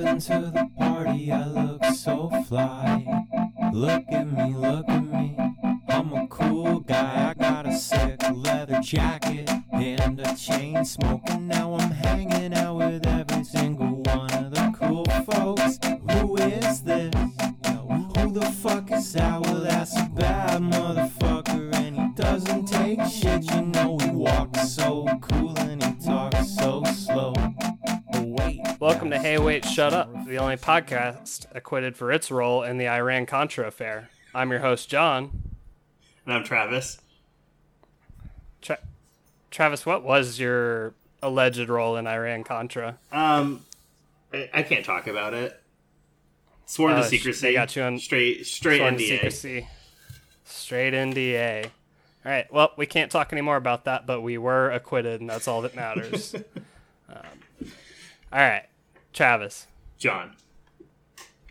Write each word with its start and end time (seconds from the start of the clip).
into 0.00 0.50
the 0.52 0.70
party, 0.78 1.30
I 1.32 1.44
Shut 29.80 29.94
Up, 29.94 30.26
the 30.26 30.36
only 30.36 30.58
podcast 30.58 31.46
acquitted 31.54 31.96
for 31.96 32.12
its 32.12 32.30
role 32.30 32.62
in 32.62 32.76
the 32.76 32.86
Iran 32.86 33.24
Contra 33.24 33.66
affair. 33.66 34.10
I'm 34.34 34.50
your 34.50 34.60
host, 34.60 34.90
John. 34.90 35.30
And 36.26 36.34
I'm 36.34 36.44
Travis. 36.44 37.00
Tra- 38.60 38.80
Travis, 39.50 39.86
what 39.86 40.02
was 40.02 40.38
your 40.38 40.92
alleged 41.22 41.66
role 41.70 41.96
in 41.96 42.06
Iran 42.06 42.44
Contra? 42.44 42.98
Um, 43.10 43.64
I, 44.34 44.50
I 44.52 44.62
can't 44.64 44.84
talk 44.84 45.06
about 45.06 45.32
it. 45.32 45.58
Sworn 46.66 46.92
Uh, 46.92 47.00
to 47.00 47.08
secrecy. 47.08 47.46
they 47.46 47.54
got 47.54 47.74
you 47.74 47.82
on- 47.82 47.98
straight 47.98 48.46
straight 48.46 48.82
NDA. 48.82 49.08
secrecy. 49.08 49.66
Straight 50.44 50.92
NDA. 50.92 51.64
All 51.64 51.70
right. 52.30 52.52
Well, 52.52 52.72
we 52.76 52.84
can't 52.84 53.10
talk 53.10 53.32
anymore 53.32 53.56
about 53.56 53.86
that, 53.86 54.04
but 54.06 54.20
we 54.20 54.36
were 54.36 54.70
acquitted, 54.72 55.22
and 55.22 55.30
that's 55.30 55.48
all 55.48 55.62
that 55.62 55.74
matters. 55.74 56.34
um, 57.08 57.16
all 58.30 58.40
right, 58.40 58.66
Travis. 59.14 59.68
John. 60.00 60.34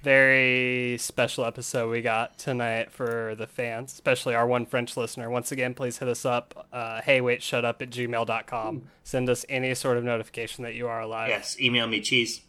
very 0.03 0.97
special 0.97 1.45
episode 1.45 1.89
we 1.89 2.01
got 2.01 2.37
tonight 2.37 2.91
for 2.91 3.35
the 3.35 3.45
fans, 3.47 3.93
especially 3.93 4.33
our 4.33 4.47
one 4.47 4.65
French 4.65 4.95
listener. 4.97 5.29
Once 5.29 5.51
again, 5.51 5.73
please 5.73 5.97
hit 5.99 6.07
us 6.07 6.25
up. 6.25 6.67
Uh, 6.73 7.01
hey, 7.01 7.21
wait, 7.21 7.43
shut 7.43 7.63
up 7.63 7.81
at 7.81 7.89
gmail.com. 7.89 8.83
Send 9.03 9.29
us 9.29 9.45
any 9.49 9.75
sort 9.75 9.97
of 9.97 10.03
notification 10.03 10.63
that 10.63 10.73
you 10.73 10.87
are 10.87 10.99
alive. 11.01 11.29
Yes, 11.29 11.59
email 11.59 11.85
me 11.87 12.01
cheese. 12.01 12.41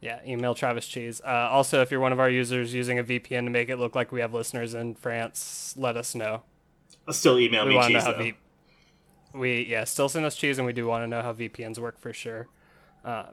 Yeah, 0.00 0.20
email 0.26 0.54
Travis 0.54 0.86
Cheese. 0.86 1.20
Uh, 1.24 1.48
also, 1.50 1.82
if 1.82 1.90
you're 1.90 1.98
one 1.98 2.12
of 2.12 2.20
our 2.20 2.30
users 2.30 2.72
using 2.74 2.98
a 3.00 3.04
VPN 3.04 3.44
to 3.44 3.50
make 3.50 3.68
it 3.68 3.78
look 3.78 3.96
like 3.96 4.12
we 4.12 4.20
have 4.20 4.32
listeners 4.34 4.74
in 4.74 4.94
France, 4.94 5.74
let 5.76 5.96
us 5.96 6.14
know. 6.14 6.42
Still 7.10 7.38
email 7.40 7.64
We 7.64 7.70
me 7.70 7.76
want 7.76 7.86
to 7.88 7.92
know 7.94 7.98
cheese 8.00 8.06
though. 8.06 8.22
V- 8.22 8.34
we 9.34 9.66
yeah 9.66 9.84
still 9.84 10.08
send 10.08 10.24
us 10.24 10.36
cheese, 10.36 10.58
and 10.58 10.66
we 10.66 10.72
do 10.72 10.86
want 10.86 11.02
to 11.02 11.08
know 11.08 11.22
how 11.22 11.32
VPNs 11.32 11.78
work 11.78 11.98
for 11.98 12.12
sure. 12.12 12.48
Uh, 13.04 13.24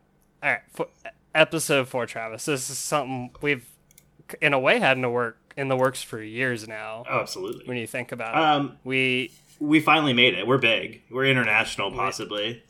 all 0.43 0.51
right, 0.51 0.61
for, 0.71 0.87
episode 1.35 1.87
four, 1.87 2.07
Travis. 2.07 2.45
This 2.45 2.69
is 2.69 2.77
something 2.79 3.29
we've 3.41 3.67
in 4.41 4.53
a 4.53 4.59
way 4.59 4.79
had 4.79 4.97
in 4.97 5.01
the 5.01 5.09
work 5.09 5.37
in 5.55 5.67
the 5.67 5.75
works 5.77 6.01
for 6.01 6.21
years 6.21 6.67
now. 6.67 7.05
Oh, 7.09 7.19
absolutely. 7.19 7.65
When 7.67 7.77
you 7.77 7.85
think 7.87 8.11
about 8.11 8.35
it, 8.35 8.39
Um, 8.41 8.77
we 8.83 9.31
we 9.59 9.79
finally 9.79 10.13
made 10.13 10.33
it. 10.33 10.47
We're 10.47 10.57
big. 10.57 11.03
We're 11.11 11.25
international, 11.25 11.91
possibly. 11.91 12.63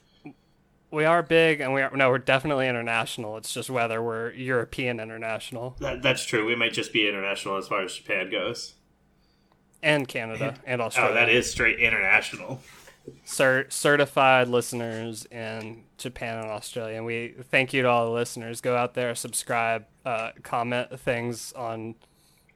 we 0.91 1.03
are 1.05 1.23
big, 1.23 1.61
and 1.61 1.73
we 1.73 1.81
are 1.81 1.95
no, 1.95 2.09
we're 2.09 2.17
definitely 2.19 2.67
international. 2.67 3.37
It's 3.37 3.53
just 3.53 3.69
whether 3.69 4.03
we're 4.03 4.31
European 4.33 4.99
international 4.99 5.75
That, 5.79 6.01
that's 6.01 6.25
true. 6.25 6.45
We 6.45 6.55
might 6.55 6.73
just 6.73 6.91
be 6.93 7.07
international 7.07 7.57
as 7.57 7.67
far 7.67 7.81
as 7.83 7.93
Japan 7.95 8.29
goes. 8.29 8.73
and 9.81 10.07
Canada 10.07 10.55
and 10.65 10.81
Australia. 10.81 11.11
Oh, 11.11 11.15
that 11.15 11.29
is 11.29 11.49
straight 11.49 11.79
international. 11.79 12.61
Cert- 13.25 13.71
certified 13.71 14.47
listeners 14.47 15.25
in 15.25 15.83
Japan 15.97 16.39
and 16.39 16.47
Australia. 16.47 16.97
And 16.97 17.05
we 17.05 17.35
thank 17.49 17.73
you 17.73 17.81
to 17.81 17.87
all 17.87 18.05
the 18.05 18.11
listeners. 18.11 18.61
Go 18.61 18.75
out 18.75 18.93
there, 18.93 19.15
subscribe, 19.15 19.85
uh, 20.05 20.31
comment 20.43 20.99
things 20.99 21.53
on 21.53 21.95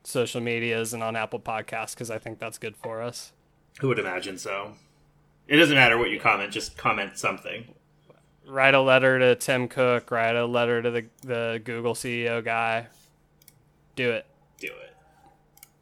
social 0.04 0.42
medias 0.42 0.94
and 0.94 1.04
on 1.04 1.16
Apple 1.16 1.40
Podcasts 1.40 1.94
because 1.94 2.10
I 2.10 2.18
think 2.18 2.40
that's 2.40 2.58
good 2.58 2.76
for 2.76 3.02
us. 3.02 3.32
Who 3.80 3.88
would 3.90 4.00
imagine 4.00 4.38
so? 4.38 4.74
It 5.48 5.58
doesn't 5.58 5.76
matter 5.76 5.98
what 5.98 6.10
you 6.10 6.20
comment. 6.20 6.52
Just 6.52 6.78
comment 6.78 7.18
something. 7.18 7.74
Write 8.48 8.74
a 8.74 8.82
letter 8.82 9.20
to 9.20 9.36
Tim 9.36 9.68
Cook. 9.68 10.12
Write 10.12 10.36
a 10.36 10.46
letter 10.46 10.82
to 10.82 10.92
the 10.92 11.06
the 11.22 11.62
Google 11.64 11.94
CEO 11.94 12.44
guy. 12.44 12.88
Do 13.96 14.12
it. 14.12 14.26
Do 14.60 14.68
it. 14.68 14.96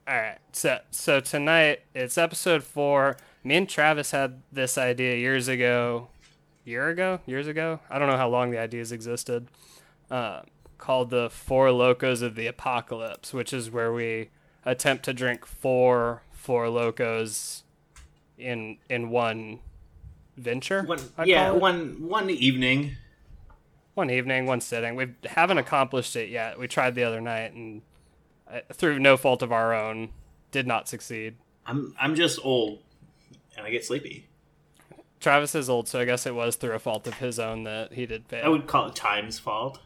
All 0.07 0.16
right. 0.16 0.38
So 0.51 0.79
so 0.91 1.19
tonight 1.19 1.81
it's 1.94 2.17
episode 2.17 2.63
four. 2.63 3.17
Me 3.47 3.55
and 3.55 3.69
Travis 3.69 4.11
had 4.11 4.41
this 4.51 4.77
idea 4.77 5.15
years 5.15 5.47
ago. 5.47 6.09
Year 6.65 6.89
ago? 6.89 7.21
Years 7.25 7.47
ago? 7.47 7.79
I 7.89 7.97
don't 7.97 8.09
know 8.09 8.17
how 8.17 8.27
long 8.27 8.51
the 8.51 8.59
ideas 8.59 8.91
existed. 8.91 9.47
Uh, 10.11 10.41
called 10.77 11.11
the 11.11 11.29
Four 11.29 11.71
Locos 11.71 12.21
of 12.21 12.35
the 12.35 12.45
Apocalypse, 12.45 13.33
which 13.33 13.53
is 13.53 13.71
where 13.71 13.93
we 13.93 14.31
attempt 14.65 15.05
to 15.05 15.13
drink 15.13 15.45
four 15.45 16.23
Four 16.33 16.67
Locos 16.67 17.63
in 18.37 18.79
in 18.89 19.09
one 19.09 19.59
venture. 20.35 20.83
One, 20.83 20.99
yeah, 21.23 21.51
one 21.51 22.05
one 22.05 22.29
evening. 22.29 22.97
one 23.93 24.09
evening, 24.09 24.45
one 24.45 24.59
sitting. 24.59 24.95
We 24.95 25.13
haven't 25.25 25.57
accomplished 25.57 26.17
it 26.17 26.29
yet. 26.29 26.59
We 26.59 26.67
tried 26.67 26.95
the 26.95 27.05
other 27.05 27.21
night 27.21 27.53
and 27.53 27.81
uh, 28.51 28.59
through 28.73 28.99
no 28.99 29.15
fault 29.15 29.41
of 29.41 29.53
our 29.53 29.73
own, 29.73 30.09
did 30.51 30.67
not 30.67 30.89
succeed. 30.89 31.37
I'm 31.65 31.95
I'm 31.99 32.13
just 32.13 32.39
old, 32.43 32.79
and 33.57 33.66
I 33.66 33.72
get 33.72 33.84
sleepy. 33.84 34.28
Travis 35.19 35.56
is 35.56 35.69
old, 35.69 35.88
so 35.88 36.00
I 36.00 36.06
guess 36.06 36.25
it 36.25 36.35
was 36.35 36.56
through 36.56 36.73
a 36.73 36.79
fault 36.79 37.07
of 37.07 37.16
his 37.16 37.40
own 37.40 37.63
that 37.63 37.94
he 37.94 38.06
did 38.06 38.28
fail. 38.28 38.45
I 38.45 38.50
would 38.50 38.68
call 38.68 38.88
it 38.88 38.95
time's 38.95 39.40
fault. 39.40 39.79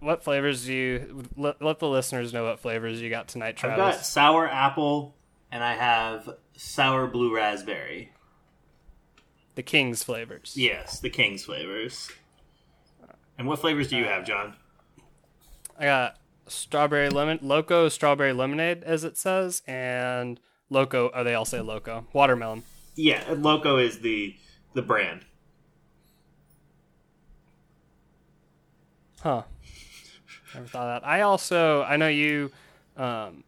What 0.00 0.24
flavors 0.24 0.64
do 0.64 0.72
you 0.72 1.24
let, 1.36 1.60
let 1.60 1.78
the 1.78 1.88
listeners 1.88 2.32
know? 2.32 2.44
What 2.44 2.58
flavors 2.58 3.02
you 3.02 3.10
got 3.10 3.28
tonight, 3.28 3.58
Travis? 3.58 3.78
I've 3.78 3.94
got 3.96 4.04
sour 4.04 4.48
apple, 4.48 5.14
and 5.52 5.62
I 5.62 5.74
have 5.74 6.36
sour 6.56 7.06
blue 7.06 7.34
raspberry. 7.34 8.12
The 9.56 9.62
King's 9.62 10.02
flavors. 10.02 10.54
Yes, 10.56 11.00
the 11.00 11.10
King's 11.10 11.44
flavors. 11.44 12.10
And 13.36 13.46
what 13.46 13.58
flavors 13.58 13.88
do 13.88 13.96
you 13.96 14.04
have, 14.04 14.24
John? 14.24 14.54
I 15.78 15.84
got 15.84 16.16
strawberry 16.46 17.10
lemon, 17.10 17.38
loco 17.42 17.90
strawberry 17.90 18.32
lemonade, 18.32 18.82
as 18.84 19.04
it 19.04 19.18
says, 19.18 19.62
and 19.66 20.40
loco. 20.70 21.10
Oh, 21.12 21.24
they 21.24 21.34
all 21.34 21.44
say 21.44 21.60
loco. 21.60 22.06
Watermelon. 22.12 22.62
Yeah, 22.96 23.22
Loco 23.36 23.76
is 23.76 24.00
the 24.00 24.36
the 24.74 24.82
brand. 24.82 25.24
Huh. 29.20 29.42
Never 30.54 30.66
thought 30.66 30.88
of 30.88 31.02
that. 31.02 31.08
I 31.08 31.20
also 31.20 31.82
I 31.82 31.96
know 31.96 32.08
you 32.08 32.50
um, 32.96 33.44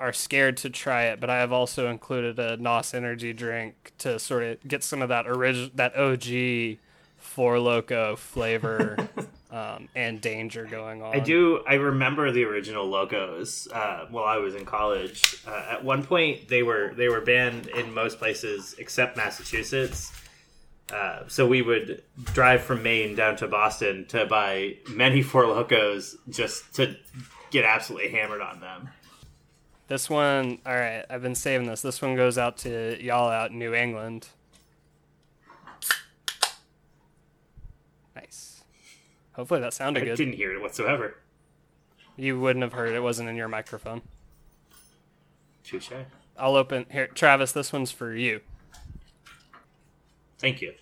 are 0.00 0.12
scared 0.12 0.56
to 0.58 0.70
try 0.70 1.04
it, 1.04 1.20
but 1.20 1.28
I 1.30 1.38
have 1.38 1.52
also 1.52 1.88
included 1.88 2.38
a 2.38 2.56
NOS 2.56 2.94
energy 2.94 3.32
drink 3.32 3.92
to 3.98 4.18
sort 4.18 4.42
of 4.44 4.66
get 4.66 4.82
some 4.82 5.02
of 5.02 5.08
that 5.08 5.26
original 5.26 5.70
that 5.74 5.96
OG 5.96 6.78
Four 7.18 7.58
Loco 7.58 8.16
flavor 8.16 8.96
um, 9.50 9.88
and 9.94 10.20
danger 10.20 10.64
going 10.66 11.02
on. 11.02 11.14
I 11.14 11.20
do. 11.20 11.62
I 11.66 11.74
remember 11.74 12.30
the 12.30 12.44
original 12.44 12.86
Locos 12.86 13.68
uh, 13.72 14.06
while 14.10 14.24
I 14.24 14.36
was 14.36 14.54
in 14.54 14.64
college. 14.64 15.36
Uh, 15.46 15.66
at 15.70 15.84
one 15.84 16.04
point, 16.04 16.48
they 16.48 16.62
were 16.62 16.92
they 16.96 17.08
were 17.08 17.20
banned 17.20 17.68
in 17.68 17.92
most 17.94 18.18
places 18.18 18.74
except 18.78 19.16
Massachusetts. 19.16 20.12
Uh, 20.92 21.20
so 21.28 21.46
we 21.46 21.60
would 21.60 22.02
drive 22.32 22.62
from 22.62 22.82
Maine 22.82 23.14
down 23.14 23.36
to 23.36 23.46
Boston 23.46 24.06
to 24.06 24.24
buy 24.24 24.76
many 24.88 25.22
Four 25.22 25.46
Locos 25.46 26.16
just 26.30 26.74
to 26.76 26.96
get 27.50 27.64
absolutely 27.64 28.10
hammered 28.10 28.40
on 28.40 28.60
them. 28.60 28.88
This 29.88 30.10
one, 30.10 30.58
all 30.66 30.74
right. 30.74 31.04
I've 31.08 31.22
been 31.22 31.34
saving 31.34 31.66
this. 31.66 31.80
This 31.80 32.00
one 32.02 32.14
goes 32.14 32.36
out 32.36 32.58
to 32.58 33.02
y'all 33.02 33.30
out 33.30 33.50
in 33.50 33.58
New 33.58 33.74
England. 33.74 34.28
Nice. 38.14 38.62
Hopefully 39.38 39.60
that 39.60 39.72
sounded 39.72 40.02
I 40.02 40.06
good. 40.06 40.16
didn't 40.16 40.34
hear 40.34 40.52
it 40.52 40.60
whatsoever. 40.60 41.14
You 42.16 42.40
wouldn't 42.40 42.64
have 42.64 42.72
heard 42.72 42.88
it. 42.88 42.96
It 42.96 43.02
wasn't 43.04 43.28
in 43.28 43.36
your 43.36 43.46
microphone. 43.46 44.02
Touche. 45.62 45.92
I'll 46.36 46.56
open 46.56 46.86
here, 46.90 47.06
Travis. 47.06 47.52
This 47.52 47.72
one's 47.72 47.92
for 47.92 48.12
you. 48.12 48.40
Thank 50.40 50.60
you. 50.60 50.74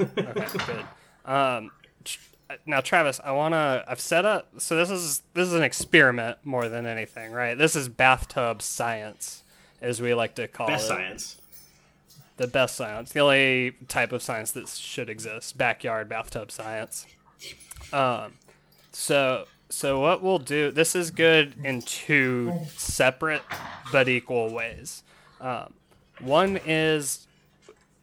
Okay, 0.00 0.12
good. 0.66 0.84
Um, 1.24 1.70
tr- 2.04 2.18
now, 2.66 2.80
Travis, 2.80 3.20
I 3.22 3.30
wanna. 3.30 3.84
I've 3.86 4.00
set 4.00 4.24
up. 4.24 4.48
So 4.58 4.74
this 4.76 4.90
is 4.90 5.22
this 5.34 5.46
is 5.46 5.54
an 5.54 5.62
experiment 5.62 6.38
more 6.42 6.68
than 6.68 6.84
anything, 6.84 7.30
right? 7.30 7.56
This 7.56 7.76
is 7.76 7.88
bathtub 7.88 8.60
science, 8.60 9.44
as 9.80 10.02
we 10.02 10.14
like 10.14 10.34
to 10.34 10.48
call 10.48 10.66
Best 10.66 10.86
it. 10.86 10.88
Best 10.88 10.98
science. 10.98 11.36
The 12.38 12.46
best 12.48 12.74
science, 12.74 13.12
the 13.12 13.20
only 13.20 13.76
type 13.86 14.10
of 14.10 14.20
science 14.22 14.50
that 14.52 14.66
should 14.68 15.08
exist. 15.08 15.56
Backyard 15.56 16.08
bathtub 16.08 16.50
science. 16.50 17.06
Um, 17.92 18.34
so 18.92 19.46
so 19.68 20.00
what 20.00 20.22
we'll 20.22 20.38
do. 20.38 20.70
This 20.70 20.94
is 20.94 21.10
good 21.10 21.54
in 21.64 21.82
two 21.82 22.52
separate 22.76 23.42
but 23.90 24.08
equal 24.08 24.52
ways. 24.52 25.02
Um, 25.40 25.74
one 26.20 26.60
is 26.66 27.26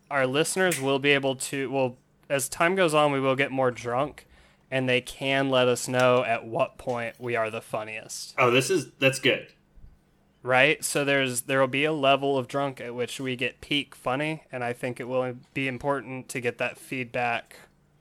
our 0.09 0.25
listeners 0.25 0.81
will 0.81 0.99
be 0.99 1.11
able 1.11 1.35
to 1.35 1.71
well 1.71 1.97
as 2.29 2.49
time 2.49 2.75
goes 2.75 2.93
on 2.93 3.11
we 3.11 3.19
will 3.19 3.35
get 3.35 3.51
more 3.51 3.71
drunk 3.71 4.25
and 4.71 4.87
they 4.87 5.01
can 5.01 5.49
let 5.49 5.67
us 5.67 5.87
know 5.87 6.23
at 6.23 6.45
what 6.45 6.77
point 6.77 7.15
we 7.19 7.35
are 7.35 7.49
the 7.49 7.61
funniest. 7.61 8.35
Oh, 8.37 8.51
this 8.51 8.69
is 8.69 8.91
that's 8.99 9.19
good. 9.19 9.47
Right? 10.41 10.83
So 10.83 11.03
there's 11.03 11.41
there 11.41 11.59
will 11.59 11.67
be 11.67 11.85
a 11.85 11.93
level 11.93 12.37
of 12.37 12.47
drunk 12.47 12.79
at 12.79 12.95
which 12.95 13.19
we 13.19 13.35
get 13.35 13.61
peak 13.61 13.93
funny, 13.93 14.43
and 14.51 14.63
I 14.63 14.73
think 14.73 14.99
it 14.99 15.07
will 15.07 15.35
be 15.53 15.67
important 15.67 16.29
to 16.29 16.39
get 16.39 16.57
that 16.59 16.77
feedback 16.77 17.55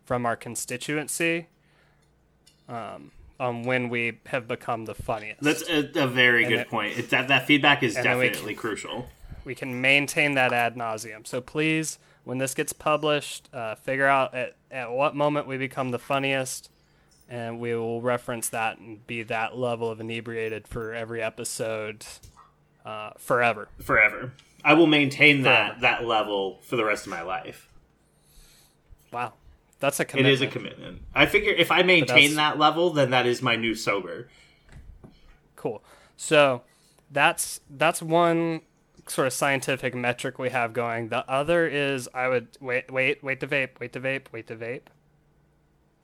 from 0.04 0.24
our 0.24 0.36
constituency 0.36 1.48
um, 2.68 3.10
on 3.40 3.62
when 3.62 3.88
we 3.88 4.18
have 4.26 4.46
become 4.48 4.84
the 4.84 4.94
funniest. 4.94 5.40
That's 5.42 5.62
a, 5.68 5.88
a 5.94 6.06
very 6.06 6.44
And 6.44 6.52
good 6.52 6.60
it- 6.60 6.68
point. 6.68 6.98
It, 6.98 7.10
that 7.10 7.28
that 7.28 7.46
feedback 7.46 7.82
is 7.82 7.94
then 7.94 8.18
we 8.18 8.28
definitely 8.28 8.54
crucial. 8.54 9.08
we 9.44 9.54
can 9.54 9.80
maintain 9.80 10.34
that 10.34 10.52
ad 10.52 10.76
nauseum. 10.76 11.26
So 11.26 11.40
please, 11.40 11.98
when 12.24 12.38
this 12.38 12.54
gets 12.54 12.72
published, 12.72 13.48
uh, 13.54 13.74
figure 13.76 14.06
out 14.06 14.34
at, 14.34 14.56
at 14.70 14.90
what 14.92 15.14
moment 15.14 15.46
we 15.46 15.56
become 15.56 15.90
the 15.92 15.98
funniest, 15.98 16.70
and 17.28 17.58
we 17.60 17.74
will 17.74 18.00
reference 18.02 18.48
that 18.50 18.78
and 18.78 19.06
be 19.06 19.22
that 19.22 19.56
level 19.56 19.88
of 19.90 20.00
inebriated 20.00 20.66
for 20.68 20.92
every 20.94 21.22
episode 21.22 22.04
uh, 22.84 23.10
forever. 23.18 23.68
Forever. 23.80 24.32
I 24.64 24.74
will 24.74 24.86
maintain 24.88 25.42
that 25.42 25.80
that 25.82 26.04
level 26.04 26.58
for 26.64 26.76
the 26.76 26.84
rest 26.84 27.06
of 27.06 27.10
my 27.10 27.22
life. 27.22 27.68
Wow, 29.12 29.34
that's 29.80 30.00
a 30.00 30.02
It 30.02 30.08
commitment. 30.08 30.34
is 30.34 30.40
a 30.42 30.46
commitment. 30.46 31.02
I 31.14 31.26
figure 31.26 31.52
if 31.52 31.70
I 31.70 31.82
maintain 31.82 32.34
that 32.36 32.58
level, 32.58 32.90
then 32.90 33.10
that 33.10 33.26
is 33.26 33.42
my 33.42 33.56
new 33.56 33.74
sober. 33.74 34.28
Cool. 35.56 35.82
So 36.16 36.62
that's 37.10 37.60
that's 37.70 38.02
one 38.02 38.62
sort 39.06 39.26
of 39.26 39.32
scientific 39.32 39.94
metric 39.94 40.38
we 40.38 40.50
have 40.50 40.72
going. 40.72 41.08
The 41.08 41.28
other 41.30 41.66
is 41.66 42.08
I 42.14 42.28
would 42.28 42.48
wait 42.60 42.90
wait 42.92 43.22
wait 43.22 43.40
to 43.40 43.46
vape, 43.46 43.80
wait 43.80 43.92
to 43.94 44.00
vape, 44.00 44.26
wait 44.32 44.46
to 44.48 44.56
vape. 44.56 44.82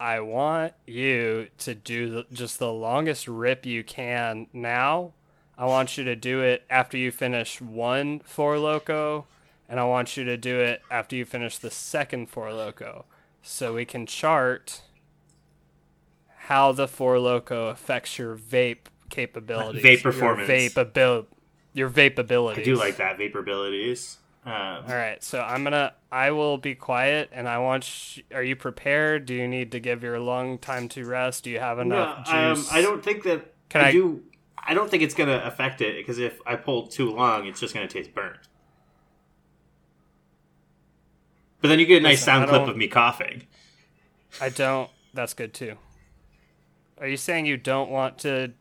I 0.01 0.21
want 0.21 0.73
you 0.87 1.49
to 1.59 1.75
do 1.75 2.11
the, 2.11 2.27
just 2.33 2.59
the 2.59 2.73
longest 2.73 3.29
rip 3.29 3.65
you 3.65 3.85
can 3.85 4.49
now. 4.53 5.13
I 5.57 5.67
want 5.67 5.97
you 5.97 6.03
to 6.05 6.17
do 6.17 6.41
it 6.43 6.65
after 6.69 6.97
you 6.99 7.13
finish 7.13 7.61
one 7.61 8.19
Four 8.21 8.59
Loco, 8.59 9.27
and 9.69 9.79
I 9.79 9.85
want 9.85 10.17
you 10.17 10.25
to 10.25 10.37
do 10.37 10.59
it 10.59 10.83
after 10.91 11.15
you 11.15 11.25
finish 11.25 11.59
the 11.59 11.71
second 11.71 12.29
Four 12.29 12.53
Loco, 12.53 13.05
so 13.45 13.75
we 13.75 13.85
can 13.85 14.07
chart 14.07 14.81
how 16.47 16.73
the 16.73 16.89
Four 16.89 17.19
Loco 17.19 17.69
affects 17.69 18.19
your 18.19 18.37
vape 18.37 18.87
capabilities, 19.11 19.83
Vape 19.85 20.03
performance. 20.03 20.49
your 20.49 20.59
vape 20.59 20.79
abil- 20.79 21.27
your 21.73 21.91
vape 21.91 22.19
abilities. 22.19 22.63
I 22.63 22.65
do 22.65 22.77
like 22.77 22.97
that 22.97 23.19
vapor 23.19 23.41
abilities. 23.41 24.19
Um, 24.47 24.53
All 24.53 24.95
right, 24.95 25.23
so 25.23 25.41
I'm 25.41 25.65
gonna. 25.65 25.95
I 26.13 26.31
will 26.33 26.59
be 26.59 26.75
quiet, 26.75 27.31
and 27.33 27.49
I 27.49 27.59
want. 27.59 27.85
Sh- 27.85 28.21
are 28.33 28.43
you 28.43 28.57
prepared? 28.57 29.25
Do 29.25 29.33
you 29.35 29.49
need 29.49 29.73
to 29.73 29.81
give 29.81 30.03
your 30.03 30.19
lung 30.19 30.59
time 30.59 30.89
to 30.91 31.05
rest? 31.07 31.45
Do 31.45 31.51
you 31.51 31.61
have 31.61 31.79
no, 31.79 31.83
enough 31.83 32.29
um, 32.29 32.55
juice? 32.57 32.71
I 32.73 32.83
don't 32.83 33.03
think 33.03 33.23
that. 33.23 33.55
Can 33.71 33.81
I, 33.81 33.89
I- 33.89 33.93
do. 33.93 34.23
I 34.67 34.73
don't 34.75 34.91
think 34.91 35.03
it's 35.03 35.15
gonna 35.15 35.43
affect 35.45 35.81
it 35.83 35.97
because 35.97 36.19
if 36.19 36.41
I 36.47 36.57
pull 36.57 36.87
too 36.87 37.11
long, 37.11 37.47
it's 37.47 37.61
just 37.61 37.73
gonna 37.75 37.89
taste 37.89 38.15
burnt. 38.15 38.37
But 41.65 41.69
then 41.69 41.79
you 41.79 41.87
get 41.87 42.01
a 42.01 42.03
nice 42.03 42.19
Listen, 42.19 42.27
sound 42.27 42.49
clip 42.51 42.69
of 42.69 42.77
me 42.77 42.89
coughing. 42.89 43.45
I 44.39 44.51
don't. 44.51 44.91
That's 45.15 45.33
good 45.33 45.55
too. 45.55 45.79
Are 46.99 47.09
you 47.09 47.17
saying 47.17 47.47
you 47.47 47.57
don't 47.57 47.89
want 47.89 48.19
to 48.19 48.53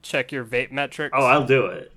check 0.00 0.32
your 0.32 0.42
vape 0.42 0.72
metrics? 0.72 1.12
Oh, 1.14 1.26
I'll 1.26 1.44
do 1.44 1.66
it. 1.66 1.92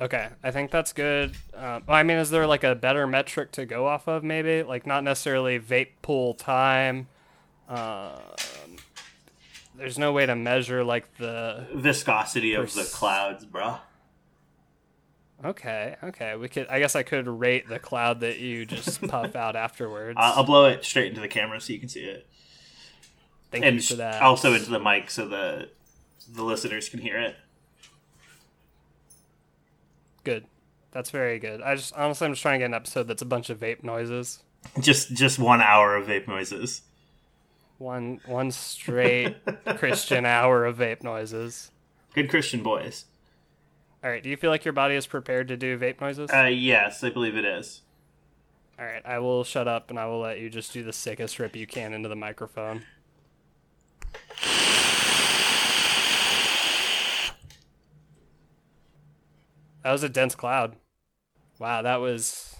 Okay, 0.00 0.28
I 0.44 0.52
think 0.52 0.70
that's 0.70 0.92
good. 0.92 1.32
Um, 1.54 1.82
well, 1.88 1.96
I 1.96 2.04
mean, 2.04 2.18
is 2.18 2.30
there 2.30 2.46
like 2.46 2.62
a 2.62 2.76
better 2.76 3.04
metric 3.08 3.50
to 3.50 3.66
go 3.66 3.88
off 3.88 4.06
of? 4.06 4.22
Maybe 4.22 4.62
like 4.62 4.86
not 4.86 5.02
necessarily 5.02 5.58
vape 5.58 5.88
pool 6.02 6.34
time. 6.34 7.08
Um, 7.68 8.12
there's 9.74 9.98
no 9.98 10.12
way 10.12 10.24
to 10.26 10.36
measure 10.36 10.84
like 10.84 11.16
the. 11.16 11.66
Viscosity 11.74 12.54
of 12.54 12.72
the 12.74 12.84
clouds, 12.84 13.44
bruh. 13.44 13.80
Okay, 15.44 15.96
okay, 16.02 16.34
we 16.36 16.48
could. 16.48 16.66
I 16.68 16.78
guess 16.78 16.96
I 16.96 17.02
could 17.02 17.28
rate 17.28 17.68
the 17.68 17.78
cloud 17.78 18.20
that 18.20 18.38
you 18.38 18.64
just 18.64 19.02
puff 19.08 19.36
out 19.36 19.54
afterwards. 19.54 20.16
I'll, 20.20 20.44
blow 20.44 20.64
it 20.66 20.84
straight 20.84 21.08
into 21.08 21.20
the 21.20 21.28
camera 21.28 21.60
so 21.60 21.72
you 21.74 21.78
can 21.78 21.88
see 21.90 22.04
it, 22.04 22.26
Thank 23.50 23.64
and 23.64 23.76
you 23.76 23.82
for 23.82 23.96
that. 23.96 24.22
also 24.22 24.54
into 24.54 24.70
the 24.70 24.80
mic 24.80 25.10
so 25.10 25.28
the 25.28 25.68
the 26.32 26.42
listeners 26.42 26.88
can 26.88 27.00
hear 27.00 27.18
it. 27.18 27.36
good. 30.24 30.46
That's 30.90 31.10
very 31.10 31.38
good. 31.38 31.60
I 31.60 31.74
just 31.76 31.94
honestly, 31.94 32.26
I'm 32.26 32.32
just 32.32 32.40
trying 32.42 32.54
to 32.54 32.62
get 32.62 32.66
an 32.66 32.74
episode 32.74 33.06
that's 33.06 33.22
a 33.22 33.26
bunch 33.26 33.50
of 33.50 33.60
vape 33.60 33.84
noises. 33.84 34.42
Just 34.80 35.12
just 35.12 35.38
one 35.38 35.60
hour 35.60 35.94
of 35.94 36.06
vape 36.06 36.26
noises. 36.26 36.80
One 37.78 38.20
one 38.24 38.50
straight 38.50 39.36
Christian 39.76 40.24
hour 40.26 40.64
of 40.64 40.78
vape 40.78 41.02
noises. 41.02 41.70
Good 42.14 42.30
Christian 42.30 42.62
boys. 42.62 43.04
All 44.06 44.12
right. 44.12 44.22
Do 44.22 44.30
you 44.30 44.36
feel 44.36 44.50
like 44.50 44.64
your 44.64 44.72
body 44.72 44.94
is 44.94 45.04
prepared 45.04 45.48
to 45.48 45.56
do 45.56 45.76
vape 45.76 46.00
noises? 46.00 46.30
Uh, 46.32 46.44
yes, 46.44 47.02
I 47.02 47.10
believe 47.10 47.34
it 47.34 47.44
is. 47.44 47.80
All 48.78 48.84
right. 48.84 49.04
I 49.04 49.18
will 49.18 49.42
shut 49.42 49.66
up 49.66 49.90
and 49.90 49.98
I 49.98 50.06
will 50.06 50.20
let 50.20 50.38
you 50.38 50.48
just 50.48 50.72
do 50.72 50.84
the 50.84 50.92
sickest 50.92 51.40
rip 51.40 51.56
you 51.56 51.66
can 51.66 51.92
into 51.92 52.08
the 52.08 52.14
microphone. 52.14 52.84
That 59.82 59.90
was 59.90 60.04
a 60.04 60.08
dense 60.08 60.36
cloud. 60.36 60.76
Wow, 61.58 61.82
that 61.82 61.96
was 61.96 62.54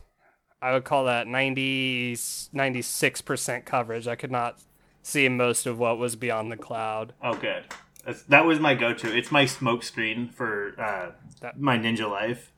I 0.61 0.73
would 0.73 0.83
call 0.83 1.05
that 1.05 1.29
90 1.29 2.15
96% 2.15 3.65
coverage. 3.65 4.09
I 4.09 4.17
could 4.17 4.33
not 4.33 4.59
see 5.05 5.29
most 5.29 5.65
of 5.67 5.79
what 5.79 5.97
was 5.97 6.17
beyond 6.17 6.51
the 6.51 6.57
cloud. 6.57 7.13
Oh, 7.23 7.35
good. 7.35 7.67
That's, 8.07 8.23
that 8.23 8.47
was 8.47 8.61
my 8.61 8.75
go-to. 8.75 9.15
It's 9.15 9.33
my 9.33 9.45
smoke 9.47 9.83
screen 9.83 10.29
for 10.29 10.75
uh, 10.81 11.11
That- 11.41 11.61
my 11.61 11.77
ninja 11.77 12.09
life. 12.09 12.53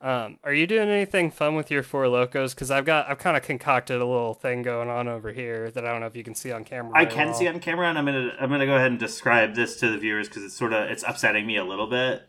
Um, 0.00 0.38
are 0.44 0.52
you 0.52 0.66
doing 0.66 0.90
anything 0.90 1.30
fun 1.30 1.54
with 1.54 1.70
your 1.70 1.82
four 1.82 2.06
locos? 2.08 2.52
Because 2.52 2.70
I've 2.70 2.84
got 2.84 3.08
I've 3.08 3.16
kind 3.16 3.38
of 3.38 3.42
concocted 3.42 4.02
a 4.02 4.04
little 4.04 4.34
thing 4.34 4.60
going 4.60 4.90
on 4.90 5.08
over 5.08 5.32
here 5.32 5.70
that 5.70 5.82
I 5.86 5.90
don't 5.90 6.00
know 6.02 6.06
if 6.06 6.14
you 6.14 6.22
can 6.22 6.34
see 6.34 6.52
on 6.52 6.62
camera. 6.62 6.92
I 6.94 7.06
can 7.06 7.28
well. 7.28 7.34
see 7.34 7.48
on 7.48 7.58
camera, 7.58 7.88
and 7.88 7.96
I'm 7.96 8.04
gonna 8.04 8.36
I'm 8.38 8.50
gonna 8.50 8.66
go 8.66 8.76
ahead 8.76 8.90
and 8.90 9.00
describe 9.00 9.54
this 9.54 9.80
to 9.80 9.90
the 9.90 9.96
viewers 9.96 10.28
because 10.28 10.42
it's 10.44 10.54
sort 10.54 10.74
of 10.74 10.90
it's 10.90 11.02
upsetting 11.04 11.46
me 11.46 11.56
a 11.56 11.64
little 11.64 11.86
bit. 11.86 12.28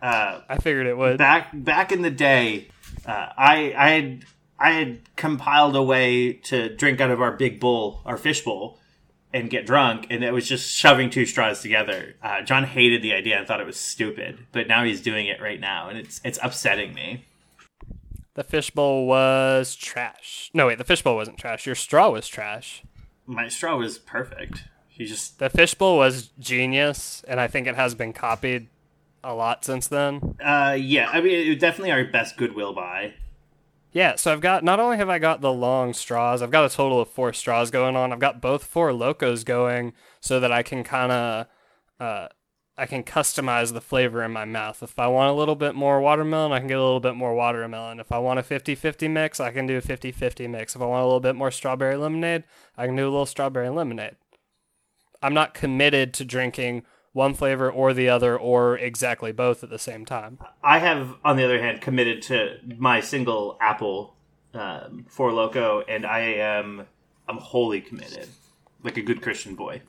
Uh, 0.00 0.40
I 0.48 0.56
figured 0.56 0.86
it 0.86 0.96
would. 0.96 1.18
back 1.18 1.50
back 1.52 1.92
in 1.92 2.00
the 2.00 2.10
day, 2.10 2.68
uh, 3.04 3.28
I 3.36 3.74
I 3.76 3.90
had 3.90 4.24
I 4.58 4.70
had 4.72 5.14
compiled 5.16 5.76
a 5.76 5.82
way 5.82 6.32
to 6.44 6.74
drink 6.74 6.98
out 6.98 7.10
of 7.10 7.20
our 7.20 7.32
big 7.32 7.60
bowl, 7.60 8.00
our 8.06 8.16
fish 8.16 8.42
bowl, 8.42 8.78
and 9.32 9.48
get 9.50 9.66
drunk, 9.66 10.06
and 10.10 10.22
it 10.22 10.32
was 10.32 10.48
just 10.48 10.74
shoving 10.74 11.08
two 11.10 11.24
straws 11.26 11.60
together. 11.62 12.14
Uh, 12.22 12.42
John 12.42 12.64
hated 12.64 13.02
the 13.02 13.12
idea 13.14 13.38
and 13.38 13.46
thought 13.46 13.60
it 13.60 13.66
was 13.66 13.78
stupid, 13.78 14.46
but 14.52 14.68
now 14.68 14.84
he's 14.84 15.00
doing 15.00 15.26
it 15.26 15.40
right 15.40 15.58
now, 15.60 15.88
and 15.88 15.98
it's 15.98 16.20
it's 16.24 16.38
upsetting 16.42 16.94
me. 16.94 17.24
The 18.34 18.44
fishbowl 18.44 19.06
was 19.06 19.74
trash. 19.76 20.50
No, 20.54 20.66
wait, 20.68 20.78
the 20.78 20.84
fishbowl 20.84 21.16
wasn't 21.16 21.38
trash. 21.38 21.66
Your 21.66 21.74
straw 21.74 22.10
was 22.10 22.26
trash. 22.28 22.82
My 23.26 23.48
straw 23.48 23.76
was 23.76 23.98
perfect. 23.98 24.64
He 24.88 25.04
just 25.06 25.38
The 25.38 25.50
fishbowl 25.50 25.96
was 25.98 26.28
genius, 26.38 27.24
and 27.28 27.40
I 27.40 27.46
think 27.48 27.66
it 27.66 27.74
has 27.76 27.94
been 27.94 28.12
copied 28.12 28.68
a 29.24 29.34
lot 29.34 29.64
since 29.64 29.86
then. 29.86 30.34
uh 30.44 30.76
yeah, 30.78 31.08
I 31.10 31.20
mean 31.20 31.34
it 31.34 31.48
was 31.48 31.58
definitely 31.58 31.92
our 31.92 32.04
best 32.04 32.36
goodwill 32.36 32.72
buy. 32.74 33.14
Yeah, 33.92 34.16
so 34.16 34.32
I've 34.32 34.40
got 34.40 34.64
not 34.64 34.80
only 34.80 34.96
have 34.96 35.10
I 35.10 35.18
got 35.18 35.42
the 35.42 35.52
long 35.52 35.92
straws, 35.92 36.40
I've 36.40 36.50
got 36.50 36.64
a 36.64 36.74
total 36.74 37.00
of 37.00 37.08
four 37.08 37.32
straws 37.34 37.70
going 37.70 37.94
on. 37.94 38.12
I've 38.12 38.18
got 38.18 38.40
both 38.40 38.64
four 38.64 38.92
locos 38.92 39.44
going 39.44 39.92
so 40.20 40.40
that 40.40 40.50
I 40.50 40.62
can 40.62 40.82
kind 40.82 41.12
of 41.12 41.46
uh, 42.00 42.28
I 42.76 42.86
can 42.86 43.04
customize 43.04 43.74
the 43.74 43.82
flavor 43.82 44.22
in 44.22 44.32
my 44.32 44.46
mouth. 44.46 44.82
If 44.82 44.98
I 44.98 45.06
want 45.08 45.30
a 45.30 45.34
little 45.34 45.54
bit 45.54 45.74
more 45.74 46.00
watermelon, 46.00 46.52
I 46.52 46.58
can 46.58 46.68
get 46.68 46.78
a 46.78 46.82
little 46.82 47.00
bit 47.00 47.14
more 47.14 47.34
watermelon. 47.34 48.00
If 48.00 48.10
I 48.10 48.18
want 48.18 48.40
a 48.40 48.42
50-50 48.42 49.10
mix, 49.10 49.40
I 49.40 49.50
can 49.50 49.66
do 49.66 49.76
a 49.76 49.82
50-50 49.82 50.48
mix. 50.48 50.74
If 50.74 50.80
I 50.80 50.86
want 50.86 51.02
a 51.02 51.06
little 51.06 51.20
bit 51.20 51.36
more 51.36 51.50
strawberry 51.50 51.96
lemonade, 51.96 52.44
I 52.76 52.86
can 52.86 52.96
do 52.96 53.04
a 53.04 53.10
little 53.10 53.26
strawberry 53.26 53.68
lemonade. 53.68 54.16
I'm 55.22 55.34
not 55.34 55.52
committed 55.52 56.14
to 56.14 56.24
drinking 56.24 56.84
one 57.12 57.34
flavor 57.34 57.70
or 57.70 57.92
the 57.92 58.08
other 58.08 58.38
or 58.38 58.76
exactly 58.78 59.32
both 59.32 59.62
at 59.62 59.70
the 59.70 59.78
same 59.78 60.04
time. 60.04 60.38
I 60.62 60.78
have, 60.78 61.14
on 61.24 61.36
the 61.36 61.44
other 61.44 61.60
hand, 61.62 61.80
committed 61.80 62.22
to 62.22 62.58
my 62.78 63.00
single 63.00 63.58
apple 63.60 64.14
um, 64.54 65.04
four 65.08 65.32
loco, 65.32 65.82
and 65.88 66.04
I 66.06 66.20
am 66.20 66.86
I'm 67.28 67.38
wholly 67.38 67.80
committed, 67.80 68.28
like 68.82 68.96
a 68.96 69.02
good 69.02 69.22
Christian 69.22 69.54
boy. 69.54 69.82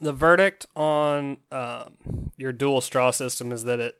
the 0.00 0.12
verdict 0.12 0.66
on 0.76 1.38
um, 1.52 2.30
your 2.36 2.52
dual 2.52 2.80
straw 2.80 3.10
system 3.10 3.52
is 3.52 3.64
that 3.64 3.80
it 3.80 3.96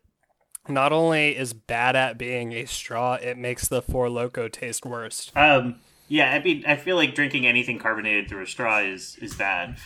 not 0.69 0.93
only 0.93 1.37
is 1.37 1.53
bad 1.53 1.95
at 1.97 2.17
being 2.19 2.53
a 2.53 2.65
straw, 2.67 3.15
it 3.15 3.37
makes 3.39 3.69
the 3.69 3.83
Four 3.83 4.09
Loco 4.09 4.49
taste 4.49 4.85
worse. 4.87 5.31
Um, 5.37 5.77
yeah, 6.09 6.33
I 6.33 6.43
mean, 6.43 6.65
I 6.67 6.77
feel 6.77 6.97
like 6.97 7.15
drinking 7.15 7.47
anything 7.47 7.79
carbonated 7.79 8.29
through 8.29 8.43
a 8.43 8.47
straw 8.47 8.81
is 8.81 9.17
is 9.21 9.35
bad. 9.35 9.77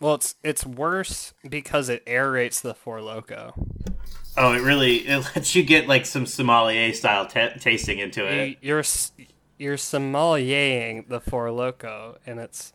Well, 0.00 0.14
it's 0.14 0.34
it's 0.42 0.64
worse 0.64 1.34
because 1.48 1.88
it 1.88 2.04
aerates 2.06 2.60
the 2.62 2.74
Four 2.74 3.02
Loco. 3.02 3.52
Oh, 4.36 4.52
it 4.54 4.62
really 4.62 5.06
it 5.08 5.18
lets 5.36 5.54
you 5.54 5.62
get 5.62 5.86
like 5.88 6.06
some 6.06 6.24
sommelier 6.26 6.92
style 6.94 7.26
ta 7.26 7.50
tasting 7.60 7.98
into 7.98 8.22
You, 8.22 8.26
it. 8.28 8.58
you're 8.62 8.78
s- 8.80 9.12
you're 9.58 9.76
sommeliering 9.76 11.04
the 11.08 11.20
Four 11.20 11.50
Loco, 11.52 12.16
and 12.26 12.40
it's 12.40 12.72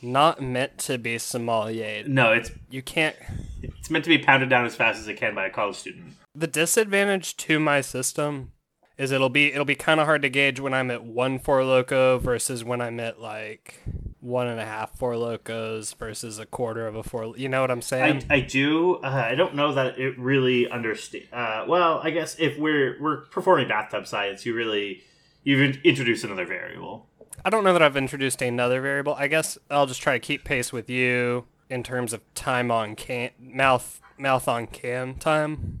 not 0.00 0.40
meant 0.40 0.78
to 0.78 0.96
be 0.96 1.18
sommelier. 1.18 2.04
No, 2.06 2.32
it's 2.32 2.50
You 2.70 2.80
can't. 2.82 3.16
it's 3.62 3.90
meant 3.90 4.04
to 4.04 4.08
be 4.08 4.18
pounded 4.18 4.48
down 4.48 4.64
as 4.64 4.74
fast 4.74 5.00
as 5.00 5.08
it 5.08 5.14
can 5.18 5.34
by 5.34 5.46
a 5.46 5.50
college 5.50 5.76
student. 5.76 6.14
The 6.34 6.46
disadvantage 6.46 7.36
to 7.38 7.58
my 7.58 7.80
system 7.82 8.52
is 8.96 9.10
it'll 9.12 9.28
be 9.28 9.52
it'll 9.52 9.64
be 9.66 9.74
kind 9.74 10.00
of 10.00 10.06
hard 10.06 10.22
to 10.22 10.30
gauge 10.30 10.60
when 10.60 10.72
I'm 10.72 10.90
at 10.90 11.04
one 11.04 11.38
four 11.40 11.62
loco 11.64 12.18
versus 12.18 12.64
when 12.64 12.80
I'm 12.80 13.00
at 13.00 13.20
like 13.20 13.82
one 14.20 14.46
and 14.46 14.60
a 14.60 14.64
half 14.64 14.96
four 14.96 15.16
locos 15.16 15.92
versus 15.92 16.38
a 16.38 16.46
quarter 16.46 16.86
of 16.86 16.96
a 16.96 17.02
four. 17.02 17.36
You 17.36 17.48
know 17.48 17.60
what 17.60 17.70
I'm 17.70 17.82
saying? 17.82 18.24
I 18.30 18.40
do. 18.40 18.96
Uh, 18.96 19.26
I 19.30 19.34
don't 19.34 19.54
know 19.54 19.72
that 19.74 19.98
it 19.98 20.18
really 20.18 20.68
understand. 20.68 21.26
Uh, 21.32 21.64
well, 21.68 22.00
I 22.02 22.10
guess 22.10 22.36
if 22.38 22.58
we're 22.58 23.00
we're 23.00 23.22
performing 23.26 23.68
bathtub 23.68 24.06
science, 24.06 24.44
you 24.44 24.54
really 24.54 25.02
you've 25.44 25.76
introduced 25.84 26.24
another 26.24 26.46
variable. 26.46 27.06
I 27.44 27.50
don't 27.50 27.64
know 27.64 27.72
that 27.72 27.82
I've 27.82 27.96
introduced 27.96 28.42
another 28.42 28.80
variable. 28.80 29.14
I 29.14 29.28
guess 29.28 29.56
I'll 29.70 29.86
just 29.86 30.02
try 30.02 30.14
to 30.14 30.18
keep 30.18 30.44
pace 30.44 30.72
with 30.72 30.90
you 30.90 31.46
in 31.70 31.82
terms 31.82 32.12
of 32.12 32.22
time 32.34 32.70
on 32.70 32.96
can 32.96 33.30
mouth 33.38 34.00
mouth 34.18 34.48
on 34.48 34.66
can 34.66 35.14
time. 35.14 35.80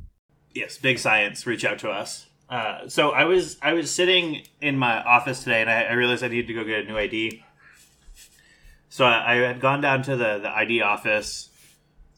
Yes, 0.54 0.78
big 0.78 0.98
science. 0.98 1.46
Reach 1.46 1.64
out 1.64 1.78
to 1.80 1.90
us. 1.90 2.26
Uh, 2.48 2.88
so 2.88 3.10
I 3.10 3.24
was 3.24 3.58
I 3.60 3.74
was 3.74 3.90
sitting 3.90 4.42
in 4.60 4.78
my 4.78 5.02
office 5.02 5.44
today, 5.44 5.60
and 5.60 5.70
I, 5.70 5.82
I 5.82 5.92
realized 5.92 6.24
I 6.24 6.28
needed 6.28 6.46
to 6.46 6.54
go 6.54 6.64
get 6.64 6.80
a 6.80 6.84
new 6.84 6.96
ID. 6.96 7.44
So 8.90 9.04
I, 9.04 9.32
I 9.32 9.36
had 9.36 9.60
gone 9.60 9.80
down 9.80 10.02
to 10.04 10.16
the 10.16 10.38
the 10.38 10.50
ID 10.50 10.82
office 10.82 11.50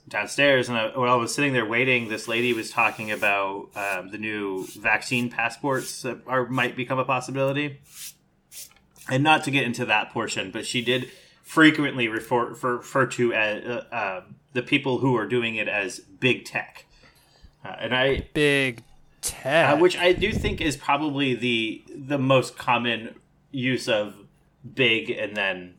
downstairs, 0.08 0.68
and 0.68 0.76
I, 0.76 0.96
while 0.98 1.12
I 1.12 1.16
was 1.16 1.34
sitting 1.34 1.52
there 1.52 1.66
waiting, 1.66 2.08
this 2.08 2.26
lady 2.28 2.52
was 2.52 2.70
talking 2.70 3.10
about 3.10 3.68
um, 3.76 4.10
the 4.10 4.18
new 4.18 4.66
vaccine 4.78 5.30
passports 5.30 6.02
that 6.02 6.18
are 6.26 6.46
might 6.46 6.76
become 6.76 6.98
a 6.98 7.04
possibility. 7.04 7.80
And 9.08 9.24
not 9.24 9.44
to 9.44 9.50
get 9.50 9.64
into 9.64 9.84
that 9.86 10.10
portion, 10.12 10.50
but 10.52 10.66
she 10.66 10.82
did 10.82 11.10
frequently 11.42 12.06
refer 12.06 12.50
refer, 12.50 12.76
refer 12.76 13.06
to 13.06 13.32
as, 13.32 13.64
uh, 13.64 13.84
uh, 13.92 14.20
the 14.52 14.62
people 14.62 14.98
who 14.98 15.16
are 15.16 15.26
doing 15.26 15.56
it 15.56 15.68
as 15.68 15.98
big 15.98 16.44
tech. 16.44 16.84
Uh, 17.64 17.74
and 17.80 17.94
I, 17.94 18.28
Big 18.32 18.82
tech. 19.20 19.74
uh, 19.74 19.78
which 19.78 19.96
I 19.98 20.12
do 20.12 20.32
think 20.32 20.60
is 20.60 20.76
probably 20.76 21.34
the 21.34 21.82
the 21.94 22.18
most 22.18 22.56
common 22.56 23.16
use 23.50 23.88
of 23.88 24.14
big 24.74 25.10
and 25.10 25.36
then 25.36 25.74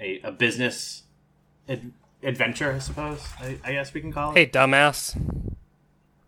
a, 0.00 0.20
a 0.22 0.32
business 0.32 1.02
ad- 1.68 1.92
adventure, 2.22 2.72
I 2.72 2.78
suppose. 2.78 3.22
I, 3.40 3.58
I 3.64 3.72
guess 3.72 3.92
we 3.94 4.00
can 4.00 4.12
call 4.12 4.32
it. 4.32 4.36
hey, 4.38 4.46
dumbass. 4.46 5.16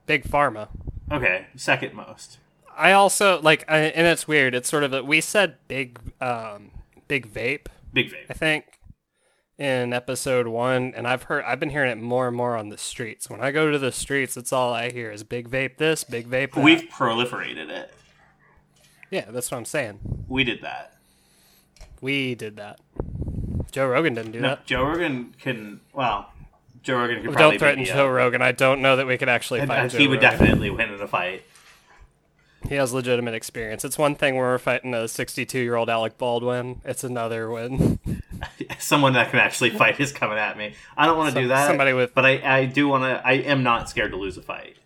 Big 0.06 0.24
pharma. 0.24 0.68
Okay, 1.10 1.46
second 1.56 1.94
most. 1.94 2.38
I 2.76 2.92
also 2.92 3.40
like, 3.42 3.64
I, 3.68 3.78
and 3.78 4.06
it's 4.06 4.28
weird. 4.28 4.54
It's 4.54 4.68
sort 4.68 4.84
of 4.84 4.92
a, 4.92 5.02
we 5.02 5.20
said 5.20 5.56
big, 5.66 5.98
um, 6.20 6.70
big 7.08 7.32
vape. 7.32 7.66
Big 7.92 8.10
vape. 8.10 8.26
I 8.30 8.34
think 8.34 8.64
in 9.58 9.92
episode 9.92 10.46
one, 10.46 10.92
and 10.94 11.06
I've 11.06 11.24
heard 11.24 11.44
I've 11.44 11.58
been 11.58 11.70
hearing 11.70 11.90
it 11.90 11.98
more 11.98 12.28
and 12.28 12.36
more 12.36 12.56
on 12.56 12.68
the 12.68 12.78
streets. 12.78 13.28
When 13.28 13.40
I 13.40 13.50
go 13.50 13.70
to 13.72 13.78
the 13.78 13.90
streets, 13.90 14.36
it's 14.36 14.52
all 14.52 14.72
I 14.72 14.90
hear 14.90 15.10
is 15.10 15.24
big 15.24 15.50
vape 15.50 15.78
this, 15.78 16.04
big 16.04 16.28
vape 16.30 16.52
that. 16.54 16.62
We've 16.62 16.88
proliferated 16.88 17.68
it. 17.68 17.92
yeah, 19.10 19.24
that's 19.30 19.50
what 19.50 19.58
I'm 19.58 19.64
saying. 19.64 19.98
We 20.28 20.44
did 20.44 20.62
that. 20.62 20.94
We 22.00 22.36
did 22.36 22.56
that. 22.56 22.78
Joe 23.72 23.86
Rogan 23.88 24.14
didn't 24.14 24.32
do 24.32 24.40
No, 24.40 24.48
that. 24.50 24.66
Joe 24.66 24.82
Rogan 24.84 25.34
can. 25.40 25.80
Well, 25.92 26.32
Joe 26.82 26.98
Rogan 26.98 27.16
could 27.22 27.32
probably 27.32 27.50
Don't 27.50 27.58
threaten 27.58 27.84
Joe 27.84 28.06
up. 28.08 28.12
Rogan. 28.14 28.42
I 28.42 28.52
don't 28.52 28.80
know 28.80 28.96
that 28.96 29.06
we 29.06 29.18
could 29.18 29.28
actually 29.28 29.60
And, 29.60 29.68
fight. 29.68 29.78
uh, 29.80 29.88
Joe 29.88 29.98
he 29.98 30.08
would 30.08 30.22
Rogan. 30.22 30.30
definitely 30.38 30.70
win 30.70 30.92
in 30.92 31.00
a 31.00 31.06
fight. 31.08 31.42
He 32.68 32.74
has 32.74 32.92
legitimate 32.92 33.34
experience. 33.34 33.84
It's 33.84 33.96
one 33.98 34.14
thing 34.16 34.34
when 34.34 34.42
we're 34.42 34.58
fighting 34.58 34.92
a 34.92 35.06
62 35.06 35.58
year 35.60 35.76
old 35.76 35.88
Alec 35.88 36.18
Baldwin. 36.18 36.80
It's 36.84 37.04
another 37.04 37.48
when 37.50 38.00
Someone 38.78 39.12
that 39.14 39.30
can 39.30 39.38
actually 39.38 39.70
fight 39.70 40.00
is 40.00 40.12
coming 40.12 40.38
at 40.38 40.56
me. 40.58 40.74
I 40.96 41.06
don't 41.06 41.16
want 41.16 41.28
to 41.28 41.34
Some- 41.34 41.42
do 41.44 41.48
that. 41.48 41.66
somebody 41.68 41.92
with- 41.92 42.14
but 42.14 42.24
I, 42.26 42.40
I 42.58 42.64
do 42.64 42.88
want 42.88 43.04
to. 43.04 43.24
I 43.26 43.34
am 43.34 43.62
not 43.62 43.88
scared 43.88 44.10
to 44.10 44.16
lose 44.16 44.36
a 44.36 44.42
fight. 44.42 44.76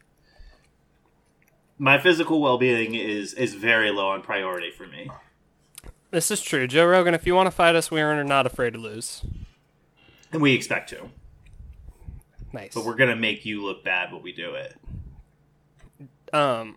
My 1.79 1.99
physical 1.99 2.41
well 2.41 2.59
being 2.59 2.95
is 2.95 3.35
is 3.35 3.55
very 3.55 3.91
low 3.91 4.09
on 4.11 4.23
priority 4.23 4.71
for 4.71 4.87
me. 4.87 5.11
This 6.13 6.31
is 6.31 6.41
true. 6.41 6.67
Joe 6.69 6.87
Rogan, 6.87 7.15
if 7.15 7.27
you 7.27 7.35
want 7.35 7.49
to 7.49 7.51
fight 7.51 7.75
us, 7.75 7.91
we 7.91 8.01
are 8.01 8.23
not 8.23 8.47
afraid 8.47 8.75
to 8.75 8.79
lose. 8.79 9.23
And 10.31 10.41
we 10.41 10.53
expect 10.55 10.89
to. 10.91 11.09
Nice. 12.53 12.75
But 12.75 12.85
we're 12.85 12.95
gonna 12.97 13.17
make 13.17 13.45
you 13.45 13.65
look 13.65 13.83
bad 13.83 14.13
when 14.13 14.23
we 14.23 14.33
do 14.33 14.55
it. 14.55 14.77
um. 16.33 16.77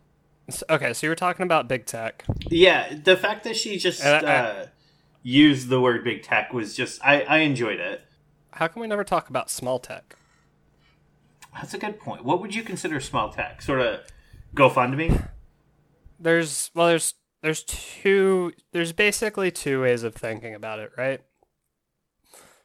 Okay, 0.70 0.94
so 0.94 1.08
you 1.08 1.10
were 1.12 1.16
talking 1.16 1.44
about 1.44 1.68
big 1.68 1.86
tech. 1.88 2.24
Yeah, 2.50 2.94
the 3.04 3.18
fact 3.18 3.44
that 3.46 3.56
she 3.56 3.78
just 3.78 4.04
And 4.04 4.26
I- 4.26 4.32
I- 4.32 4.38
uh, 4.38 4.68
used 5.24 5.70
the 5.70 5.82
word 5.82 6.04
big 6.04 6.22
tech 6.22 6.54
was 6.54 6.76
just 6.76 7.04
I, 7.04 7.22
I 7.22 7.38
enjoyed 7.40 7.80
it. 7.80 8.02
How 8.52 8.68
can 8.68 8.80
we 8.82 8.88
never 8.88 9.04
talk 9.04 9.28
about 9.30 9.50
small 9.50 9.80
tech? 9.80 10.16
That's 11.56 11.74
a 11.74 11.78
good 11.80 12.00
point. 12.00 12.24
What 12.24 12.40
would 12.42 12.54
you 12.54 12.62
consider 12.62 13.00
small 13.00 13.32
tech? 13.32 13.62
Sort 13.62 13.82
of 13.82 14.02
GoFundMe? 14.56 15.30
There's 16.20 16.70
well, 16.76 16.88
there's 16.88 17.16
there's 17.46 17.62
two. 17.64 18.52
There's 18.72 18.92
basically 18.92 19.52
two 19.52 19.84
ways 19.84 20.02
of 20.02 20.16
thinking 20.16 20.56
about 20.56 20.80
it, 20.80 20.90
right? 20.98 21.22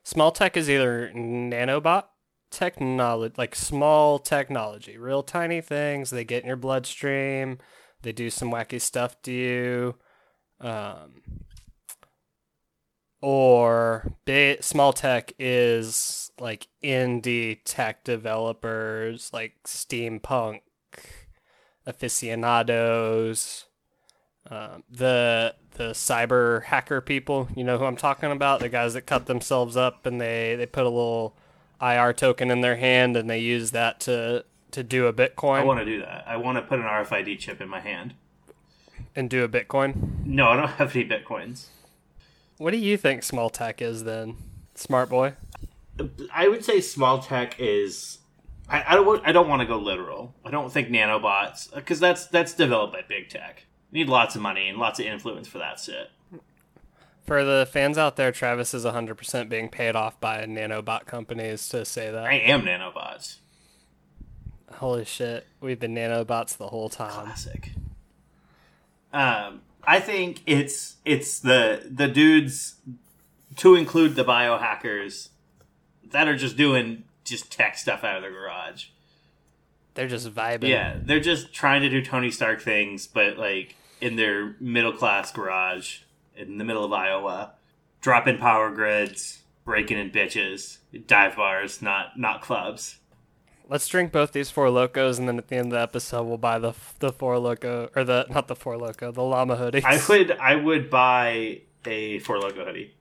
Small 0.02 0.32
tech 0.32 0.56
is 0.56 0.70
either 0.70 1.12
nanobot 1.14 2.04
technology, 2.50 3.34
like 3.36 3.54
small 3.54 4.18
technology, 4.18 4.96
real 4.96 5.22
tiny 5.22 5.60
things. 5.60 6.08
They 6.08 6.24
get 6.24 6.44
in 6.44 6.48
your 6.48 6.56
bloodstream. 6.56 7.58
They 8.00 8.12
do 8.12 8.30
some 8.30 8.50
wacky 8.50 8.80
stuff 8.80 9.20
to 9.24 9.32
you. 9.32 9.96
Um, 10.60 11.44
or 13.20 14.16
small 14.62 14.94
tech 14.94 15.34
is 15.38 16.30
like 16.40 16.68
indie 16.82 17.58
tech 17.66 18.02
developers, 18.02 19.30
like 19.30 19.56
steampunk 19.66 20.60
aficionados, 21.84 23.66
um, 24.50 24.82
the 24.90 25.54
the 25.72 25.90
cyber 25.90 26.64
hacker 26.64 27.00
people. 27.00 27.48
You 27.54 27.64
know 27.64 27.78
who 27.78 27.84
I'm 27.84 27.96
talking 27.96 28.30
about? 28.30 28.60
The 28.60 28.68
guys 28.68 28.94
that 28.94 29.02
cut 29.02 29.26
themselves 29.26 29.76
up 29.76 30.06
and 30.06 30.20
they 30.20 30.56
they 30.56 30.66
put 30.66 30.84
a 30.84 30.88
little 30.90 31.34
IR 31.80 32.12
token 32.12 32.50
in 32.50 32.60
their 32.60 32.76
hand 32.76 33.16
and 33.16 33.30
they 33.30 33.38
use 33.38 33.70
that 33.70 34.00
to 34.00 34.44
to 34.72 34.82
do 34.82 35.06
a 35.06 35.12
Bitcoin 35.12 35.60
I 35.60 35.64
want 35.64 35.80
to 35.80 35.84
do 35.84 36.00
that. 36.00 36.24
I 36.26 36.36
want 36.36 36.56
to 36.58 36.62
put 36.62 36.78
an 36.78 36.84
RFID 36.84 37.38
chip 37.38 37.60
in 37.60 37.68
my 37.68 37.80
hand. 37.80 38.14
and 39.16 39.28
do 39.28 39.42
a 39.42 39.48
Bitcoin. 39.48 40.24
No, 40.24 40.48
I 40.48 40.56
don't 40.56 40.68
have 40.78 40.94
any 40.94 41.08
bitcoins. 41.08 41.66
What 42.58 42.72
do 42.72 42.76
you 42.76 42.96
think 42.96 43.22
small 43.22 43.50
tech 43.50 43.80
is 43.80 44.04
then, 44.04 44.36
smart 44.74 45.08
boy? 45.08 45.34
I 46.32 46.48
would 46.48 46.64
say 46.64 46.80
small 46.80 47.18
tech 47.20 47.56
is. 47.58 48.18
I, 48.68 48.84
I 48.88 48.94
don't. 48.94 49.26
I 49.26 49.32
don't 49.32 49.48
want 49.48 49.60
to 49.60 49.66
go 49.66 49.78
literal. 49.78 50.34
I 50.44 50.50
don't 50.50 50.70
think 50.72 50.88
nanobots 50.88 51.74
because 51.74 52.00
that's 52.00 52.26
that's 52.26 52.52
developed 52.54 52.92
by 52.92 53.02
big 53.08 53.28
tech. 53.28 53.64
You 53.90 54.00
need 54.00 54.08
lots 54.08 54.36
of 54.36 54.42
money 54.42 54.68
and 54.68 54.78
lots 54.78 55.00
of 55.00 55.06
influence 55.06 55.48
for 55.48 55.58
that 55.58 55.80
shit. 55.80 56.10
For 57.24 57.44
the 57.44 57.68
fans 57.70 57.98
out 57.98 58.16
there, 58.16 58.32
Travis 58.32 58.74
is 58.74 58.84
100% 58.84 59.48
being 59.48 59.68
paid 59.68 59.94
off 59.94 60.18
by 60.20 60.44
nanobot 60.46 61.06
companies 61.06 61.68
to 61.68 61.84
say 61.84 62.10
that. 62.10 62.24
I 62.24 62.34
am 62.34 62.62
nanobots. 62.62 63.36
Holy 64.74 65.04
shit, 65.04 65.46
we've 65.60 65.78
been 65.78 65.94
nanobots 65.94 66.56
the 66.56 66.68
whole 66.68 66.88
time. 66.88 67.24
Classic. 67.24 67.72
Um, 69.12 69.62
I 69.84 70.00
think 70.00 70.42
it's 70.46 70.96
it's 71.04 71.40
the 71.40 71.82
the 71.90 72.06
dudes 72.06 72.76
to 73.56 73.74
include 73.74 74.14
the 74.14 74.24
biohackers 74.24 75.30
that 76.10 76.28
are 76.28 76.36
just 76.36 76.56
doing 76.56 77.04
just 77.24 77.50
tech 77.50 77.76
stuff 77.76 78.04
out 78.04 78.16
of 78.16 78.22
their 78.22 78.30
garage. 78.30 78.86
They're 79.94 80.08
just 80.08 80.32
vibing. 80.32 80.68
Yeah, 80.68 80.98
they're 81.02 81.20
just 81.20 81.52
trying 81.52 81.82
to 81.82 81.88
do 81.88 82.02
Tony 82.02 82.30
Stark 82.30 82.60
things, 82.60 83.06
but 83.06 83.36
like 83.36 83.74
in 84.00 84.16
their 84.16 84.56
middle 84.60 84.92
class 84.92 85.32
garage 85.32 86.00
in 86.36 86.58
the 86.58 86.64
middle 86.64 86.84
of 86.84 86.92
Iowa, 86.92 87.52
dropping 88.00 88.38
power 88.38 88.70
grids, 88.70 89.42
breaking 89.64 89.98
in 89.98 90.10
bitches, 90.10 90.78
dive 91.06 91.36
bars, 91.36 91.82
not 91.82 92.18
not 92.18 92.42
clubs. 92.42 92.98
Let's 93.68 93.86
drink 93.86 94.10
both 94.10 94.32
these 94.32 94.50
four 94.50 94.68
locos, 94.68 95.18
and 95.18 95.28
then 95.28 95.38
at 95.38 95.48
the 95.48 95.56
end 95.56 95.66
of 95.66 95.72
the 95.72 95.80
episode, 95.80 96.24
we'll 96.24 96.38
buy 96.38 96.58
the 96.58 96.72
the 96.98 97.12
four 97.12 97.38
loco 97.38 97.88
or 97.94 98.04
the 98.04 98.26
not 98.28 98.48
the 98.48 98.56
four 98.56 98.76
loco, 98.76 99.12
the 99.12 99.22
llama 99.22 99.56
hoodie. 99.56 99.84
I 99.84 100.00
would 100.08 100.32
I 100.32 100.56
would 100.56 100.90
buy 100.90 101.62
a 101.86 102.18
Four 102.20 102.38
Loco 102.40 102.64
hoodie. 102.64 102.94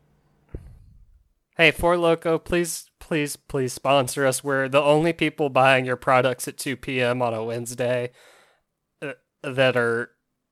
Hey, 1.57 1.71
four 1.71 1.97
loco, 1.97 2.39
please, 2.39 2.89
please, 2.99 3.35
please 3.35 3.73
sponsor 3.73 4.25
us. 4.25 4.43
We're 4.43 4.69
the 4.69 4.81
only 4.81 5.11
people 5.11 5.49
buying 5.49 5.85
your 5.85 5.97
products 5.97 6.47
at 6.47 6.57
two 6.57 6.77
p.m. 6.77 7.21
on 7.21 7.33
a 7.33 7.43
Wednesday 7.43 8.11
uh, 9.01 9.13
that 9.43 9.75
are 9.75 10.11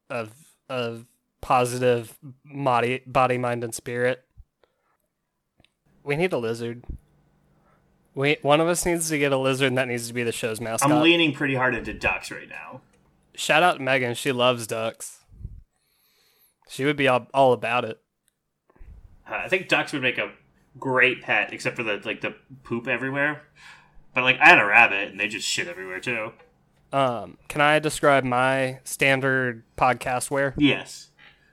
of 0.09 0.33
of 0.69 1.05
positive 1.41 2.17
body, 2.45 3.01
body, 3.05 3.37
mind, 3.37 3.63
and 3.63 3.73
spirit. 3.73 4.23
We 6.03 6.15
need 6.15 6.33
a 6.33 6.37
lizard. 6.37 6.83
We 8.15 8.37
one 8.41 8.59
of 8.59 8.67
us 8.67 8.85
needs 8.85 9.09
to 9.09 9.17
get 9.17 9.31
a 9.31 9.37
lizard, 9.37 9.67
and 9.67 9.77
that 9.77 9.87
needs 9.87 10.07
to 10.07 10.13
be 10.13 10.23
the 10.23 10.31
show's 10.31 10.59
mascot. 10.59 10.91
I'm 10.91 11.01
leaning 11.01 11.33
pretty 11.33 11.55
hard 11.55 11.75
into 11.75 11.93
ducks 11.93 12.31
right 12.31 12.49
now. 12.49 12.81
Shout 13.35 13.61
out 13.61 13.77
to 13.77 13.83
Megan. 13.83 14.15
She 14.15 14.31
loves 14.31 14.65
ducks. 14.65 15.19
She 16.69 16.83
would 16.83 16.97
be 16.97 17.07
all, 17.07 17.27
all 17.33 17.53
about 17.53 17.85
it. 17.85 18.01
Uh, 19.29 19.35
I 19.35 19.47
think 19.47 19.67
ducks 19.67 19.93
would 19.93 20.01
make 20.01 20.17
a 20.17 20.31
great 20.79 21.21
pet, 21.21 21.53
except 21.53 21.75
for 21.75 21.83
the 21.83 22.01
like 22.03 22.21
the 22.21 22.35
poop 22.63 22.87
everywhere. 22.87 23.43
But 24.13 24.23
like 24.23 24.39
I 24.39 24.49
had 24.49 24.59
a 24.59 24.65
rabbit, 24.65 25.11
and 25.11 25.19
they 25.19 25.27
just 25.27 25.47
shit 25.47 25.67
everywhere 25.67 25.99
too. 25.99 26.31
Um, 26.93 27.37
can 27.49 27.61
I 27.61 27.79
describe 27.79 28.23
my 28.23 28.79
standard 28.83 29.63
podcast 29.77 30.31
wear 30.31 30.53
Yes. 30.57 31.09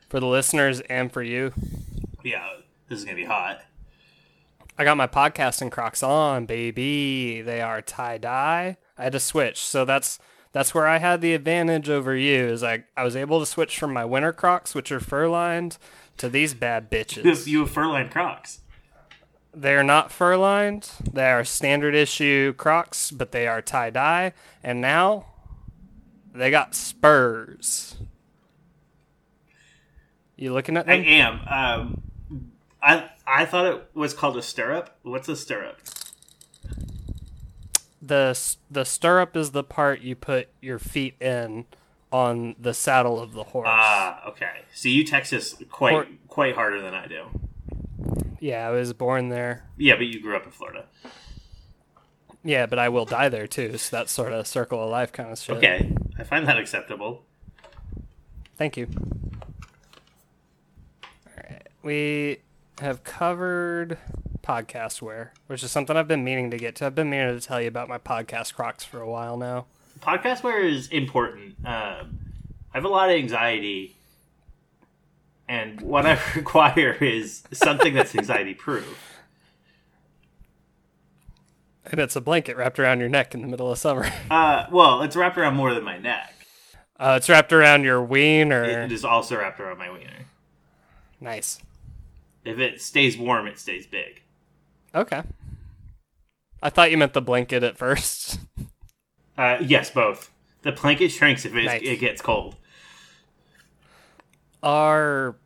for 0.08 0.20
the 0.20 0.26
listeners 0.26 0.80
and 0.82 1.12
for 1.12 1.22
you? 1.22 1.52
Yeah, 2.22 2.48
this 2.88 3.00
is 3.00 3.04
gonna 3.04 3.16
be 3.16 3.24
hot. 3.24 3.62
I 4.78 4.84
got 4.84 4.96
my 4.96 5.06
podcasting 5.06 5.70
Crocs 5.70 6.02
on, 6.02 6.46
baby. 6.46 7.40
They 7.42 7.60
are 7.60 7.80
tie 7.82 8.18
dye. 8.18 8.76
I 8.98 9.04
had 9.04 9.12
to 9.12 9.20
switch, 9.20 9.58
so 9.58 9.84
that's 9.84 10.18
that's 10.52 10.72
where 10.74 10.86
I 10.86 10.98
had 10.98 11.20
the 11.20 11.34
advantage 11.34 11.88
over 11.90 12.14
you. 12.16 12.46
Is 12.46 12.62
I 12.62 12.84
I 12.96 13.02
was 13.04 13.16
able 13.16 13.40
to 13.40 13.46
switch 13.46 13.78
from 13.78 13.92
my 13.92 14.04
winter 14.04 14.32
Crocs, 14.32 14.74
which 14.74 14.90
are 14.92 15.00
fur 15.00 15.28
lined, 15.28 15.78
to 16.16 16.28
these 16.28 16.54
bad 16.54 16.90
bitches. 16.90 17.46
You 17.46 17.60
have 17.60 17.70
fur-lined 17.70 18.10
Crocs. 18.12 18.60
They 19.54 19.74
are 19.74 19.84
not 19.84 20.10
fur 20.10 20.36
lined. 20.36 20.90
They 21.12 21.30
are 21.30 21.44
standard 21.44 21.94
issue 21.94 22.52
Crocs, 22.54 23.10
but 23.10 23.32
they 23.32 23.46
are 23.46 23.62
tie 23.62 23.90
dye. 23.90 24.32
And 24.62 24.80
now 24.80 25.26
they 26.34 26.50
got 26.50 26.74
spurs. 26.74 27.96
You 30.36 30.52
looking 30.52 30.76
at 30.76 30.86
that? 30.86 30.92
I 30.92 30.96
am. 30.96 31.40
Um, 31.48 32.02
I 32.82 33.08
I 33.26 33.44
thought 33.46 33.66
it 33.66 33.90
was 33.94 34.12
called 34.14 34.36
a 34.36 34.42
stirrup. 34.42 34.96
What's 35.02 35.28
a 35.28 35.36
stirrup? 35.36 35.78
the 38.06 38.38
the 38.70 38.84
stirrup 38.84 39.34
is 39.36 39.52
the 39.52 39.64
part 39.64 40.02
you 40.02 40.14
put 40.14 40.48
your 40.60 40.78
feet 40.78 41.14
in 41.22 41.64
on 42.12 42.54
the 42.58 42.74
saddle 42.74 43.18
of 43.18 43.32
the 43.32 43.44
horse. 43.44 43.66
Ah, 43.70 44.28
okay. 44.28 44.62
So 44.74 44.88
you 44.88 45.04
Texas 45.04 45.54
quite 45.70 45.94
Or- 45.94 46.06
quite 46.28 46.54
harder 46.54 46.82
than 46.82 46.94
I 46.94 47.06
do. 47.06 47.26
Yeah, 48.44 48.68
I 48.68 48.70
was 48.72 48.92
born 48.92 49.30
there. 49.30 49.64
Yeah, 49.78 49.96
but 49.96 50.04
you 50.04 50.20
grew 50.20 50.36
up 50.36 50.44
in 50.44 50.50
Florida. 50.50 50.84
Yeah, 52.44 52.66
but 52.66 52.78
I 52.78 52.90
will 52.90 53.06
die 53.06 53.30
there 53.30 53.46
too. 53.46 53.78
So 53.78 53.96
that's 53.96 54.12
sort 54.12 54.34
of 54.34 54.46
circle 54.46 54.84
of 54.84 54.90
life 54.90 55.12
kind 55.12 55.32
of 55.32 55.38
shit. 55.38 55.56
Okay, 55.56 55.90
I 56.18 56.24
find 56.24 56.46
that 56.46 56.58
acceptable. 56.58 57.24
Thank 58.58 58.76
you. 58.76 58.88
All 61.02 61.42
right, 61.42 61.66
we 61.82 62.40
have 62.80 63.02
covered 63.02 63.96
podcast 64.42 65.00
wear, 65.00 65.32
which 65.46 65.62
is 65.62 65.70
something 65.70 65.96
I've 65.96 66.06
been 66.06 66.22
meaning 66.22 66.50
to 66.50 66.58
get 66.58 66.76
to. 66.76 66.86
I've 66.86 66.94
been 66.94 67.08
meaning 67.08 67.40
to 67.40 67.40
tell 67.40 67.62
you 67.62 67.68
about 67.68 67.88
my 67.88 67.96
podcast 67.96 68.52
Crocs 68.52 68.84
for 68.84 69.00
a 69.00 69.08
while 69.08 69.38
now. 69.38 69.64
Podcast 70.00 70.42
wear 70.42 70.62
is 70.62 70.88
important. 70.88 71.56
Um, 71.64 72.18
I 72.74 72.74
have 72.74 72.84
a 72.84 72.88
lot 72.88 73.08
of 73.08 73.16
anxiety, 73.16 73.96
and 75.48 75.80
what 75.80 76.06
I 76.06 76.18
require 76.36 76.92
is 76.92 77.42
something 77.52 77.94
that's 77.94 78.14
anxiety 78.14 78.54
proof. 78.54 78.98
And 81.86 82.00
it's 82.00 82.16
a 82.16 82.20
blanket 82.20 82.56
wrapped 82.56 82.78
around 82.78 83.00
your 83.00 83.08
neck 83.10 83.34
in 83.34 83.42
the 83.42 83.46
middle 83.48 83.70
of 83.70 83.78
summer. 83.78 84.10
Uh, 84.30 84.66
well, 84.70 85.02
it's 85.02 85.16
wrapped 85.16 85.36
around 85.36 85.54
more 85.54 85.74
than 85.74 85.84
my 85.84 85.98
neck. 85.98 86.32
Uh, 86.98 87.14
it's 87.18 87.28
wrapped 87.28 87.52
around 87.52 87.84
your 87.84 88.02
wiener. 88.02 88.64
It 88.64 88.90
is 88.92 89.04
also 89.04 89.36
wrapped 89.38 89.60
around 89.60 89.78
my 89.78 89.90
wiener. 89.90 90.26
Nice. 91.20 91.60
If 92.44 92.58
it 92.58 92.80
stays 92.80 93.16
warm, 93.16 93.46
it 93.46 93.58
stays 93.58 93.86
big. 93.86 94.22
Okay. 94.94 95.22
I 96.62 96.70
thought 96.70 96.90
you 96.90 96.96
meant 96.96 97.12
the 97.12 97.20
blanket 97.22 97.62
at 97.62 97.76
first. 97.76 98.38
Uh, 99.36 99.58
yes, 99.60 99.90
both. 99.90 100.30
The 100.62 100.70
blanket 100.70 101.08
shrinks 101.08 101.44
if 101.44 101.56
it, 101.56 101.64
Nice. 101.64 101.82
it 101.82 101.98
gets 101.98 102.22
cold. 102.22 102.54
Are 104.64 105.36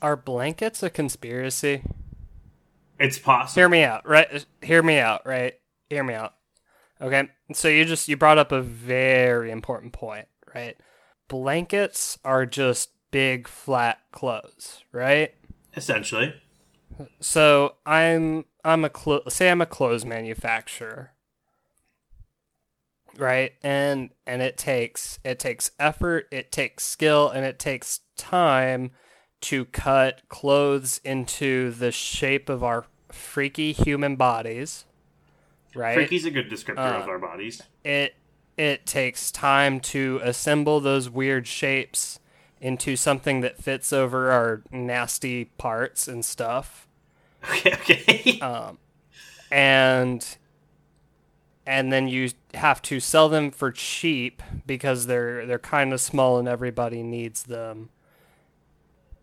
are 0.00 0.16
blankets 0.16 0.82
a 0.82 0.88
conspiracy? 0.88 1.82
It's 2.98 3.18
possible. 3.18 3.60
Hear 3.60 3.68
me 3.68 3.82
out, 3.82 4.08
right? 4.08 4.46
Hear 4.62 4.82
me 4.82 4.98
out, 4.98 5.26
right? 5.26 5.54
Hear 5.90 6.04
me 6.04 6.14
out. 6.14 6.34
Okay. 7.00 7.28
So 7.52 7.68
you 7.68 7.84
just 7.84 8.08
you 8.08 8.16
brought 8.16 8.38
up 8.38 8.52
a 8.52 8.62
very 8.62 9.50
important 9.50 9.92
point, 9.92 10.28
right? 10.54 10.76
Blankets 11.28 12.18
are 12.24 12.46
just 12.46 12.90
big 13.10 13.48
flat 13.48 13.98
clothes, 14.12 14.84
right? 14.92 15.34
Essentially. 15.76 16.34
So 17.20 17.74
I'm 17.84 18.44
I'm 18.64 18.84
a 18.84 18.90
clo- 18.90 19.22
say 19.28 19.50
I'm 19.50 19.60
a 19.60 19.66
clothes 19.66 20.04
manufacturer, 20.04 21.12
right? 23.18 23.52
And 23.62 24.10
and 24.26 24.42
it 24.42 24.56
takes 24.56 25.18
it 25.24 25.38
takes 25.38 25.70
effort, 25.78 26.26
it 26.30 26.50
takes 26.52 26.84
skill, 26.84 27.28
and 27.28 27.44
it 27.44 27.58
takes 27.58 28.00
time 28.16 28.90
to 29.42 29.64
cut 29.66 30.22
clothes 30.28 31.00
into 31.04 31.70
the 31.70 31.92
shape 31.92 32.48
of 32.48 32.64
our 32.64 32.86
freaky 33.12 33.72
human 33.72 34.16
bodies, 34.16 34.84
right? 35.74 35.94
Freaky's 35.94 36.24
a 36.24 36.30
good 36.30 36.50
descriptor 36.50 36.78
Uh, 36.78 37.02
of 37.02 37.08
our 37.08 37.18
bodies. 37.18 37.60
it 37.84 38.14
it 38.56 38.86
takes 38.86 39.30
time 39.32 39.80
to 39.80 40.20
assemble 40.22 40.78
those 40.80 41.10
weird 41.10 41.46
shapes 41.46 42.20
into 42.60 42.96
something 42.96 43.40
that 43.40 43.62
fits 43.62 43.92
over 43.92 44.30
our 44.30 44.62
nasty 44.70 45.44
parts 45.44 46.08
and 46.08 46.24
stuff. 46.24 46.86
Okay, 47.50 47.72
okay. 47.74 48.40
Um, 48.40 48.78
and 49.50 50.24
and 51.66 51.92
then 51.92 52.08
you 52.08 52.30
have 52.54 52.82
to 52.82 53.00
sell 53.00 53.28
them 53.28 53.50
for 53.50 53.72
cheap 53.72 54.42
because 54.66 55.06
they're 55.06 55.46
they're 55.46 55.58
kind 55.58 55.92
of 55.92 56.00
small 56.00 56.38
and 56.38 56.48
everybody 56.48 57.02
needs 57.02 57.44
them. 57.44 57.90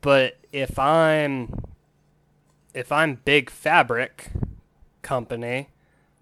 But 0.01 0.37
if 0.51 0.79
I'm 0.79 1.63
if 2.73 2.91
I'm 2.91 3.21
big 3.25 3.49
fabric 3.49 4.31
company, 5.01 5.69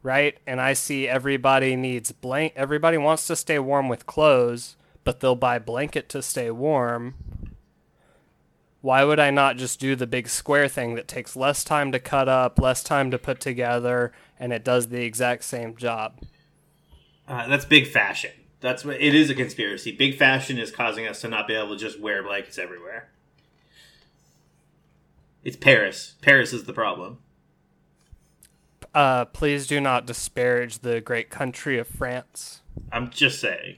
right? 0.03 0.37
And 0.45 0.59
I 0.59 0.73
see 0.73 1.07
everybody 1.07 1.75
needs 1.75 2.11
blank 2.11 2.53
everybody 2.55 2.97
wants 2.97 3.25
to 3.27 3.35
stay 3.35 3.59
warm 3.59 3.87
with 3.87 4.05
clothes, 4.05 4.75
but 5.03 5.21
they'll 5.21 5.35
buy 5.35 5.57
blanket 5.59 6.09
to 6.09 6.21
stay 6.21 6.51
warm. 6.51 7.15
Why 8.81 9.03
would 9.03 9.19
I 9.19 9.29
not 9.29 9.57
just 9.57 9.79
do 9.79 9.95
the 9.95 10.07
big 10.07 10.29
square 10.29 10.69
thing 10.69 10.95
that 10.95 11.07
takes 11.07 11.35
less 11.35 11.65
time 11.65 11.91
to 11.91 11.99
cut 11.99 12.29
up, 12.29 12.59
less 12.59 12.81
time 12.81 13.11
to 13.11 13.17
put 13.17 13.41
together, 13.41 14.13
and 14.39 14.53
it 14.53 14.63
does 14.63 14.87
the 14.87 15.03
exact 15.03 15.43
same 15.43 15.75
job? 15.75 16.19
Uh, 17.27 17.47
that's 17.47 17.65
big 17.65 17.87
fashion. 17.87 18.31
That's 18.61 18.83
what 18.83 18.99
it 18.99 19.15
is 19.15 19.29
a 19.29 19.35
conspiracy. 19.35 19.91
Big 19.91 20.17
fashion 20.17 20.57
is 20.57 20.71
causing 20.71 21.07
us 21.07 21.21
to 21.21 21.27
not 21.27 21.47
be 21.47 21.53
able 21.53 21.69
to 21.69 21.77
just 21.77 21.99
wear 21.99 22.23
blankets 22.23 22.57
everywhere. 22.57 23.09
It's 25.43 25.55
Paris. 25.55 26.15
Paris 26.21 26.51
is 26.51 26.65
the 26.65 26.73
problem. 26.73 27.19
Uh, 28.93 29.25
please 29.25 29.67
do 29.67 29.79
not 29.79 30.05
disparage 30.05 30.79
the 30.79 30.99
great 30.99 31.29
country 31.29 31.77
of 31.77 31.87
France. 31.87 32.61
I'm 32.91 33.09
just 33.09 33.39
saying. 33.39 33.77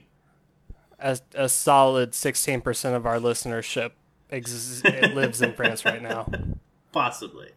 A, 0.98 1.18
a 1.34 1.48
solid 1.48 2.12
16% 2.12 2.94
of 2.94 3.06
our 3.06 3.18
listenership 3.18 3.92
ex- 4.30 4.82
lives 4.84 5.42
in 5.42 5.52
France 5.52 5.84
right 5.84 6.02
now. 6.02 6.30
Possibly. 6.92 7.50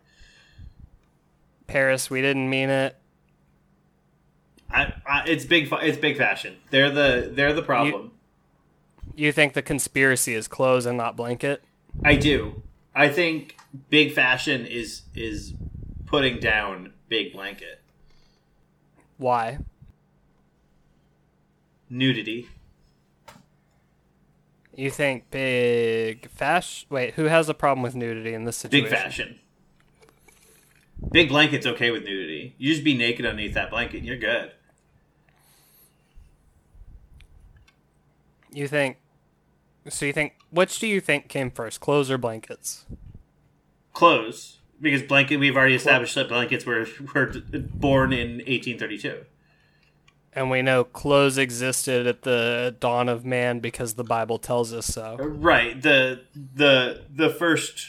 Paris, 1.67 2.09
we 2.09 2.21
didn't 2.21 2.49
mean 2.49 2.69
it. 2.69 2.95
I, 4.69 4.93
I, 5.07 5.23
it's 5.27 5.45
big. 5.45 5.69
It's 5.71 5.97
big 5.97 6.17
fashion. 6.17 6.57
They're 6.69 6.89
the 6.89 7.31
they're 7.31 7.53
the 7.53 7.63
problem. 7.63 8.11
You 9.15 9.31
think 9.31 9.53
the 9.53 9.61
conspiracy 9.61 10.33
is 10.33 10.47
clothes 10.47 10.85
and 10.85 10.97
not 10.97 11.15
blanket? 11.15 11.63
I 12.03 12.15
do. 12.15 12.63
I 12.93 13.09
think 13.09 13.57
big 13.89 14.13
fashion 14.13 14.65
is 14.65 15.03
is 15.15 15.53
putting 16.05 16.39
down 16.39 16.93
big 17.09 17.33
blanket 17.33 17.81
Why? 19.17 19.59
nudity. 21.89 22.47
You 24.75 24.91
think 24.91 25.29
big 25.29 26.29
fashion? 26.29 26.87
Wait, 26.89 27.13
who 27.13 27.25
has 27.25 27.47
a 27.47 27.53
problem 27.53 27.81
with 27.81 27.95
nudity 27.95 28.33
in 28.33 28.43
this 28.43 28.57
situation? 28.57 28.89
Big 28.89 28.99
fashion. 28.99 29.39
Big 31.11 31.29
blanket's 31.29 31.65
okay 31.65 31.91
with 31.91 32.03
nudity. 32.03 32.55
You 32.57 32.71
just 32.71 32.83
be 32.83 32.95
naked 32.95 33.25
underneath 33.25 33.53
that 33.53 33.69
blanket, 33.69 33.97
and 33.97 34.05
you're 34.05 34.17
good. 34.17 34.51
You 38.51 38.67
think? 38.67 38.97
So 39.89 40.05
you 40.05 40.13
think? 40.13 40.33
Which 40.49 40.79
do 40.79 40.87
you 40.87 41.01
think 41.01 41.27
came 41.27 41.51
first, 41.51 41.81
clothes 41.81 42.09
or 42.09 42.17
blankets? 42.17 42.85
Clothes, 43.93 44.59
because 44.79 45.03
blanket. 45.03 45.37
We've 45.37 45.55
already 45.55 45.75
established 45.75 46.15
that 46.15 46.29
blankets 46.29 46.65
were 46.65 46.87
were 47.13 47.31
born 47.73 48.13
in 48.13 48.37
1832. 48.37 49.25
And 50.33 50.49
we 50.49 50.61
know 50.61 50.83
clothes 50.83 51.37
existed 51.37 52.07
at 52.07 52.23
the 52.23 52.75
dawn 52.79 53.07
of 53.07 53.23
man 53.23 53.59
because 53.59 53.93
the 53.93 54.03
Bible 54.03 54.37
tells 54.37 54.73
us 54.73 54.85
so. 54.85 55.17
Right. 55.17 55.81
The 55.81 56.21
the 56.33 57.03
the 57.09 57.29
first. 57.29 57.87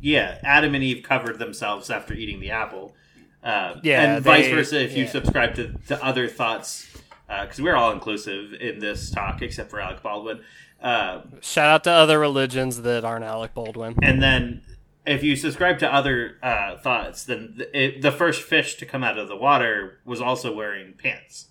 Yeah, 0.00 0.38
Adam 0.44 0.74
and 0.74 0.84
Eve 0.84 1.02
covered 1.02 1.38
themselves 1.38 1.90
after 1.90 2.14
eating 2.14 2.40
the 2.40 2.50
apple. 2.50 2.94
Uh, 3.42 3.76
Yeah, 3.82 4.16
and 4.16 4.24
vice 4.24 4.46
they- 4.46 4.52
versa 4.54 4.82
if 4.82 4.96
you 4.96 5.06
subscribe 5.06 5.54
to, 5.56 5.72
to 5.88 6.04
other 6.04 6.28
thoughts, 6.28 6.86
because 7.28 7.60
we're 7.60 7.76
all 7.76 7.92
inclusive 7.92 8.52
in 8.54 8.78
this 8.78 9.10
talk, 9.10 9.42
except 9.42 9.70
for 9.70 9.80
Alec 9.80 10.02
Baldwin. 10.02 10.40
Uh, 10.82 11.22
Shout 11.40 11.68
out 11.68 11.84
to 11.84 11.90
other 11.90 12.18
religions 12.18 12.82
that 12.82 13.04
aren't 13.04 13.24
Alec 13.24 13.54
Baldwin. 13.54 13.96
and 14.02 14.22
then 14.22 14.62
if 15.06 15.22
you 15.24 15.34
subscribe 15.36 15.78
to 15.78 15.92
other 15.92 16.36
uh, 16.42 16.76
thoughts, 16.78 17.24
then 17.24 17.54
the, 17.56 17.76
it, 17.78 18.02
the 18.02 18.12
first 18.12 18.42
fish 18.42 18.76
to 18.76 18.84
come 18.86 19.02
out 19.02 19.16
of 19.18 19.26
the 19.28 19.36
water 19.36 19.98
was 20.04 20.20
also 20.20 20.54
wearing 20.54 20.92
pants. 20.92 21.46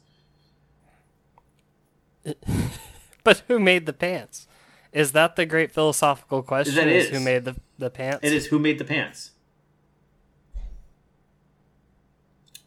But 3.23 3.43
who 3.49 3.59
made 3.59 3.85
the 3.85 3.91
pants? 3.93 4.47
Is 4.93 5.11
that 5.11 5.35
the 5.35 5.45
great 5.45 5.71
philosophical 5.73 6.41
question? 6.43 6.87
Is. 6.87 7.09
who 7.09 7.19
made 7.19 7.43
the 7.43 7.57
the 7.77 7.89
pants? 7.89 8.19
It 8.23 8.33
is 8.33 8.47
who 8.47 8.59
made 8.59 8.79
the 8.79 8.85
pants. 8.85 9.31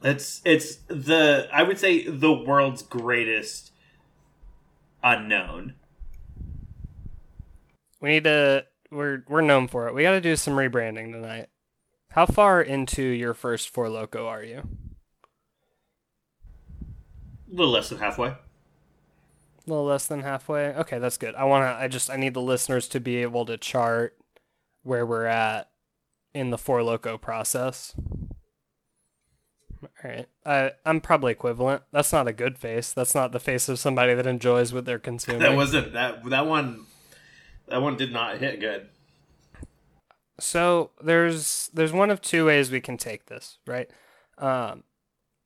It's 0.03 0.40
it's 0.44 0.77
the 0.88 1.49
I 1.53 1.62
would 1.62 1.79
say 1.79 2.07
the 2.07 2.33
world's 2.33 2.83
greatest 2.83 3.73
unknown. 5.03 5.75
We 8.01 8.11
need 8.11 8.25
to. 8.25 8.64
We're 8.90 9.25
we're 9.29 9.42
known 9.42 9.68
for 9.68 9.88
it. 9.88 9.94
We 9.94 10.03
got 10.03 10.12
to 10.12 10.20
do 10.20 10.37
some 10.37 10.55
rebranding 10.55 11.12
tonight. 11.12 11.49
How 12.12 12.27
far 12.27 12.61
into 12.61 13.03
your 13.03 13.35
first 13.35 13.68
four 13.68 13.88
loco 13.88 14.27
are 14.27 14.42
you? 14.42 14.62
A 17.51 17.55
little 17.55 17.73
less 17.73 17.88
than 17.88 17.99
halfway. 17.99 18.29
A 18.29 18.38
little 19.66 19.85
less 19.85 20.07
than 20.07 20.23
halfway. 20.23 20.68
Okay, 20.68 20.99
that's 20.99 21.18
good. 21.18 21.35
I 21.35 21.44
want 21.44 21.64
to. 21.64 21.83
I 21.83 21.88
just. 21.88 22.11
I 22.11 22.16
need 22.16 22.35
the 22.35 22.40
listeners 22.40 22.88
to 22.88 23.01
be 23.01 23.18
able 23.18 23.44
to 23.46 23.59
chart 23.59 24.16
where 24.83 25.05
we're 25.05 25.27
at 25.27 25.71
in 26.35 26.51
the 26.51 26.59
four 26.59 26.83
loco 26.83 27.19
process. 27.19 27.95
All 29.83 29.88
right. 30.11 30.29
I 30.45 30.73
I'm 30.85 31.01
probably 31.01 31.33
equivalent. 31.33 31.83
That's 31.93 32.12
not 32.12 32.29
a 32.29 32.33
good 32.33 32.59
face. 32.59 32.93
That's 32.93 33.14
not 33.14 33.33
the 33.33 33.40
face 33.40 33.69
of 33.69 33.79
somebody 33.79 34.14
that 34.14 34.27
enjoys 34.27 34.73
what 34.73 34.85
they're 34.85 34.99
consuming. 35.11 35.43
That 35.43 35.57
wasn't 35.57 35.93
that 35.93 36.25
that 36.31 36.47
one. 36.47 36.87
That 37.69 37.83
one 37.83 37.97
did 37.97 38.12
not 38.12 38.38
hit 38.38 38.61
good. 38.61 38.88
So 40.40 40.90
there's 41.01 41.71
there's 41.73 41.93
one 41.93 42.11
of 42.11 42.21
two 42.21 42.47
ways 42.47 42.71
we 42.71 42.81
can 42.81 42.97
take 42.97 43.27
this, 43.27 43.59
right? 43.66 43.88
Um, 44.38 44.85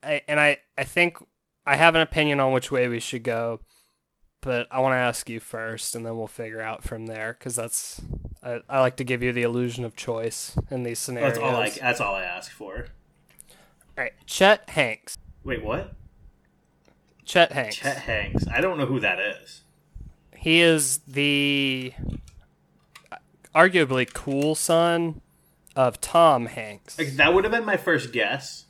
I, 0.03 0.23
and 0.29 0.41
I 0.41 0.59
I 0.79 0.85
think 0.85 1.19
I 1.67 1.77
have 1.77 1.95
an 1.95 2.01
opinion 2.01 2.41
on 2.41 2.53
which 2.53 2.71
way 2.71 2.89
we 2.89 3.01
should 3.01 3.25
go, 3.25 3.61
but 4.45 4.69
I 4.71 4.81
want 4.81 4.93
to 4.93 4.99
ask 4.99 5.29
you 5.31 5.41
first, 5.41 5.97
and 5.97 6.05
then 6.05 6.19
we'll 6.19 6.27
figure 6.27 6.61
out 6.61 6.85
from 6.85 7.07
there 7.07 7.35
because 7.39 7.57
that's 7.57 8.03
I, 8.43 8.61
I 8.69 8.81
like 8.81 8.97
to 8.97 9.05
give 9.05 9.23
you 9.23 9.33
the 9.33 9.43
illusion 9.43 9.85
of 9.85 9.97
choice 9.97 10.57
in 10.71 10.83
these 10.83 10.99
scenarios. 10.99 11.35
That's 11.35 11.43
all 11.43 11.57
I. 11.57 11.71
That's 11.71 12.01
all 12.01 12.15
I 12.15 12.25
ask 12.25 12.53
for. 12.53 12.87
All 13.97 14.05
right, 14.05 14.13
Chet 14.27 14.69
Hanks. 14.71 15.17
Wait, 15.45 15.65
what? 15.65 15.95
Chet 17.25 17.53
Hanks. 17.53 17.77
Chet 17.77 17.97
Hanks. 17.97 18.45
I 18.53 18.61
don't 18.61 18.77
know 18.77 18.87
who 18.87 19.01
that 19.01 19.19
is. 19.19 19.63
He 20.37 20.61
is 20.61 20.99
the 21.09 21.95
arguably 23.55 24.13
cool 24.13 24.55
son 24.55 25.23
of 25.75 26.01
Tom 26.03 26.47
Hanks. 26.47 26.99
Like, 26.99 27.17
that 27.17 27.33
would 27.33 27.45
have 27.45 27.53
been 27.53 27.65
my 27.65 27.79
first 27.79 28.13
guess. 28.13 28.64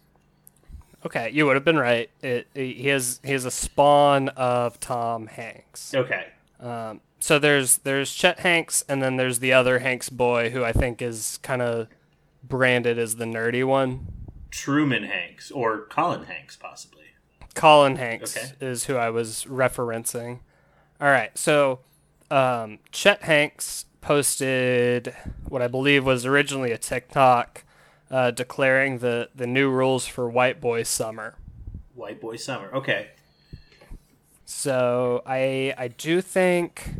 Okay, 1.04 1.30
you 1.32 1.44
would 1.46 1.54
have 1.56 1.64
been 1.64 1.78
right. 1.78 2.10
It, 2.22 2.46
it- 2.54 2.76
he 2.76 2.88
is 2.88 3.20
he 3.24 3.32
is 3.32 3.44
a 3.44 3.50
spawn 3.50 4.28
of 4.30 4.80
Tom 4.80 5.26
Hanks. 5.26 5.94
Okay. 5.94 6.26
Um, 6.60 7.00
so 7.20 7.38
there's 7.38 7.78
there's 7.78 8.12
Chet 8.14 8.40
Hanks, 8.40 8.84
and 8.88 9.02
then 9.02 9.16
there's 9.16 9.38
the 9.40 9.52
other 9.52 9.80
Hanks 9.80 10.08
boy, 10.08 10.50
who 10.50 10.64
I 10.64 10.72
think 10.72 11.02
is 11.02 11.38
kind 11.42 11.60
of 11.62 11.88
branded 12.42 12.98
as 12.98 13.16
the 13.16 13.24
nerdy 13.24 13.64
one. 13.66 14.06
Truman 14.50 15.04
Hanks 15.04 15.50
or 15.50 15.86
Colin 15.86 16.24
Hanks, 16.24 16.56
possibly. 16.56 17.02
Colin 17.54 17.96
Hanks 17.96 18.36
Okay. 18.36 18.52
is 18.60 18.84
who 18.86 18.96
I 18.96 19.10
was 19.10 19.46
referencing. 19.48 20.40
All 21.00 21.08
right, 21.08 21.36
so 21.36 21.80
um, 22.30 22.78
Chet 22.92 23.22
Hanks 23.22 23.84
posted 24.00 25.14
what 25.48 25.60
I 25.62 25.66
believe 25.68 26.04
was 26.04 26.24
originally 26.26 26.72
a 26.72 26.78
TikTok 26.78 27.64
uh, 28.10 28.30
declaring 28.30 28.98
the 28.98 29.28
the 29.34 29.46
new 29.46 29.70
rules 29.70 30.06
for 30.06 30.28
White 30.28 30.60
Boy 30.60 30.82
Summer. 30.82 31.36
White 31.94 32.20
Boy 32.20 32.36
Summer. 32.36 32.70
Okay. 32.74 33.08
So 34.44 35.22
I 35.26 35.74
I 35.76 35.88
do 35.88 36.20
think 36.20 36.90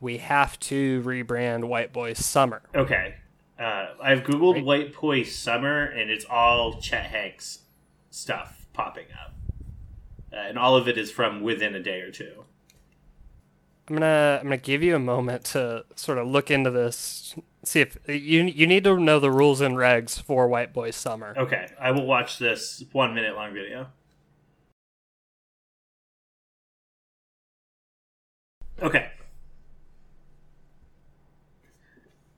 we 0.00 0.18
have 0.18 0.58
to 0.60 1.00
rebrand 1.02 1.64
White 1.64 1.92
Boy 1.92 2.12
Summer. 2.14 2.62
Okay. 2.74 3.14
Uh, 3.58 3.94
I've 4.02 4.22
googled 4.24 4.54
Right. 4.56 4.64
White 4.64 5.00
Boy 5.00 5.22
Summer, 5.22 5.84
and 5.84 6.10
it's 6.10 6.24
all 6.24 6.80
Chet 6.80 7.06
Hanks 7.06 7.60
stuff 8.10 8.66
popping 8.72 9.06
up, 9.22 9.34
uh, 10.32 10.36
and 10.36 10.58
all 10.58 10.74
of 10.74 10.88
it 10.88 10.98
is 10.98 11.12
from 11.12 11.42
within 11.42 11.74
a 11.74 11.80
day 11.80 12.00
or 12.00 12.10
two. 12.10 12.44
I'm 13.88 13.96
gonna 13.96 14.38
I'm 14.40 14.46
gonna 14.46 14.56
give 14.56 14.82
you 14.82 14.96
a 14.96 15.00
moment 15.00 15.44
to 15.46 15.84
sort 15.94 16.18
of 16.18 16.26
look 16.26 16.50
into 16.50 16.70
this. 16.70 17.34
See 17.64 17.80
if 17.80 17.96
you 18.08 18.42
you 18.42 18.66
need 18.66 18.82
to 18.84 18.98
know 18.98 19.20
the 19.20 19.30
rules 19.30 19.60
and 19.60 19.76
regs 19.76 20.20
for 20.20 20.48
White 20.48 20.72
Boy 20.72 20.90
Summer. 20.90 21.32
Okay, 21.36 21.68
I 21.80 21.92
will 21.92 22.06
watch 22.06 22.38
this 22.38 22.82
one 22.92 23.14
minute 23.14 23.36
long 23.36 23.54
video. 23.54 23.86
Okay. 28.80 29.10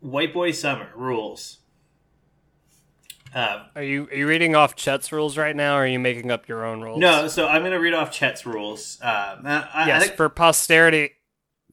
White 0.01 0.35
Boy 0.35 0.51
Summer 0.51 0.91
rules. 0.95 1.59
Uh, 3.35 3.65
Are 3.75 3.83
you 3.83 4.07
are 4.13 4.15
you 4.15 4.29
reading 4.29 4.55
off 4.55 4.77
Chet's 4.77 5.11
rules 5.11 5.37
right 5.37 5.57
now, 5.57 5.75
or 5.77 5.81
are 5.85 5.87
you 5.87 5.99
making 5.99 6.31
up 6.31 6.47
your 6.47 6.65
own 6.65 6.83
rules? 6.83 7.01
no, 7.01 7.27
so 7.27 7.49
I'm 7.49 7.63
going 7.63 7.73
to 7.73 7.79
read 7.81 7.95
off 7.95 8.13
Chet's 8.13 8.47
rules. 8.47 8.99
Um, 9.03 9.09
I, 9.45 9.69
I- 9.73 9.85
I 9.85 9.87
Yes, 9.89 10.05
think- 10.05 10.17
for 10.17 10.29
posterity, 10.29 11.11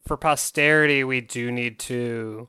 for 0.07 0.17
posterity, 0.17 1.03
we 1.03 1.21
do 1.21 1.51
need 1.51 1.77
to 1.79 2.47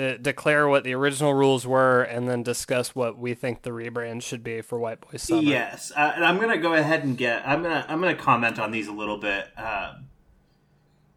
de- 0.00 0.18
declare 0.18 0.66
what 0.66 0.84
the 0.84 0.94
original 0.94 1.34
rules 1.34 1.66
were, 1.66 2.02
and 2.02 2.28
then 2.28 2.42
discuss 2.42 2.94
what 2.94 3.18
we 3.18 3.34
think 3.34 3.62
the 3.62 3.70
rebrand 3.70 4.22
should 4.22 4.42
be 4.42 4.62
for 4.62 4.78
White 4.78 5.00
Boy 5.00 5.18
Summer. 5.18 5.42
Yes, 5.42 5.92
uh, 5.94 6.12
and 6.16 6.24
I'm 6.24 6.38
gonna 6.38 6.58
go 6.58 6.72
ahead 6.72 7.04
and 7.04 7.16
get. 7.16 7.46
I'm 7.46 7.62
gonna. 7.62 7.84
I'm 7.88 8.00
gonna 8.00 8.14
comment 8.14 8.58
on 8.58 8.70
these 8.70 8.88
a 8.88 8.92
little 8.92 9.18
bit. 9.18 9.46
Um, 9.58 10.08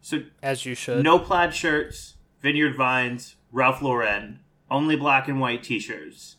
so 0.00 0.22
as 0.42 0.66
you 0.66 0.74
should. 0.74 1.02
no 1.02 1.18
plaid 1.18 1.54
shirts, 1.54 2.14
Vineyard 2.42 2.76
Vines, 2.76 3.36
Ralph 3.50 3.80
Lauren, 3.80 4.40
only 4.70 4.96
black 4.96 5.28
and 5.28 5.40
white 5.40 5.62
T-shirts. 5.62 6.36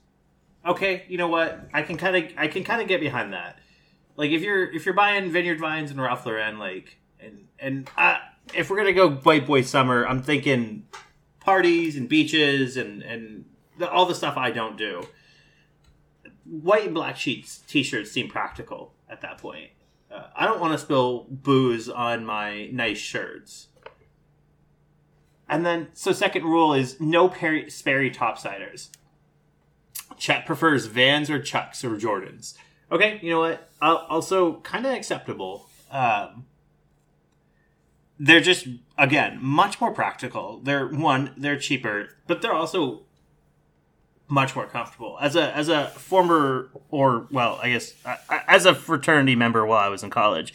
Okay, 0.65 1.05
you 1.08 1.17
know 1.17 1.27
what? 1.27 1.67
I 1.73 1.81
can 1.81 1.97
kind 1.97 2.15
of. 2.15 2.31
I 2.38 2.47
can 2.47 2.63
kind 2.63 2.81
of 2.81 2.88
get 2.88 2.99
behind 2.99 3.34
that. 3.34 3.58
Like 4.17 4.31
if 4.31 4.41
you're 4.43 4.71
if 4.71 4.86
you're 4.86 4.95
buying 4.95 5.31
Vineyard 5.31 5.60
Vines 5.60 5.91
and 5.91 5.99
Ralph 5.99 6.25
Lauren, 6.25 6.60
like 6.60 6.99
and 7.19 7.47
and 7.60 7.89
uh, 7.97 8.17
if 8.53 8.69
we're 8.69 8.77
gonna 8.77 8.93
go 8.93 9.12
white 9.12 9.47
boy 9.47 9.63
summer, 9.63 10.05
I'm 10.08 10.21
thinking 10.21 10.86
parties 11.45 11.95
and 11.95 12.10
beaches 12.10 12.75
and 12.75 13.01
and 13.03 13.45
the, 13.77 13.89
all 13.89 14.05
the 14.05 14.15
stuff 14.15 14.36
I 14.38 14.51
don't 14.51 14.77
do. 14.77 15.08
White 16.43 16.86
and 16.86 16.93
black 16.93 17.17
sheets 17.17 17.60
t-shirts 17.67 18.12
seem 18.12 18.29
practical 18.29 18.93
at 19.10 19.21
that 19.21 19.38
point. 19.38 19.71
Uh, 20.12 20.23
I 20.36 20.45
don't 20.45 20.60
want 20.60 20.73
to 20.73 20.77
spill 20.77 21.27
booze 21.29 21.89
on 21.89 22.25
my 22.25 22.67
nice 22.71 22.97
shirts. 22.97 23.67
And 25.47 25.65
then, 25.65 25.89
so 25.93 26.12
second 26.12 26.43
rule 26.43 26.73
is 26.73 26.99
no 26.99 27.29
Perry, 27.29 27.69
Sperry 27.69 28.10
topsiders. 28.10 28.89
Chet 30.17 30.45
prefers 30.45 30.88
Vans 30.88 31.29
or 31.29 31.39
Chucks 31.39 31.84
or 31.84 31.91
Jordans. 31.97 32.55
Okay, 32.91 33.19
you 33.21 33.29
know 33.29 33.39
what? 33.39 33.69
Uh, 33.81 34.05
also, 34.10 34.60
kind 34.62 34.86
of 34.86 34.93
acceptable. 34.93 35.69
Um, 35.91 36.45
they're 38.19 38.39
just 38.41 38.67
again 38.97 39.39
much 39.41 39.80
more 39.82 39.91
practical. 39.91 40.60
They're 40.63 40.88
one, 40.88 41.34
they're 41.38 41.58
cheaper, 41.60 42.10
but 42.28 42.41
they're 42.41 42.54
also 42.54 43.01
much 44.28 44.56
more 44.56 44.65
comfortable. 44.67 45.17
As 45.21 45.36
a 45.36 45.56
as 45.56 45.69
a 45.69 45.88
former 45.88 46.69
or 46.89 47.28
well, 47.32 47.60
I 47.62 47.71
guess 47.71 47.93
uh, 48.06 48.15
as 48.47 48.65
a 48.65 48.73
fraternity 48.73 49.36
member 49.36 49.65
while 49.65 49.80
I 49.80 49.89
was 49.89 50.04
in 50.04 50.10
college, 50.10 50.54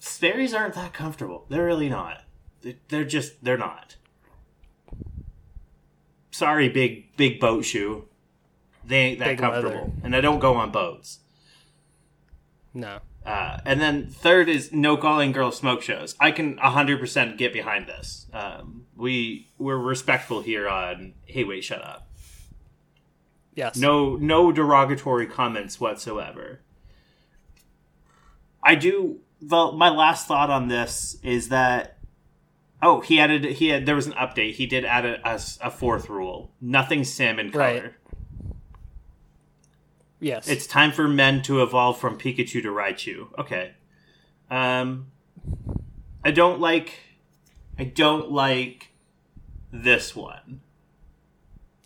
Sperry's 0.00 0.54
aren't 0.54 0.74
that 0.74 0.92
comfortable. 0.92 1.46
They're 1.48 1.66
really 1.66 1.88
not. 1.88 2.22
They- 2.62 2.76
They're 2.88 3.04
just 3.04 3.42
they're 3.44 3.58
not. 3.58 3.96
Sorry, 6.30 6.68
big 6.68 7.16
big 7.16 7.40
boat 7.40 7.64
shoe. 7.64 8.06
They 8.84 8.96
ain't 8.98 9.18
that 9.20 9.28
Big 9.28 9.38
comfortable, 9.38 9.70
leather. 9.70 9.92
and 10.02 10.16
I 10.16 10.20
don't 10.20 10.38
go 10.38 10.54
on 10.54 10.70
boats. 10.70 11.20
No. 12.72 13.00
Uh, 13.24 13.58
and 13.66 13.80
then 13.80 14.06
third 14.08 14.48
is 14.48 14.72
no 14.72 14.96
calling 14.96 15.32
girl 15.32 15.52
smoke 15.52 15.82
shows. 15.82 16.14
I 16.18 16.30
can 16.30 16.56
100% 16.56 17.36
get 17.36 17.52
behind 17.52 17.86
this. 17.86 18.26
Um, 18.32 18.86
we 18.96 19.50
we're 19.58 19.76
respectful 19.76 20.42
here 20.42 20.68
on 20.68 21.14
hey 21.26 21.44
wait 21.44 21.64
shut 21.64 21.82
up. 21.82 22.08
Yes. 23.54 23.76
No 23.76 24.16
no 24.16 24.52
derogatory 24.52 25.26
comments 25.26 25.80
whatsoever. 25.80 26.60
I 28.62 28.74
do 28.74 29.20
the 29.40 29.72
my 29.72 29.88
last 29.88 30.26
thought 30.26 30.50
on 30.50 30.68
this 30.68 31.16
is 31.22 31.48
that 31.48 31.98
oh 32.82 33.00
he 33.00 33.18
added 33.18 33.44
he 33.44 33.68
had 33.68 33.86
there 33.86 33.96
was 33.96 34.06
an 34.06 34.12
update 34.12 34.54
he 34.54 34.66
did 34.66 34.84
add 34.84 35.04
a, 35.04 35.28
a, 35.28 35.40
a 35.62 35.70
fourth 35.70 36.08
rule 36.08 36.52
nothing 36.60 37.04
salmon 37.04 37.50
color. 37.50 37.64
Right. 37.64 37.92
Yes. 40.20 40.48
It's 40.48 40.66
time 40.66 40.92
for 40.92 41.08
men 41.08 41.42
to 41.42 41.62
evolve 41.62 41.98
from 41.98 42.18
Pikachu 42.18 42.62
to 42.62 42.68
Raichu. 42.68 43.28
Okay. 43.38 43.72
Um 44.50 45.10
I 46.24 46.30
don't 46.30 46.60
like 46.60 46.92
I 47.78 47.84
don't 47.84 48.30
like 48.30 48.90
this 49.72 50.14
one. 50.14 50.60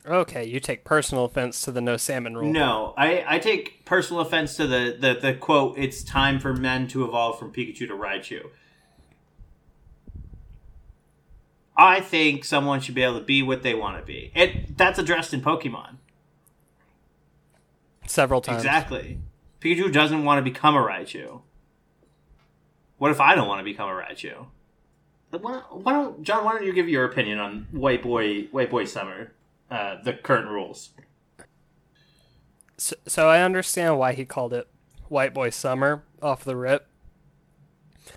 Okay, 0.07 0.45
you 0.45 0.61
take 0.61 0.85
personal 0.85 1.25
offense 1.25 1.63
to 1.63 1.73
the 1.73 1.81
no 1.81 1.97
salmon 1.97 2.37
rule. 2.37 2.53
No, 2.53 2.93
I, 2.97 3.25
I 3.27 3.39
take 3.39 3.87
personal 3.87 4.21
offense 4.21 4.55
to 4.57 4.67
the, 4.67 4.97
the, 4.99 5.15
the 5.15 5.35
quote, 5.35 5.79
it's 5.79 6.05
time 6.05 6.39
for 6.39 6.53
men 6.53 6.89
to 6.89 7.05
evolve 7.05 7.39
from 7.39 7.53
Pikachu 7.53 7.89
to 7.89 7.95
Raichu. 7.95 8.51
I 11.77 12.01
think 12.01 12.45
someone 12.45 12.81
should 12.81 12.95
be 12.95 13.03
able 13.03 13.19
to 13.19 13.25
be 13.25 13.43
what 13.43 13.63
they 13.63 13.75
want 13.75 13.99
to 13.99 14.05
be. 14.05 14.31
It 14.35 14.77
that's 14.77 14.99
addressed 14.99 15.35
in 15.35 15.41
Pokemon. 15.41 15.97
Several 18.07 18.41
times. 18.41 18.59
Exactly. 18.59 19.19
Pikachu 19.61 19.93
doesn't 19.93 20.25
want 20.25 20.39
to 20.39 20.43
become 20.43 20.77
a 20.77 20.81
Raichu. 20.81 21.41
What 22.99 23.11
if 23.11 23.21
I 23.21 23.35
don't 23.35 23.49
want 23.49 23.61
to 23.61 23.65
become 23.65 23.89
a 23.89 23.93
Raichu? 23.93 24.47
Why, 25.31 25.63
why 25.71 25.93
don't 25.93 26.23
John? 26.23 26.45
Why 26.45 26.53
don't 26.53 26.65
you 26.65 26.73
give 26.73 26.89
your 26.89 27.05
opinion 27.05 27.39
on 27.39 27.67
White 27.73 28.03
Boy 28.03 28.45
White 28.53 28.71
Boy 28.71 28.85
Summer, 28.85 29.33
uh, 29.71 29.97
the 30.03 30.13
current 30.13 30.49
rules? 30.49 30.91
So, 32.77 32.97
so 33.07 33.29
I 33.29 33.41
understand 33.41 33.99
why 33.99 34.13
he 34.13 34.25
called 34.25 34.53
it 34.53 34.69
White 35.09 35.35
Boy 35.35 35.51
Summer 35.51 36.05
off 36.23 36.45
the 36.45 36.57
rip. 36.57 36.87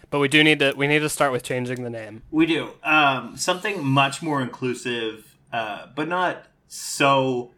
But 0.10 0.19
we 0.19 0.28
do 0.28 0.43
need 0.43 0.60
to 0.60 0.73
we 0.76 0.88
need 0.88 1.00
to 1.00 1.10
start 1.10 1.32
with 1.32 1.43
changing 1.43 1.84
the 1.84 1.89
name. 1.89 2.23
We 2.30 2.45
do 2.45 2.71
um, 2.84 3.36
something 3.38 3.84
much 3.84 4.21
more 4.21 4.41
inclusive, 4.41 5.38
uh, 5.52 5.88
but 5.95 6.08
not 6.08 6.45
so 6.67 7.52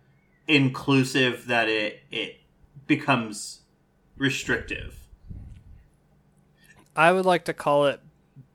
inclusive 0.50 1.46
that 1.46 1.70
it 1.70 2.02
it 2.12 2.42
becomes 2.88 3.62
restrictive. 4.18 5.08
I 6.96 7.14
would 7.14 7.26
like 7.26 7.46
to 7.46 7.54
call 7.54 7.86
it 7.86 8.02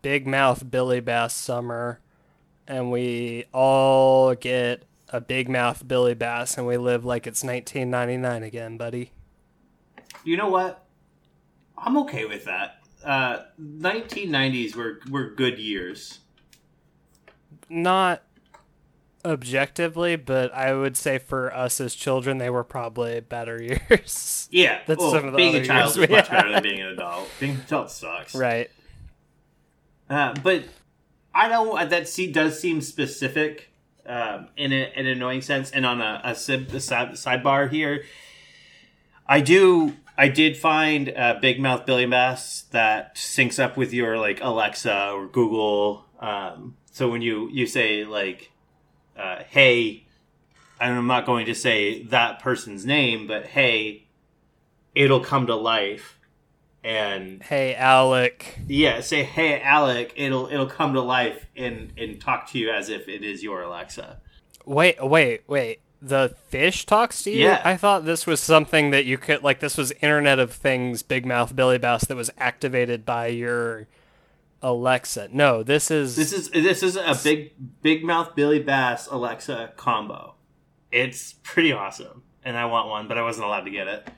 Big 0.03 0.27
Mouth 0.27 0.71
Billy 0.71 1.01
Bass 1.01 1.35
Summer, 1.35 2.01
and 2.67 2.91
we 2.91 3.45
all 3.55 4.35
get 4.35 4.83
a 5.09 5.21
Big 5.21 5.49
Mouth 5.49 5.87
Billy 5.87 6.15
Bass, 6.15 6.59
and 6.59 6.67
we 6.67 6.77
live 6.77 7.05
like 7.05 7.27
it's 7.27 7.43
1999 7.43 8.43
again, 8.43 8.77
buddy. 8.77 9.13
You 10.25 10.37
know 10.37 10.49
what? 10.49 10.85
I'm 11.79 11.97
okay 11.99 12.25
with 12.25 12.45
that. 12.45 12.81
Uh, 13.05 13.45
1990s 13.61 14.75
were 14.75 15.01
were 15.11 15.31
good 15.31 15.59
years. 15.59 16.19
Not 17.69 18.23
objectively, 19.25 20.17
but 20.17 20.53
I 20.55 20.75
would 20.75 20.97
say 20.97 21.19
for 21.19 21.55
us 21.55 21.81
as 21.81 21.95
children, 21.95 22.39
they 22.39 22.51
were 22.51 22.65
probably 22.65 23.21
better 23.21 23.61
years. 23.91 24.49
Yeah, 24.51 24.81
That's 24.87 25.01
well, 25.01 25.11
some 25.13 25.25
of 25.27 25.33
the 25.33 25.37
being 25.37 25.57
a 25.57 25.65
child 25.65 25.91
is 25.91 25.97
much 26.09 26.29
had. 26.29 26.31
better 26.31 26.53
than 26.53 26.63
being 26.63 26.81
an 26.81 26.89
adult. 26.89 27.29
Being 27.41 27.55
an 27.57 27.61
adult 27.67 27.91
sucks. 27.91 28.35
right. 28.35 28.71
Uh, 30.11 30.35
but 30.43 30.65
I 31.35 31.49
don't. 31.49 31.89
That 31.91 32.09
see 32.09 32.31
does 32.31 32.61
seem 32.61 32.81
specific 32.81 33.71
um, 34.07 34.49
in, 34.57 34.73
a, 34.73 34.93
in 34.95 35.07
an 35.07 35.17
annoying 35.17 35.41
sense. 35.41 35.71
And 35.71 35.87
on 35.87 36.01
a, 36.01 36.21
a, 36.23 36.35
sib, 36.35 36.69
a 36.75 36.81
side, 36.81 37.13
sidebar 37.13 37.71
here, 37.71 38.05
I 39.27 39.41
do. 39.41 39.95
I 40.17 40.29
did 40.29 40.57
find 40.57 41.09
a 41.09 41.39
Big 41.41 41.59
Mouth 41.59 41.87
Billy 41.87 42.07
Bass 42.07 42.63
that 42.71 43.17
syncs 43.17 43.59
up 43.63 43.77
with 43.77 43.93
your 43.93 44.19
like 44.19 44.41
Alexa 44.43 45.11
or 45.11 45.27
Google. 45.27 46.05
Um, 46.21 46.77
so 46.93 47.09
when 47.11 47.23
you 47.23 47.49
you 47.51 47.67
say 47.67 48.05
like, 48.05 48.51
uh, 49.17 49.43
"Hey," 49.49 50.07
and 50.81 50.97
I'm 50.97 51.07
not 51.07 51.27
going 51.27 51.47
to 51.47 51.55
say 51.55 52.03
that 52.05 52.41
person's 52.41 52.85
name, 52.85 53.27
but 53.27 53.47
"Hey," 53.47 54.05
it'll 54.95 55.21
come 55.21 55.47
to 55.47 55.55
life. 55.55 56.19
And 56.83 57.43
Hey, 57.43 57.75
Alec. 57.75 58.59
yeah, 58.69 59.01
say 59.01 59.23
hey 59.23 59.59
Alec, 59.63 60.13
it'll 60.17 60.49
it'll 60.49 60.67
come 60.67 60.93
to 60.93 61.01
life 61.01 61.47
and 61.57 61.93
and 61.97 62.21
talk 62.21 62.51
to 62.51 62.59
you 62.59 62.71
as 62.71 62.91
if 62.91 63.09
it 63.09 63.25
is 63.25 63.43
your 63.43 63.63
Alexa. 63.63 64.21
Wait, 64.67 65.03
wait, 65.03 65.45
wait. 65.47 65.81
The 66.03 66.35
fish 66.49 66.85
talks 66.85 67.23
to 67.23 67.31
you? 67.31 67.45
Yeah. 67.45 67.63
I 67.65 67.79
thought 67.79 68.05
this 68.05 68.27
was 68.27 68.39
something 68.39 68.91
that 68.91 69.07
you 69.07 69.17
could 69.17 69.43
like 69.43 69.61
this 69.61 69.79
was 69.79 69.93
Internet 70.03 70.39
of 70.39 70.53
Things 70.53 71.03
Big 71.03 71.25
Mouth 71.25 71.57
Billy 71.57 71.79
Bass 71.79 72.05
that 72.05 72.17
was 72.17 72.31
activated 72.37 73.07
by 73.07 73.29
your 73.29 73.87
Alexa. 74.65 75.29
No, 75.31 75.63
this 75.63 75.91
is 75.91 76.17
This 76.17 76.33
is 76.33 76.49
this 76.51 76.83
is 76.83 76.97
a 76.97 77.15
big 77.23 77.53
big 77.83 78.03
mouth 78.03 78.35
Billy 78.35 78.59
Bass 78.59 79.07
Alexa 79.07 79.75
combo. 79.77 80.35
It's 80.91 81.35
pretty 81.45 81.73
awesome. 81.73 82.23
And 82.45 82.57
I 82.57 82.65
want 82.65 82.89
one, 82.89 83.07
but 83.07 83.19
I 83.19 83.23
wasn't 83.23 83.47
allowed 83.47 83.65
to 83.65 83.71
get 83.71 83.87
it. 83.87 84.09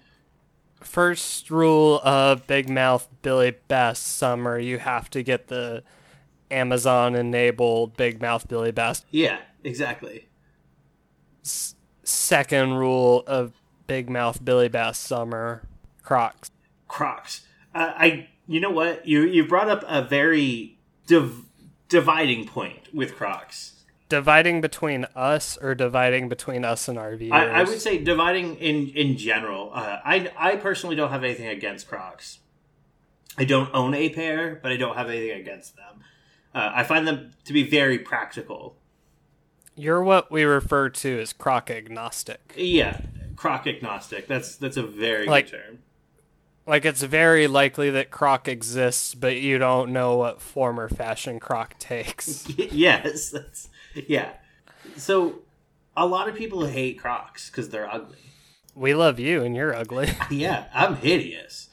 first 0.80 1.50
rule 1.50 2.00
of 2.04 2.46
Big 2.46 2.68
Mouth 2.68 3.08
Billy 3.22 3.56
Bass 3.68 3.98
Summer, 3.98 4.58
you 4.58 4.78
have 4.78 5.10
to 5.10 5.22
get 5.22 5.48
the 5.48 5.82
Amazon 6.50 7.14
enabled 7.14 7.96
Big 7.96 8.20
Mouth 8.20 8.46
Billy 8.48 8.70
Bass. 8.72 9.04
Yeah, 9.10 9.38
exactly. 9.64 10.28
Second 12.02 12.74
rule 12.74 13.24
of 13.26 13.52
Big 13.86 14.08
Mouth 14.10 14.44
Billy 14.44 14.68
Bass 14.68 14.98
Summer, 14.98 15.62
Crocs. 16.02 16.50
Crocs. 16.88 17.46
Uh, 17.74 17.92
I 17.96 18.28
you 18.46 18.60
know 18.60 18.70
what? 18.70 19.06
You 19.06 19.22
you 19.22 19.46
brought 19.46 19.68
up 19.68 19.84
a 19.86 20.02
very 20.02 20.78
div- 21.06 21.44
dividing 21.88 22.46
point 22.46 22.94
with 22.94 23.14
Crocs. 23.14 23.72
Dividing 24.08 24.60
between 24.60 25.04
us 25.16 25.58
or 25.60 25.74
dividing 25.74 26.28
between 26.28 26.64
us 26.64 26.86
and 26.86 26.96
our 26.96 27.16
viewers? 27.16 27.32
I, 27.32 27.46
I 27.46 27.62
would 27.64 27.80
say 27.80 27.98
dividing 27.98 28.56
in 28.56 28.88
in 28.90 29.16
general. 29.16 29.70
Uh, 29.74 29.98
I 30.04 30.30
I 30.38 30.56
personally 30.56 30.94
don't 30.96 31.10
have 31.10 31.24
anything 31.24 31.48
against 31.48 31.88
Crocs. 31.88 32.38
I 33.38 33.44
don't 33.44 33.68
own 33.74 33.94
a 33.94 34.08
pair, 34.10 34.58
but 34.62 34.72
I 34.72 34.76
don't 34.76 34.96
have 34.96 35.10
anything 35.10 35.38
against 35.40 35.76
them. 35.76 36.02
Uh, 36.54 36.70
I 36.74 36.84
find 36.84 37.06
them 37.06 37.32
to 37.44 37.52
be 37.52 37.64
very 37.68 37.98
practical. 37.98 38.76
You're 39.74 40.02
what 40.02 40.30
we 40.30 40.44
refer 40.44 40.88
to 40.88 41.20
as 41.20 41.34
croc 41.34 41.70
agnostic. 41.70 42.54
Yeah, 42.56 43.00
Croc 43.36 43.66
agnostic. 43.66 44.26
That's 44.26 44.56
that's 44.56 44.76
a 44.78 44.82
very 44.82 45.26
Like- 45.26 45.50
good 45.50 45.58
term. 45.58 45.78
Like 46.66 46.84
it's 46.84 47.02
very 47.02 47.46
likely 47.46 47.90
that 47.90 48.10
croc 48.10 48.48
exists, 48.48 49.14
but 49.14 49.36
you 49.36 49.58
don't 49.58 49.92
know 49.92 50.16
what 50.16 50.40
form 50.40 50.80
or 50.80 50.88
fashion 50.88 51.38
croc 51.38 51.78
takes. 51.78 52.48
yes, 52.58 53.30
that's 53.30 53.68
yeah. 53.94 54.32
So 54.96 55.42
a 55.96 56.06
lot 56.06 56.28
of 56.28 56.34
people 56.34 56.66
hate 56.66 56.98
Crocs 56.98 57.50
because 57.50 57.70
they're 57.70 57.92
ugly. 57.92 58.18
we 58.74 58.94
love 58.94 59.18
you 59.18 59.42
and 59.42 59.56
you're 59.56 59.74
ugly. 59.74 60.10
Yeah, 60.30 60.66
I'm 60.74 60.96
hideous. 60.96 61.68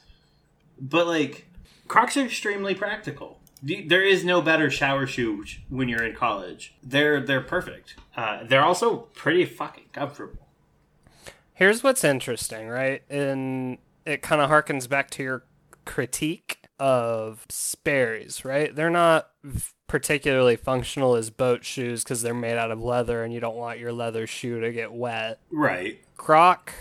But 0.80 1.06
like, 1.06 1.46
Crocs 1.88 2.16
are 2.16 2.24
extremely 2.24 2.74
practical. 2.74 3.40
There 3.62 4.02
is 4.02 4.24
no 4.24 4.42
better 4.42 4.70
shower 4.70 5.06
shoe 5.06 5.44
when 5.70 5.88
you're 5.88 6.02
in 6.04 6.14
college. 6.14 6.74
They're 6.82 7.20
they're 7.20 7.40
perfect. 7.40 7.94
Uh, 8.16 8.44
they're 8.44 8.64
also 8.64 9.08
pretty 9.14 9.44
fucking 9.46 9.86
comfortable. 9.92 10.46
Here's 11.54 11.82
what's 11.82 12.04
interesting, 12.04 12.68
right? 12.68 13.02
And 13.08 13.78
it 14.06 14.22
kind 14.22 14.40
of 14.40 14.50
harkens 14.50 14.88
back 14.88 15.10
to 15.10 15.22
your 15.22 15.44
critique 15.84 16.58
of 16.78 17.44
Sperry's, 17.48 18.44
right? 18.44 18.74
They're 18.74 18.90
not 18.90 19.28
v- 19.42 19.70
particularly 19.86 20.56
functional 20.56 21.14
as 21.14 21.30
boat 21.30 21.64
shoes 21.64 22.02
because 22.02 22.22
they're 22.22 22.34
made 22.34 22.58
out 22.58 22.70
of 22.70 22.82
leather 22.82 23.22
and 23.22 23.32
you 23.32 23.40
don't 23.40 23.56
want 23.56 23.78
your 23.78 23.92
leather 23.92 24.26
shoe 24.26 24.60
to 24.60 24.72
get 24.72 24.92
wet. 24.92 25.40
Right. 25.50 26.00
Croc 26.16 26.72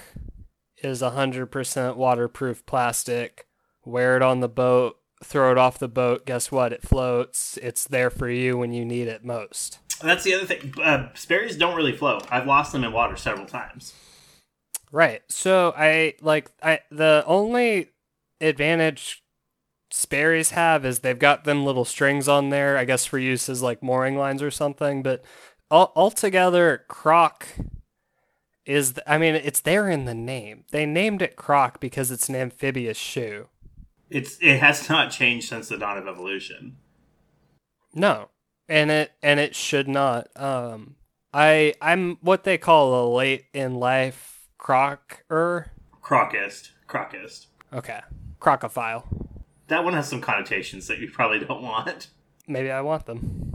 is 0.77 1.01
100% 1.01 1.95
waterproof 1.95 2.65
plastic. 2.65 3.47
Wear 3.85 4.15
it 4.15 4.21
on 4.21 4.39
the 4.39 4.49
boat, 4.49 4.97
throw 5.23 5.51
it 5.51 5.57
off 5.57 5.79
the 5.79 5.87
boat. 5.87 6.25
Guess 6.25 6.51
what? 6.51 6.73
It 6.73 6.81
floats. 6.81 7.57
It's 7.61 7.85
there 7.85 8.09
for 8.09 8.29
you 8.29 8.57
when 8.57 8.73
you 8.73 8.85
need 8.85 9.07
it 9.07 9.23
most. 9.23 9.79
That's 10.01 10.23
the 10.23 10.33
other 10.33 10.45
thing. 10.45 10.73
Uh, 10.81 11.09
Sperry's 11.13 11.55
don't 11.57 11.75
really 11.75 11.95
float. 11.95 12.25
I've 12.31 12.47
lost 12.47 12.71
them 12.71 12.83
in 12.83 12.91
water 12.91 13.15
several 13.15 13.45
times. 13.45 13.93
Right. 14.93 15.23
So 15.27 15.73
I 15.75 16.13
like 16.21 16.51
I 16.61 16.81
the 16.91 17.23
only 17.25 17.89
advantage 18.39 19.23
Sperry's 19.89 20.51
have 20.51 20.85
is 20.85 20.99
they've 20.99 21.17
got 21.17 21.45
them 21.45 21.65
little 21.65 21.83
strings 21.83 22.27
on 22.27 22.49
there, 22.49 22.77
I 22.77 22.85
guess 22.85 23.03
for 23.03 23.17
use 23.17 23.49
as 23.49 23.63
like 23.63 23.81
mooring 23.81 24.15
lines 24.17 24.43
or 24.43 24.51
something, 24.51 25.01
but 25.01 25.25
all, 25.71 25.93
altogether 25.95 26.85
Croc 26.87 27.47
is 28.67 28.93
th- 28.93 29.03
I 29.07 29.17
mean 29.17 29.33
it's 29.33 29.61
there 29.61 29.89
in 29.89 30.05
the 30.05 30.13
name. 30.13 30.65
They 30.69 30.85
named 30.85 31.23
it 31.23 31.35
Croc 31.35 31.79
because 31.79 32.11
it's 32.11 32.29
an 32.29 32.35
amphibious 32.35 32.97
shoe. 32.97 33.47
It's 34.11 34.37
it 34.41 34.59
has 34.59 34.87
not 34.89 35.09
changed 35.09 35.49
since 35.49 35.69
the 35.69 35.77
dawn 35.79 35.97
of 35.97 36.07
evolution. 36.07 36.77
No. 37.95 38.29
And 38.69 38.91
it 38.91 39.13
and 39.23 39.39
it 39.39 39.55
should 39.55 39.87
not. 39.87 40.27
Um 40.35 40.97
I 41.33 41.73
I'm 41.81 42.17
what 42.21 42.43
they 42.43 42.59
call 42.59 43.11
a 43.11 43.11
late 43.11 43.45
in 43.55 43.73
life 43.73 44.32
crocker. 44.63 45.71
Crocist, 46.01 46.71
crocist. 46.87 47.47
Okay. 47.71 47.99
Crocophile. 48.39 49.03
That 49.67 49.83
one 49.83 49.93
has 49.93 50.07
some 50.07 50.21
connotations 50.21 50.87
that 50.87 50.99
you 50.99 51.11
probably 51.11 51.39
don't 51.39 51.61
want. 51.61 52.07
maybe 52.47 52.71
I 52.71 52.81
want 52.81 53.05
them. 53.05 53.53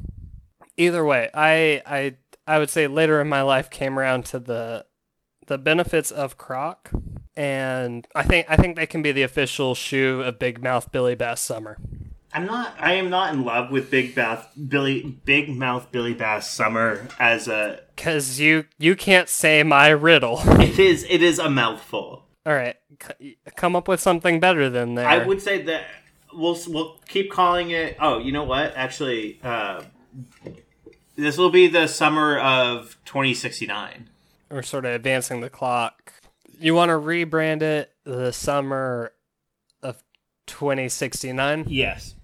Either 0.77 1.05
way, 1.05 1.29
I 1.35 1.83
I 1.85 2.17
I 2.47 2.59
would 2.59 2.71
say 2.71 2.87
later 2.87 3.21
in 3.21 3.29
my 3.29 3.43
life 3.43 3.69
came 3.69 3.99
around 3.99 4.25
to 4.27 4.39
the 4.39 4.87
the 5.47 5.59
benefits 5.59 6.11
of 6.11 6.39
Croc, 6.39 6.91
and 7.37 8.07
I 8.15 8.23
think 8.23 8.47
I 8.49 8.57
think 8.57 8.77
they 8.77 8.87
can 8.87 9.03
be 9.03 9.13
the 9.13 9.23
official 9.23 9.75
shoe 9.75 10.23
of 10.23 10.39
Big 10.39 10.63
Mouth 10.63 10.93
Billy 10.93 11.15
Bass 11.15 11.41
Summer. 11.41 11.79
I'm 12.33 12.47
not. 12.47 12.75
I 12.79 12.95
am 12.95 13.09
not 13.11 13.33
in 13.33 13.45
love 13.45 13.71
with 13.71 13.91
Big 13.91 14.15
Bath 14.15 14.49
Billy 14.69 15.19
Big 15.25 15.49
Mouth 15.49 15.91
Billy 15.91 16.15
Bass 16.15 16.51
Summer 16.51 17.09
as 17.19 17.49
a. 17.49 17.81
Cause 17.97 18.39
you 18.39 18.67
you 18.79 18.95
can't 18.97 19.29
say 19.29 19.63
my 19.63 19.89
riddle. 19.89 20.41
It 20.61 20.79
is. 20.79 21.07
It 21.09 21.23
is 21.23 21.39
a 21.39 21.49
mouthful. 21.51 22.25
All 22.47 22.55
right, 22.55 22.77
c- 23.03 23.37
come 23.57 23.75
up 23.77 23.89
with 23.89 24.01
something 24.01 24.41
better 24.41 24.71
than 24.71 24.95
that. 24.95 25.07
I 25.07 25.27
would 25.27 25.41
say 25.43 25.63
that 25.63 25.85
we'll 26.33 26.59
we'll 26.69 26.97
keep 27.09 27.31
calling 27.31 27.71
it. 27.71 27.97
Oh, 28.01 28.19
you 28.19 28.33
know 28.33 28.45
what? 28.45 28.75
Actually, 28.77 29.41
uh, 29.43 29.83
this 31.17 31.37
will 31.37 31.51
be 31.51 31.67
the 31.67 31.87
summer 31.89 32.39
of 32.39 32.97
2069. 33.05 34.09
We're 34.51 34.63
sort 34.63 34.85
of 34.85 34.93
advancing 34.93 35.41
the 35.41 35.51
clock. 35.51 36.13
You 36.61 36.75
want 36.75 36.91
to 36.91 36.95
rebrand 36.95 37.63
it 37.63 37.93
the 38.05 38.33
summer 38.33 39.13
of 39.83 40.03
2069? 40.47 41.65
Yes. 41.69 42.15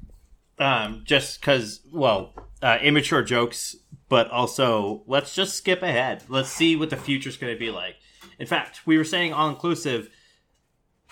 Um, 0.58 1.02
just 1.04 1.40
because, 1.40 1.80
well, 1.92 2.32
uh, 2.62 2.78
immature 2.80 3.22
jokes, 3.22 3.74
but 4.08 4.30
also 4.30 5.02
let's 5.06 5.34
just 5.34 5.56
skip 5.56 5.82
ahead. 5.82 6.22
Let's 6.28 6.48
see 6.48 6.76
what 6.76 6.90
the 6.90 6.96
future's 6.96 7.36
going 7.36 7.52
to 7.52 7.58
be 7.58 7.70
like. 7.70 7.96
In 8.38 8.46
fact, 8.46 8.86
we 8.86 8.96
were 8.96 9.04
saying 9.04 9.32
all 9.32 9.48
inclusive. 9.48 10.10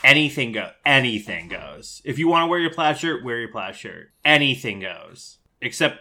Anything 0.04 0.52
go. 0.52 0.70
Anything 0.84 1.48
goes. 1.48 2.02
If 2.04 2.18
you 2.18 2.28
want 2.28 2.42
to 2.44 2.48
wear 2.48 2.58
your 2.58 2.72
plaid 2.72 2.98
shirt, 2.98 3.24
wear 3.24 3.38
your 3.38 3.50
plaid 3.50 3.76
shirt. 3.76 4.10
Anything 4.24 4.80
goes, 4.80 5.38
except 5.60 5.98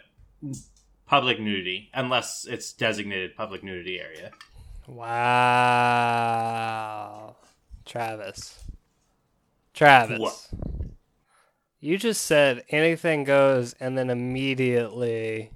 public 1.06 1.39
nudity, 1.39 1.89
unless 1.93 2.45
it's 2.49 2.73
designated 2.73 3.36
public 3.36 3.63
nudity 3.63 3.99
area. 3.99 4.32
Wow. 4.88 5.75
Travis. 7.86 8.63
Travis. 9.73 10.19
What? 10.19 10.47
You 11.81 11.97
just 11.97 12.23
said 12.23 12.63
anything 12.69 13.23
goes 13.23 13.73
and 13.79 13.97
then 13.97 14.09
immediately 14.11 15.51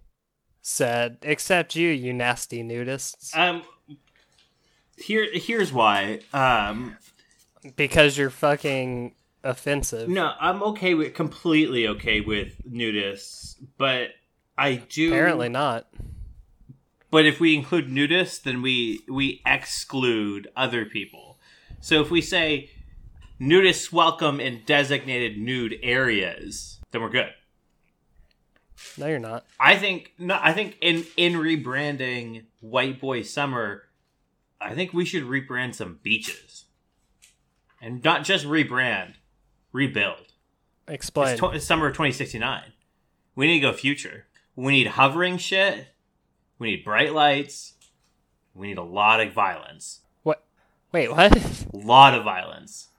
said, 0.61 1.19
except 1.21 1.75
you, 1.75 1.89
you 1.89 2.13
nasty 2.13 2.63
nudists. 2.63 3.35
Um, 3.38 3.61
here, 4.97 5.27
here's 5.31 5.71
why. 5.71 6.21
Um, 6.33 6.97
Because 7.75 8.17
you're 8.17 8.31
fucking 8.31 9.13
offensive. 9.43 10.09
no, 10.09 10.33
I'm 10.39 10.63
okay 10.63 10.95
with 10.95 11.13
completely 11.13 11.88
okay 11.88 12.21
with 12.21 12.55
nudists, 12.67 13.55
but 13.77 14.09
I 14.57 14.77
do 14.77 15.09
Apparently 15.09 15.49
not. 15.49 15.88
But 17.11 17.27
if 17.27 17.39
we 17.39 17.55
include 17.55 17.88
nudists, 17.88 18.41
then 18.41 18.61
we 18.63 19.01
we 19.07 19.41
exclude 19.45 20.49
other 20.55 20.85
people. 20.85 21.38
So 21.79 22.01
if 22.01 22.09
we 22.09 22.21
say 22.21 22.71
nudists 23.39 23.91
welcome 23.91 24.39
in 24.39 24.63
designated 24.65 25.38
nude 25.38 25.76
areas, 25.84 26.80
then 26.91 27.02
we're 27.02 27.10
good. 27.10 27.32
No, 28.98 29.08
you're 29.08 29.19
not. 29.19 29.45
I 29.60 29.78
think 29.78 30.13
no, 30.17 30.39
I 30.41 30.54
think 30.54 30.78
in 30.82 31.06
in 31.17 31.34
rebranding 31.34 32.45
White 32.62 33.00
Boy 33.00 33.21
Summer, 33.21 33.84
I 34.60 34.74
think 34.76 34.93
we 34.93 35.06
should 35.06 35.24
rebrand 35.24 35.76
some 35.76 36.00
beaches, 36.04 36.65
and 37.82 38.04
not 38.04 38.24
just 38.24 38.45
rebrand, 38.45 39.15
rebuild. 39.71 40.34
Explain. 40.88 41.34
It's, 41.34 41.41
tw- 41.41 41.56
it's 41.56 41.65
summer 41.65 41.88
of 41.88 41.93
2069. 41.93 42.74
We 43.36 43.48
need 43.48 43.62
to 43.62 43.71
go 43.71 43.74
future. 43.74 44.26
We 44.56 44.71
need 44.71 44.88
hovering 44.88 45.38
shit. 45.38 45.88
We 46.60 46.71
need 46.71 46.86
bright 46.86 47.13
lights. 47.13 47.74
We 48.54 48.67
need 48.67 48.78
a 48.78 48.84
lot 48.84 49.19
of 49.19 49.34
violence. 49.34 50.02
what? 50.24 50.43
Wait, 50.91 51.12
what? 51.12 51.36
A 51.36 51.78
lot 51.78 52.13
of 52.13 52.24
violence. 52.24 52.89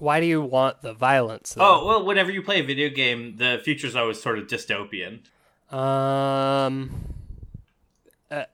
Why 0.00 0.18
do 0.20 0.26
you 0.26 0.40
want 0.40 0.80
the 0.80 0.94
violence? 0.94 1.54
though? 1.54 1.62
Oh, 1.62 1.86
well, 1.86 2.06
whenever 2.06 2.30
you 2.30 2.42
play 2.42 2.60
a 2.60 2.64
video 2.64 2.88
game, 2.88 3.36
the 3.36 3.60
future's 3.62 3.94
always 3.94 4.20
sort 4.20 4.38
of 4.38 4.46
dystopian. 4.46 5.20
Um, 5.72 6.90
uh, 8.30 8.44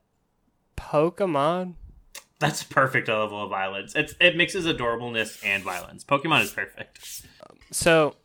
Pokemon. 0.76 1.74
That's 2.40 2.62
a 2.62 2.66
perfect 2.66 3.08
level 3.08 3.44
of 3.44 3.50
violence. 3.50 3.94
It's, 3.94 4.14
it 4.20 4.36
mixes 4.36 4.66
adorableness 4.66 5.42
and 5.44 5.62
violence. 5.62 6.04
Pokemon 6.04 6.42
is 6.42 6.50
perfect. 6.50 7.24
So, 7.70 8.16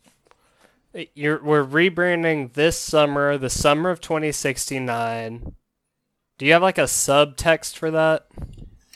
you're 1.13 1.41
we're 1.41 1.63
rebranding 1.63 2.53
this 2.53 2.77
summer, 2.77 3.37
the 3.37 3.49
summer 3.49 3.89
of 3.89 4.01
2069. 4.01 5.55
Do 6.37 6.45
you 6.45 6.53
have 6.53 6.61
like 6.61 6.77
a 6.77 6.83
subtext 6.83 7.77
for 7.77 7.91
that? 7.91 8.27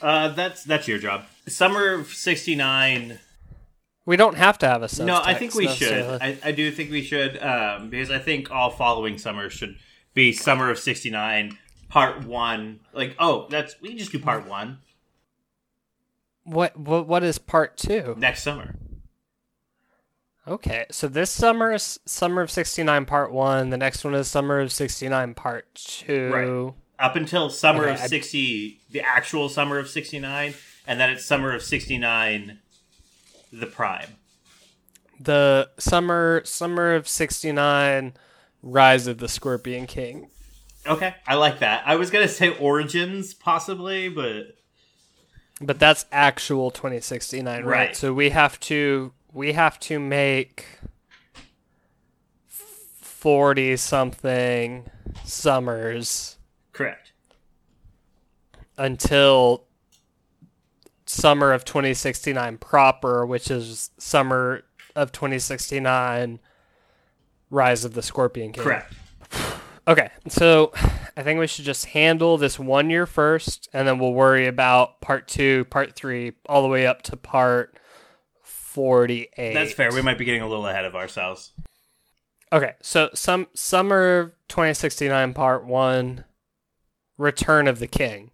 Uh, 0.02 0.28
that's 0.28 0.64
that's 0.64 0.86
your 0.88 0.98
job. 0.98 1.24
Summer 1.46 1.94
of 1.94 2.08
'69. 2.08 3.18
We 4.06 4.16
don't 4.16 4.36
have 4.36 4.56
to 4.58 4.68
have 4.68 4.82
a 4.82 4.86
subtext. 4.86 5.04
No, 5.06 5.20
I 5.22 5.34
think 5.34 5.54
we 5.54 5.66
should. 5.68 6.04
I, 6.22 6.38
I 6.44 6.52
do 6.52 6.70
think 6.70 6.90
we 6.90 7.02
should 7.02 7.42
um, 7.42 7.90
because 7.90 8.10
I 8.10 8.18
think 8.20 8.50
all 8.50 8.70
following 8.70 9.18
summers 9.18 9.52
should 9.52 9.76
be 10.14 10.32
summer 10.32 10.70
of 10.70 10.78
'69, 10.78 11.58
part 11.88 12.24
one. 12.24 12.80
Like, 12.92 13.16
oh, 13.18 13.46
that's 13.50 13.74
we 13.82 13.88
can 13.90 13.98
just 13.98 14.12
do 14.12 14.18
part 14.20 14.46
one 14.48 14.78
What 16.44 16.78
what 16.78 17.06
what 17.08 17.24
is 17.24 17.38
part 17.38 17.76
two? 17.76 18.14
next 18.16 18.42
summer. 18.44 18.76
Okay, 20.48 20.86
so 20.92 21.08
this 21.08 21.28
summer 21.30 21.72
is 21.72 21.98
summer 22.06 22.40
of 22.42 22.50
'69 22.52 23.04
part 23.06 23.32
one. 23.32 23.70
The 23.70 23.76
next 23.76 24.04
one 24.04 24.14
is 24.14 24.28
summer 24.28 24.60
of 24.60 24.72
'69 24.72 25.34
part 25.34 25.74
two. 25.74 26.30
Right. 26.32 26.72
Up 27.04 27.16
until 27.16 27.50
summer 27.50 27.82
Okay, 27.86 27.94
of 27.94 28.00
I- 28.02 28.06
'60, 28.06 28.80
the 28.92 29.00
actual 29.00 29.48
summer 29.48 29.78
of 29.78 29.88
'69, 29.88 30.54
and 30.86 31.00
then 31.00 31.10
it's 31.10 31.24
summer 31.24 31.52
of 31.52 31.62
'69, 31.62 32.60
the 33.52 33.66
prime. 33.66 34.16
The 35.18 35.70
summer 35.78 36.42
summer 36.44 36.94
of 36.94 37.08
'69, 37.08 38.14
Rise 38.62 39.06
of 39.06 39.18
the 39.18 39.28
Scorpion 39.28 39.86
King. 39.86 40.28
Okay, 40.86 41.14
I 41.26 41.34
like 41.34 41.58
that. 41.60 41.82
I 41.86 41.96
was 41.96 42.10
gonna 42.10 42.28
say 42.28 42.56
origins 42.58 43.34
possibly, 43.34 44.08
but 44.08 44.56
But 45.60 45.78
that's 45.78 46.04
actual 46.12 46.70
2069, 46.70 47.64
right? 47.64 47.64
Right. 47.64 47.96
So 47.96 48.12
we 48.12 48.30
have 48.30 48.60
to 48.60 49.12
we 49.32 49.52
have 49.52 49.80
to 49.80 49.98
make 49.98 50.66
40 52.48 53.76
something 53.76 54.90
summers 55.24 56.36
correct. 56.72 57.12
until 58.78 59.64
summer 61.06 61.52
of 61.52 61.64
2069 61.64 62.58
proper, 62.58 63.24
which 63.24 63.50
is 63.50 63.90
summer 63.98 64.62
of 64.94 65.12
2069 65.12 66.40
Rise 67.50 67.84
of 67.84 67.94
the 67.94 68.02
Scorpion 68.02 68.52
King. 68.52 68.64
Correct. 68.64 68.92
Okay, 69.88 70.10
so 70.28 70.72
I 71.16 71.22
think 71.22 71.38
we 71.38 71.46
should 71.46 71.64
just 71.64 71.86
handle 71.86 72.38
this 72.38 72.58
one 72.58 72.90
year 72.90 73.06
first, 73.06 73.68
and 73.72 73.86
then 73.86 74.00
we'll 74.00 74.12
worry 74.12 74.46
about 74.48 75.00
part 75.00 75.28
two, 75.28 75.64
part 75.66 75.94
three, 75.94 76.32
all 76.48 76.62
the 76.62 76.68
way 76.68 76.86
up 76.88 77.02
to 77.02 77.16
part 77.16 77.78
48. 78.42 79.54
That's 79.54 79.72
fair. 79.72 79.92
We 79.92 80.02
might 80.02 80.18
be 80.18 80.24
getting 80.24 80.42
a 80.42 80.48
little 80.48 80.66
ahead 80.66 80.84
of 80.84 80.96
ourselves. 80.96 81.52
Okay, 82.52 82.74
so 82.82 83.10
some 83.14 83.46
summer 83.54 84.34
2069 84.48 85.34
part 85.34 85.64
one, 85.64 86.24
Return 87.16 87.68
of 87.68 87.78
the 87.78 87.86
King. 87.86 88.32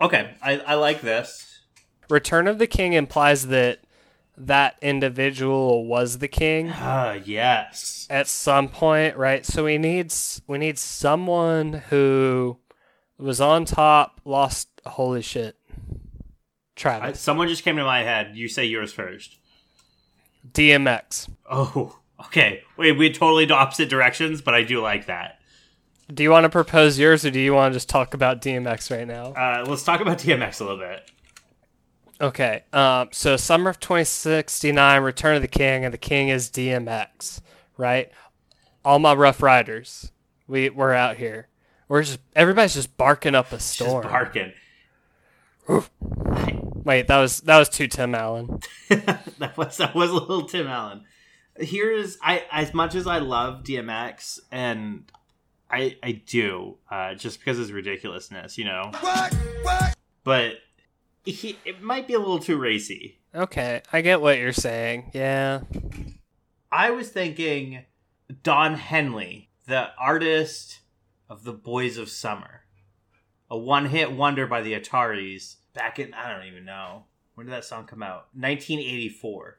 Okay, 0.00 0.34
I, 0.42 0.58
I 0.58 0.74
like 0.74 1.00
this. 1.00 1.60
Return 2.10 2.46
of 2.48 2.58
the 2.58 2.66
King 2.66 2.92
implies 2.92 3.46
that 3.48 3.80
that 4.36 4.76
individual 4.82 5.86
was 5.86 6.18
the 6.18 6.28
king 6.28 6.70
Ah, 6.74 7.14
yes. 7.24 8.06
at 8.10 8.26
some 8.28 8.68
point, 8.68 9.16
right? 9.16 9.46
So 9.46 9.64
we 9.64 9.78
need 9.78 10.12
we 10.46 10.58
need 10.58 10.78
someone 10.78 11.72
who 11.88 12.58
was 13.18 13.40
on 13.40 13.64
top, 13.64 14.20
lost. 14.26 14.68
Holy 14.84 15.22
shit, 15.22 15.56
I, 15.68 15.94
Travis, 16.76 17.18
someone 17.20 17.48
just 17.48 17.64
came 17.64 17.76
to 17.76 17.84
my 17.84 18.02
head. 18.02 18.36
You 18.36 18.46
say 18.48 18.66
yours 18.66 18.92
first. 18.92 19.36
DMX. 20.52 21.28
Oh, 21.50 21.98
okay. 22.26 22.62
Wait, 22.76 22.92
we 22.92 23.10
totally 23.10 23.50
opposite 23.50 23.88
directions, 23.88 24.42
but 24.42 24.54
I 24.54 24.62
do 24.62 24.80
like 24.80 25.06
that. 25.06 25.38
Do 26.12 26.22
you 26.22 26.30
want 26.30 26.44
to 26.44 26.48
propose 26.50 26.98
yours, 26.98 27.24
or 27.24 27.30
do 27.30 27.40
you 27.40 27.52
want 27.52 27.72
to 27.72 27.76
just 27.76 27.88
talk 27.88 28.14
about 28.14 28.40
DMX 28.40 28.96
right 28.96 29.06
now? 29.06 29.32
Uh, 29.32 29.64
let's 29.68 29.82
talk 29.82 30.00
about 30.00 30.18
DMX 30.18 30.60
a 30.60 30.64
little 30.64 30.78
bit. 30.78 31.10
Okay. 32.20 32.62
Um. 32.72 33.08
So 33.12 33.36
summer 33.36 33.70
of 33.70 33.80
2069, 33.80 35.02
Return 35.02 35.36
of 35.36 35.42
the 35.42 35.48
King, 35.48 35.84
and 35.84 35.92
the 35.92 35.98
King 35.98 36.28
is 36.28 36.48
DMX, 36.48 37.40
right? 37.76 38.10
All 38.84 38.98
my 38.98 39.14
Ruff 39.14 39.42
Ryders, 39.42 40.12
we 40.46 40.70
we're 40.70 40.94
out 40.94 41.16
here. 41.16 41.48
We're 41.88 42.02
just 42.02 42.20
everybody's 42.34 42.74
just 42.74 42.96
barking 42.96 43.34
up 43.34 43.48
a 43.52 43.56
Just 43.56 43.72
storm. 43.74 44.02
barking. 44.04 44.52
Wait, 45.68 47.08
that 47.08 47.18
was 47.18 47.40
that 47.40 47.58
was 47.58 47.68
too 47.68 47.88
Tim 47.88 48.14
Allen. 48.14 48.60
that 48.88 49.54
was 49.56 49.76
that 49.78 49.94
was 49.94 50.10
a 50.10 50.14
little 50.14 50.46
Tim 50.46 50.68
Allen. 50.68 51.02
Here's 51.58 52.16
I 52.22 52.44
as 52.52 52.72
much 52.72 52.94
as 52.94 53.06
I 53.06 53.18
love 53.18 53.64
DMX 53.64 54.38
and 54.52 55.04
I 55.70 55.96
I 56.02 56.12
do 56.12 56.76
uh, 56.90 57.14
just 57.14 57.38
because 57.40 57.58
of 57.58 57.62
his 57.64 57.72
ridiculousness, 57.72 58.58
you 58.58 58.64
know. 58.64 58.90
But 60.24 60.54
he 61.24 61.58
it 61.64 61.82
might 61.82 62.06
be 62.06 62.14
a 62.14 62.18
little 62.18 62.38
too 62.38 62.56
racy. 62.56 63.18
Okay, 63.34 63.82
I 63.92 64.00
get 64.00 64.20
what 64.20 64.38
you're 64.38 64.52
saying. 64.52 65.10
Yeah. 65.12 65.60
I 66.72 66.90
was 66.90 67.10
thinking 67.10 67.84
Don 68.42 68.74
Henley, 68.74 69.50
the 69.66 69.90
artist 69.98 70.80
of 71.28 71.44
the 71.44 71.52
Boys 71.52 71.96
of 71.98 72.08
Summer, 72.08 72.62
a 73.50 73.58
one-hit 73.58 74.12
wonder 74.12 74.46
by 74.46 74.62
the 74.62 74.72
Ataris 74.78 75.56
back 75.74 75.98
in 75.98 76.14
I 76.14 76.32
don't 76.32 76.46
even 76.46 76.64
know 76.64 77.04
when 77.34 77.46
did 77.46 77.52
that 77.52 77.64
song 77.64 77.84
come 77.84 78.02
out? 78.02 78.28
1984. 78.32 79.58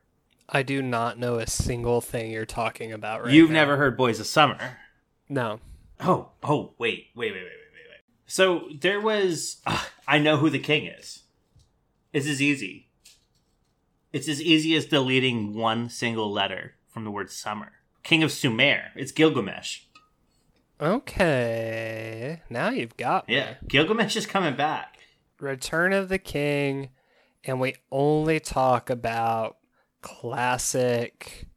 I 0.50 0.64
do 0.64 0.82
not 0.82 1.20
know 1.20 1.36
a 1.38 1.46
single 1.46 2.02
thing 2.02 2.32
you're 2.32 2.46
talking 2.46 2.92
about 2.92 3.24
right 3.24 3.34
You've 3.34 3.52
now. 3.52 3.56
never 3.60 3.78
heard 3.78 3.96
Boys 3.96 4.20
of 4.20 4.26
Summer? 4.26 4.78
No. 5.30 5.60
Oh, 6.00 6.30
oh, 6.44 6.74
wait, 6.78 7.08
wait, 7.16 7.32
wait, 7.32 7.34
wait, 7.34 7.44
wait, 7.44 7.44
wait, 7.44 7.90
wait. 7.90 8.02
So 8.26 8.70
there 8.80 9.02
was. 9.02 9.58
Uh, 9.66 9.84
I 10.08 10.20
know 10.20 10.38
who 10.38 10.50
the 10.50 10.60
king 10.60 10.86
is. 10.86 11.24
It's 12.14 12.28
as 12.28 12.42
easy. 12.42 12.90
It's 14.14 14.30
as 14.30 14.42
easy 14.42 14.76
as 14.76 14.86
deleting 14.86 15.54
one 15.54 15.90
single 15.90 16.32
letter 16.32 16.76
from 16.88 17.04
the 17.04 17.12
word 17.12 17.30
summer. 17.30 17.74
King 18.04 18.24
of 18.24 18.32
Sumer. 18.32 18.92
It's 18.96 19.12
Gilgamesh. 19.12 19.82
Okay. 20.80 22.42
Now 22.50 22.70
you've 22.70 22.96
got 22.96 23.28
me. 23.28 23.36
Yeah, 23.36 23.56
Gilgamesh 23.68 24.16
is 24.16 24.26
coming 24.26 24.56
back. 24.56 25.00
Return 25.40 25.92
of 25.92 26.08
the 26.10 26.18
King, 26.18 26.90
and 27.44 27.60
we 27.60 27.76
only 27.92 28.40
talk 28.40 28.90
about 28.90 29.58
classic 30.02 31.48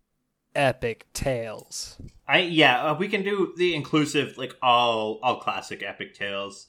epic 0.55 1.07
tales. 1.13 1.99
I 2.27 2.41
yeah, 2.41 2.91
uh, 2.91 2.95
we 2.95 3.09
can 3.09 3.23
do 3.23 3.53
the 3.57 3.75
inclusive 3.75 4.39
like 4.39 4.55
all 4.63 5.19
all 5.23 5.41
classic 5.41 5.83
epic 5.83 6.15
tales. 6.15 6.67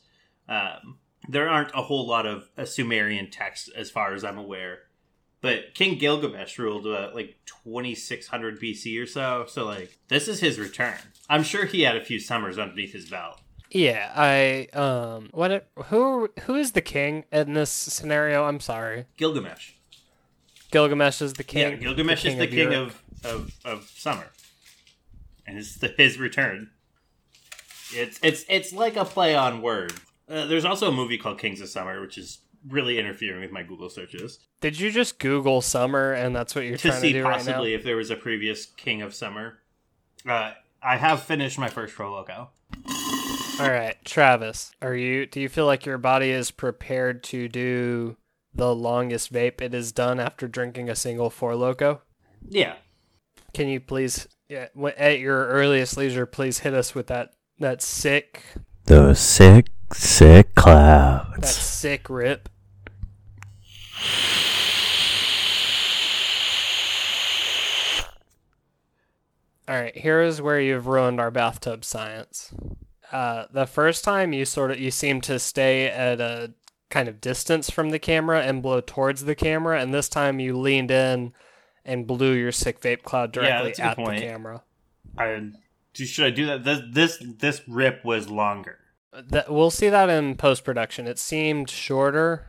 Um, 0.47 0.99
there 1.29 1.49
aren't 1.49 1.71
a 1.75 1.83
whole 1.83 2.07
lot 2.07 2.25
of 2.25 2.49
uh, 2.57 2.65
Sumerian 2.65 3.29
texts 3.29 3.69
as 3.75 3.91
far 3.91 4.13
as 4.13 4.23
I'm 4.23 4.37
aware, 4.37 4.79
but 5.39 5.75
King 5.75 5.97
Gilgamesh 5.97 6.57
ruled 6.57 6.87
uh, 6.87 7.11
like 7.13 7.37
2600 7.45 8.59
BC 8.59 9.01
or 9.01 9.05
so. 9.05 9.45
So 9.47 9.65
like 9.65 9.97
this 10.07 10.27
is 10.27 10.39
his 10.39 10.59
return. 10.59 10.97
I'm 11.29 11.43
sure 11.43 11.65
he 11.65 11.81
had 11.81 11.95
a 11.95 12.03
few 12.03 12.19
summers 12.19 12.57
underneath 12.57 12.93
his 12.93 13.09
belt. 13.09 13.39
Yeah, 13.69 14.11
I 14.15 14.67
um 14.73 15.29
what 15.31 15.51
it, 15.51 15.67
who 15.85 16.29
who 16.41 16.55
is 16.55 16.73
the 16.73 16.81
king 16.81 17.25
in 17.31 17.53
this 17.53 17.69
scenario? 17.69 18.45
I'm 18.45 18.59
sorry. 18.59 19.05
Gilgamesh. 19.17 19.73
Gilgamesh 20.71 21.21
is 21.21 21.33
the 21.33 21.43
king. 21.43 21.71
yeah, 21.71 21.75
Gilgamesh 21.75 22.25
is 22.25 22.37
the 22.37 22.47
king 22.47 22.71
Europe. 22.71 22.87
of, 22.91 23.03
of 23.23 23.53
of 23.65 23.91
summer, 23.95 24.27
and 25.45 25.57
it's 25.57 25.75
the, 25.75 25.87
his 25.97 26.17
return. 26.17 26.71
It's 27.93 28.19
it's 28.23 28.45
it's 28.47 28.73
like 28.73 28.95
a 28.95 29.05
play 29.05 29.35
on 29.35 29.61
word. 29.61 29.93
Uh, 30.29 30.45
there's 30.45 30.65
also 30.65 30.87
a 30.87 30.91
movie 30.93 31.17
called 31.17 31.39
Kings 31.39 31.59
of 31.59 31.67
Summer, 31.69 31.99
which 31.99 32.17
is 32.17 32.39
really 32.67 32.97
interfering 32.97 33.41
with 33.41 33.51
my 33.51 33.63
Google 33.63 33.89
searches 33.89 34.39
Did 34.59 34.79
you 34.79 34.91
just 34.91 35.17
Google 35.17 35.61
summer 35.61 36.13
and 36.13 36.35
that's 36.35 36.53
what 36.53 36.65
you're 36.65 36.77
to 36.77 36.89
trying 36.89 36.93
to 36.93 37.07
see 37.07 37.13
do 37.13 37.23
right 37.23 37.31
now? 37.31 37.37
possibly 37.37 37.73
if 37.73 37.83
there 37.83 37.95
was 37.95 38.11
a 38.11 38.15
previous 38.15 38.67
King 38.67 39.01
of 39.01 39.15
Summer. 39.15 39.59
Uh, 40.27 40.51
I 40.81 40.97
have 40.97 41.23
finished 41.23 41.57
my 41.57 41.69
first 41.69 41.93
Four 41.93 42.09
Loco. 42.09 42.49
All 43.59 43.69
right, 43.69 43.95
Travis, 44.05 44.71
are 44.81 44.95
you? 44.95 45.25
Do 45.25 45.39
you 45.39 45.49
feel 45.49 45.65
like 45.65 45.85
your 45.85 45.97
body 45.97 46.29
is 46.31 46.51
prepared 46.51 47.23
to 47.25 47.47
do 47.47 48.17
the 48.53 48.73
longest 48.73 49.31
vape 49.31 49.61
it 49.61 49.73
has 49.73 49.91
done 49.91 50.19
after 50.19 50.47
drinking 50.47 50.89
a 50.89 50.95
single 50.95 51.29
Four 51.29 51.55
Loco? 51.55 52.01
Yeah, 52.47 52.75
Can 53.53 53.67
you 53.67 53.79
please, 53.81 54.27
yeah, 54.47 54.67
at 54.97 55.19
your 55.19 55.47
earliest 55.47 55.97
leisure, 55.97 56.25
please 56.25 56.59
hit 56.59 56.73
us 56.73 56.95
with 56.95 57.07
that 57.07 57.33
that 57.59 57.81
sick 57.81 58.43
Those 58.85 59.19
sick, 59.19 59.67
sick 59.93 60.55
clouds, 60.55 61.41
that 61.41 61.47
sick 61.47 62.09
rip? 62.09 62.49
All 69.67 69.79
right, 69.79 69.95
here 69.97 70.21
is 70.21 70.41
where 70.41 70.59
you've 70.59 70.87
ruined 70.87 71.19
our 71.19 71.31
bathtub 71.31 71.85
science. 71.85 72.53
Uh, 73.11 73.45
the 73.53 73.65
first 73.65 74.03
time 74.03 74.33
you 74.33 74.43
sort 74.45 74.71
of 74.71 74.79
you 74.79 74.91
seem 74.91 75.21
to 75.21 75.39
stay 75.39 75.87
at 75.87 76.19
a 76.19 76.53
kind 76.89 77.07
of 77.07 77.21
distance 77.21 77.69
from 77.69 77.89
the 77.89 77.99
camera 77.99 78.41
and 78.41 78.61
blow 78.61 78.81
towards 78.81 79.25
the 79.25 79.35
camera, 79.35 79.79
and 79.79 79.93
this 79.93 80.09
time 80.09 80.39
you 80.39 80.57
leaned 80.57 80.91
in 80.91 81.33
and 81.85 82.05
blew 82.07 82.33
your 82.33 82.51
sick 82.51 82.79
vape 82.81 83.03
cloud 83.03 83.31
directly 83.31 83.71
a 83.71 83.75
good 83.75 83.81
at 83.81 83.97
the 83.97 84.03
camera. 84.19 84.63
I 85.17 85.51
should 85.93 86.25
I 86.25 86.29
do 86.29 86.45
that? 86.47 86.63
This 86.63 86.81
this 86.91 87.17
this 87.39 87.61
rip 87.67 88.03
was 88.05 88.29
longer. 88.29 88.77
That 89.13 89.51
we'll 89.51 89.71
see 89.71 89.89
that 89.89 90.09
in 90.09 90.35
post 90.35 90.63
production. 90.63 91.07
It 91.07 91.19
seemed 91.19 91.69
shorter. 91.69 92.47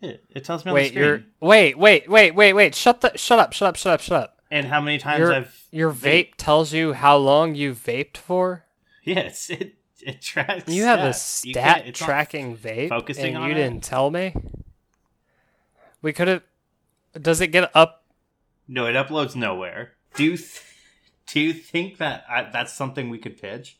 It, 0.00 0.24
it 0.30 0.44
tells 0.44 0.64
me 0.64 0.72
Wait, 0.72 0.92
the 0.94 1.00
you're 1.00 1.16
screen. 1.18 1.30
wait, 1.40 1.78
wait, 1.78 2.08
wait, 2.08 2.34
wait, 2.34 2.52
wait. 2.52 2.74
Shut 2.74 3.00
the 3.00 3.16
shut 3.16 3.38
up, 3.38 3.52
shut 3.52 3.68
up, 3.68 3.76
shut 3.76 3.92
up, 3.94 4.00
shut 4.00 4.22
up. 4.22 4.40
And 4.50 4.66
how 4.66 4.80
many 4.80 4.98
times 4.98 5.20
Your 5.20 5.32
I've 5.34 5.66
your 5.70 5.92
vape 5.92 6.32
tells 6.36 6.72
you 6.72 6.92
how 6.92 7.16
long 7.16 7.54
you 7.54 7.72
vaped 7.72 8.16
for. 8.16 8.64
Yes, 9.04 9.48
it 9.50 9.74
it 10.02 10.20
tracks. 10.20 10.68
You 10.68 10.84
have 10.84 10.98
a 11.00 11.10
stats. 11.10 11.44
You 11.46 11.52
stat 11.54 11.76
can't- 11.76 11.86
it's 11.88 12.00
not 12.00 12.06
tracking 12.06 12.56
vape, 12.56 12.88
focusing 12.88 13.34
and 13.36 13.44
you 13.44 13.50
it? 13.52 13.54
didn't 13.54 13.82
tell 13.84 14.10
me. 14.10 14.34
We 16.02 16.12
could 16.12 16.28
have. 16.28 16.42
Does 17.20 17.40
it 17.40 17.48
get 17.48 17.70
up? 17.74 18.02
No, 18.68 18.86
it 18.86 18.94
uploads 18.94 19.36
nowhere. 19.36 19.92
Do 20.14 20.24
you 20.24 20.36
th- 20.36 20.62
do 21.26 21.40
you 21.40 21.52
think 21.52 21.98
that 21.98 22.24
I, 22.28 22.48
that's 22.50 22.72
something 22.72 23.10
we 23.10 23.18
could 23.18 23.40
pitch? 23.40 23.78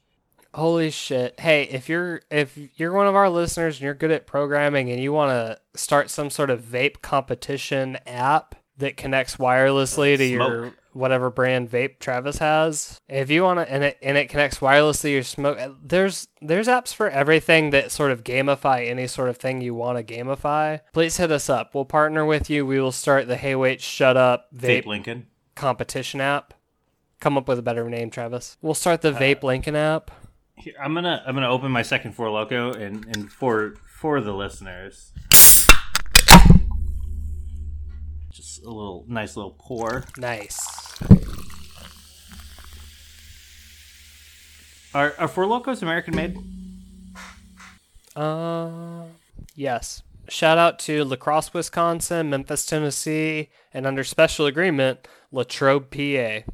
Holy 0.54 0.90
shit! 0.90 1.38
Hey, 1.38 1.64
if 1.64 1.88
you're 1.88 2.22
if 2.30 2.58
you're 2.76 2.92
one 2.92 3.06
of 3.06 3.14
our 3.14 3.28
listeners 3.28 3.76
and 3.76 3.82
you're 3.82 3.94
good 3.94 4.10
at 4.10 4.26
programming 4.26 4.90
and 4.90 5.02
you 5.02 5.12
want 5.12 5.30
to 5.30 5.78
start 5.78 6.08
some 6.10 6.30
sort 6.30 6.50
of 6.50 6.62
vape 6.62 7.02
competition 7.02 7.98
app 8.06 8.54
that 8.78 8.96
connects 8.96 9.36
wirelessly 9.36 10.16
to 10.16 10.24
your 10.24 10.62
Smoke. 10.64 10.74
Whatever 10.96 11.30
brand 11.30 11.70
vape 11.70 11.98
Travis 11.98 12.38
has, 12.38 13.00
if 13.08 13.30
you 13.30 13.42
want 13.42 13.60
to 13.60 13.70
and 13.72 13.84
it 13.84 13.98
and 14.02 14.16
it 14.16 14.28
connects 14.28 14.58
wirelessly 14.58 15.02
to 15.02 15.10
your 15.10 15.22
smoke, 15.22 15.58
there's 15.82 16.28
there's 16.40 16.68
apps 16.68 16.94
for 16.94 17.08
everything 17.10 17.70
that 17.70 17.92
sort 17.92 18.10
of 18.10 18.24
gamify 18.24 18.88
any 18.88 19.06
sort 19.06 19.28
of 19.28 19.36
thing 19.36 19.60
you 19.60 19.74
want 19.74 19.98
to 19.98 20.14
gamify. 20.14 20.80
Please 20.92 21.16
hit 21.16 21.30
us 21.30 21.48
up. 21.48 21.74
We'll 21.74 21.84
partner 21.84 22.24
with 22.24 22.48
you. 22.50 22.64
We 22.66 22.80
will 22.80 22.92
start 22.92 23.28
the 23.28 23.36
Hey 23.36 23.54
Wait 23.54 23.80
Shut 23.80 24.16
Up 24.16 24.46
Vape, 24.54 24.82
vape 24.82 24.86
Lincoln. 24.86 25.26
competition 25.54 26.20
app. 26.20 26.54
Come 27.20 27.38
up 27.38 27.48
with 27.48 27.58
a 27.58 27.62
better 27.62 27.88
name, 27.88 28.10
Travis. 28.10 28.56
We'll 28.60 28.74
start 28.74 29.00
the 29.00 29.14
uh, 29.14 29.18
Vape 29.18 29.42
Lincoln 29.42 29.74
app. 29.76 30.10
Here, 30.56 30.74
I'm 30.82 30.94
gonna 30.94 31.22
I'm 31.26 31.34
gonna 31.34 31.50
open 31.50 31.70
my 31.72 31.82
second 31.82 32.12
four 32.12 32.30
loco 32.30 32.72
and 32.72 33.04
and 33.06 33.30
for 33.30 33.74
for 33.86 34.20
the 34.20 34.32
listeners, 34.32 35.12
a 38.66 38.70
little 38.70 39.04
nice 39.08 39.36
little 39.36 39.56
pour. 39.58 40.04
Nice. 40.18 40.58
Are 44.94 45.14
are 45.18 45.28
four 45.28 45.46
locos 45.46 45.82
American 45.82 46.16
made? 46.16 46.36
Uh, 48.14 49.04
yes. 49.54 50.02
Shout 50.28 50.58
out 50.58 50.78
to 50.80 51.04
La 51.04 51.16
Crosse, 51.16 51.54
Wisconsin, 51.54 52.30
Memphis, 52.30 52.66
Tennessee, 52.66 53.50
and 53.72 53.86
under 53.86 54.02
special 54.02 54.46
agreement, 54.46 55.06
Latrobe, 55.30 55.90
PA. 55.90 56.50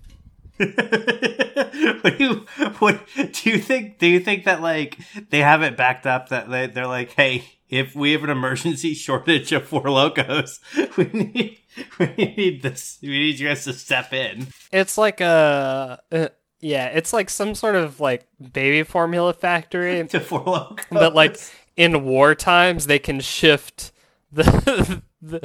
what 0.59 2.19
do 2.19 2.25
you 2.25 2.35
what 2.79 3.01
do 3.33 3.51
you 3.51 3.59
think 3.59 3.99
do 3.99 4.07
you 4.07 4.21
think 4.21 4.45
that 4.45 4.61
like 4.61 4.99
they 5.31 5.41
have 5.41 5.63
it 5.63 5.77
backed 5.77 6.07
up 6.07 6.29
that 6.29 6.49
they, 6.51 6.67
they're 6.67 6.87
like 6.87 7.11
hey 7.13 7.43
if 7.69 7.97
we 7.97 8.13
have 8.13 8.23
an 8.23 8.31
emergency 8.31 8.95
shortage 8.95 9.51
of 9.51 9.65
four 9.65 9.91
locos 9.91 10.61
we 10.97 11.05
need 11.13 11.59
we 11.99 12.35
need 12.37 12.63
this 12.63 12.99
we 13.03 13.09
need 13.09 13.39
you 13.39 13.49
guys 13.49 13.65
to 13.65 13.73
step 13.73 14.13
in 14.13 14.49
It's 14.73 14.99
like 14.99 15.21
a. 15.21 16.01
Uh, 16.11 16.29
yeah, 16.61 16.87
it's 16.87 17.13
like 17.13 17.29
some 17.29 17.55
sort 17.57 17.75
of 17.75 17.99
like 17.99 18.27
baby 18.53 18.85
formula 18.85 19.33
factory, 19.33 20.07
to 20.09 20.21
four 20.21 20.45
locos 20.45 20.87
but 20.91 21.15
like 21.15 21.39
in 21.77 22.05
war 22.05 22.35
times 22.35 22.87
they 22.87 22.99
can 22.99 23.21
shift 23.21 23.93
the. 24.31 25.03
the 25.23 25.43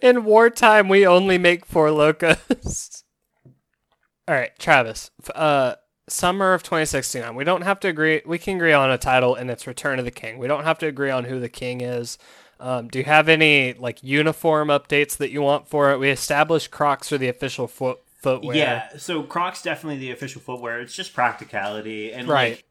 in 0.00 0.24
wartime, 0.24 0.88
we 0.88 1.06
only 1.06 1.38
make 1.38 1.66
four 1.66 1.90
locos. 1.90 3.04
All 4.28 4.34
right, 4.34 4.56
Travis. 4.58 5.10
Uh, 5.34 5.74
summer 6.08 6.54
of 6.54 6.62
2069. 6.62 7.34
We 7.34 7.44
don't 7.44 7.62
have 7.62 7.80
to 7.80 7.88
agree. 7.88 8.22
We 8.26 8.38
can 8.38 8.56
agree 8.56 8.72
on 8.72 8.90
a 8.90 8.98
title, 8.98 9.34
and 9.34 9.50
it's 9.50 9.66
Return 9.66 9.98
of 9.98 10.04
the 10.04 10.10
King. 10.10 10.38
We 10.38 10.46
don't 10.46 10.64
have 10.64 10.78
to 10.80 10.86
agree 10.86 11.10
on 11.10 11.24
who 11.24 11.40
the 11.40 11.48
king 11.48 11.80
is. 11.80 12.18
Um, 12.62 12.86
do 12.88 12.98
you 13.00 13.04
have 13.04 13.28
any 13.28 13.72
like 13.74 14.02
uniform 14.02 14.68
updates 14.68 15.16
that 15.16 15.30
you 15.32 15.42
want 15.42 15.66
for 15.68 15.90
it? 15.90 15.98
We 15.98 16.10
established 16.10 16.70
Crocs 16.70 17.12
are 17.12 17.18
the 17.18 17.28
official 17.28 17.66
foot 17.66 17.98
footwear. 18.22 18.56
yeah 18.56 18.96
so 18.98 19.24
crocs 19.24 19.62
definitely 19.62 19.98
the 19.98 20.12
official 20.12 20.40
footwear 20.40 20.78
it's 20.80 20.94
just 20.94 21.12
practicality 21.12 22.12
and 22.12 22.28
Right. 22.28 22.62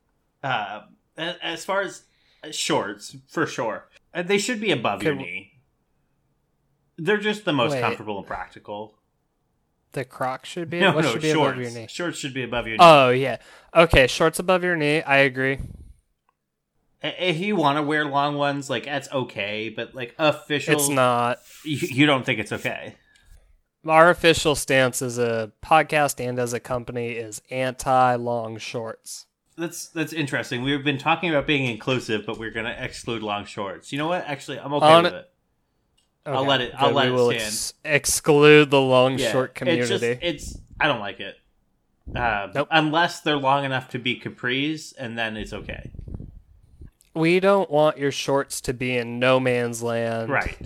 like 0.44 0.50
uh 0.50 0.82
as 1.18 1.66
far 1.66 1.82
as 1.82 2.04
uh, 2.42 2.52
shorts 2.52 3.18
for 3.28 3.46
sure 3.46 3.90
uh, 4.14 4.22
they 4.22 4.38
should 4.38 4.62
be 4.62 4.72
above 4.72 5.04
your 5.04 5.12
Could- 5.14 5.24
knee 5.24 5.52
they're 6.98 7.18
just 7.18 7.44
the 7.44 7.52
most 7.52 7.74
Wait. 7.74 7.82
comfortable 7.82 8.18
and 8.18 8.26
practical 8.26 8.96
The 9.92 10.06
Crocs 10.06 10.48
should 10.48 10.70
be. 10.70 10.80
no 10.86 10.94
what 10.94 11.04
no 11.04 11.12
should 11.12 11.22
be 11.22 11.32
shorts 11.34 11.52
above 11.58 11.62
your 11.62 11.72
knee? 11.82 11.88
shorts 11.90 12.18
should 12.18 12.34
be 12.34 12.44
above 12.44 12.66
your 12.68 12.78
knee 12.78 12.84
Oh 12.84 13.10
yeah. 13.10 13.38
Okay, 13.76 14.08
shorts 14.08 14.40
above 14.40 14.64
your 14.64 14.78
knee. 14.78 15.02
I 15.02 15.18
agree. 15.18 15.60
If 17.04 17.40
you 17.40 17.56
want 17.56 17.78
to 17.78 17.82
wear 17.82 18.06
long 18.06 18.36
ones, 18.36 18.70
like 18.70 18.86
that's 18.86 19.12
okay, 19.12 19.70
but 19.70 19.96
like 19.96 20.14
official, 20.20 20.76
It's 20.76 20.90
not. 20.90 21.40
You, 21.66 21.78
you 21.78 22.06
don't 22.06 22.26
think 22.26 22.40
it's 22.40 22.52
okay? 22.52 22.96
our 23.88 24.12
official 24.12 24.54
stance 24.54 25.02
as 25.02 25.18
a 25.18 25.52
podcast 25.64 26.24
and 26.24 26.38
as 26.38 26.54
a 26.54 26.60
company 26.60 27.14
is 27.14 27.42
anti 27.50 28.16
long 28.16 28.58
shorts. 28.60 29.26
That's 29.58 29.88
that's 29.88 30.14
interesting. 30.14 30.62
We've 30.62 30.84
been 30.84 31.00
talking 31.00 31.30
about 31.32 31.48
being 31.48 31.66
inclusive, 31.66 32.24
but 32.28 32.38
we're 32.38 32.52
gonna 32.52 32.76
exclude 32.80 33.24
long 33.24 33.46
shorts. 33.46 33.92
You 33.92 33.98
know 33.98 34.08
what? 34.08 34.24
Actually, 34.28 34.60
I'm 34.60 34.74
okay 34.74 34.86
On- 34.86 35.04
with 35.06 35.14
it. 35.14 35.28
I'll 36.24 36.46
let 36.46 36.62
it- 36.62 36.72
I'll 36.78 36.92
let 36.92 37.08
we 37.08 37.14
it 37.14 37.16
will 37.16 37.32
stand. 37.40 37.74
exclude 37.96 38.70
the 38.70 38.80
long 38.80 39.18
Yeah, 39.18 39.32
short 39.32 39.56
community. 39.56 39.82
It's, 39.92 40.02
just, 40.02 40.22
it's 40.22 40.58
I 40.80 40.86
don't 40.88 41.00
like 41.00 41.20
it. 41.20 41.36
Um, 42.16 42.52
Nope. 42.54 42.68
Unless 42.70 43.22
they're 43.22 43.38
long 43.38 43.66
enough 43.66 43.90
to 43.90 44.00
be 44.00 44.20
capris, 44.20 44.94
and 45.00 45.18
then 45.18 45.36
it's 45.36 45.52
okay. 45.54 45.90
We 47.14 47.40
don't 47.40 47.70
want 47.70 47.98
your 47.98 48.12
shorts 48.12 48.62
to 48.62 48.74
be 48.74 48.96
in 48.98 49.20
no 49.20 49.40
man's 49.40 49.82
land. 49.84 50.30
Right. 50.30 50.58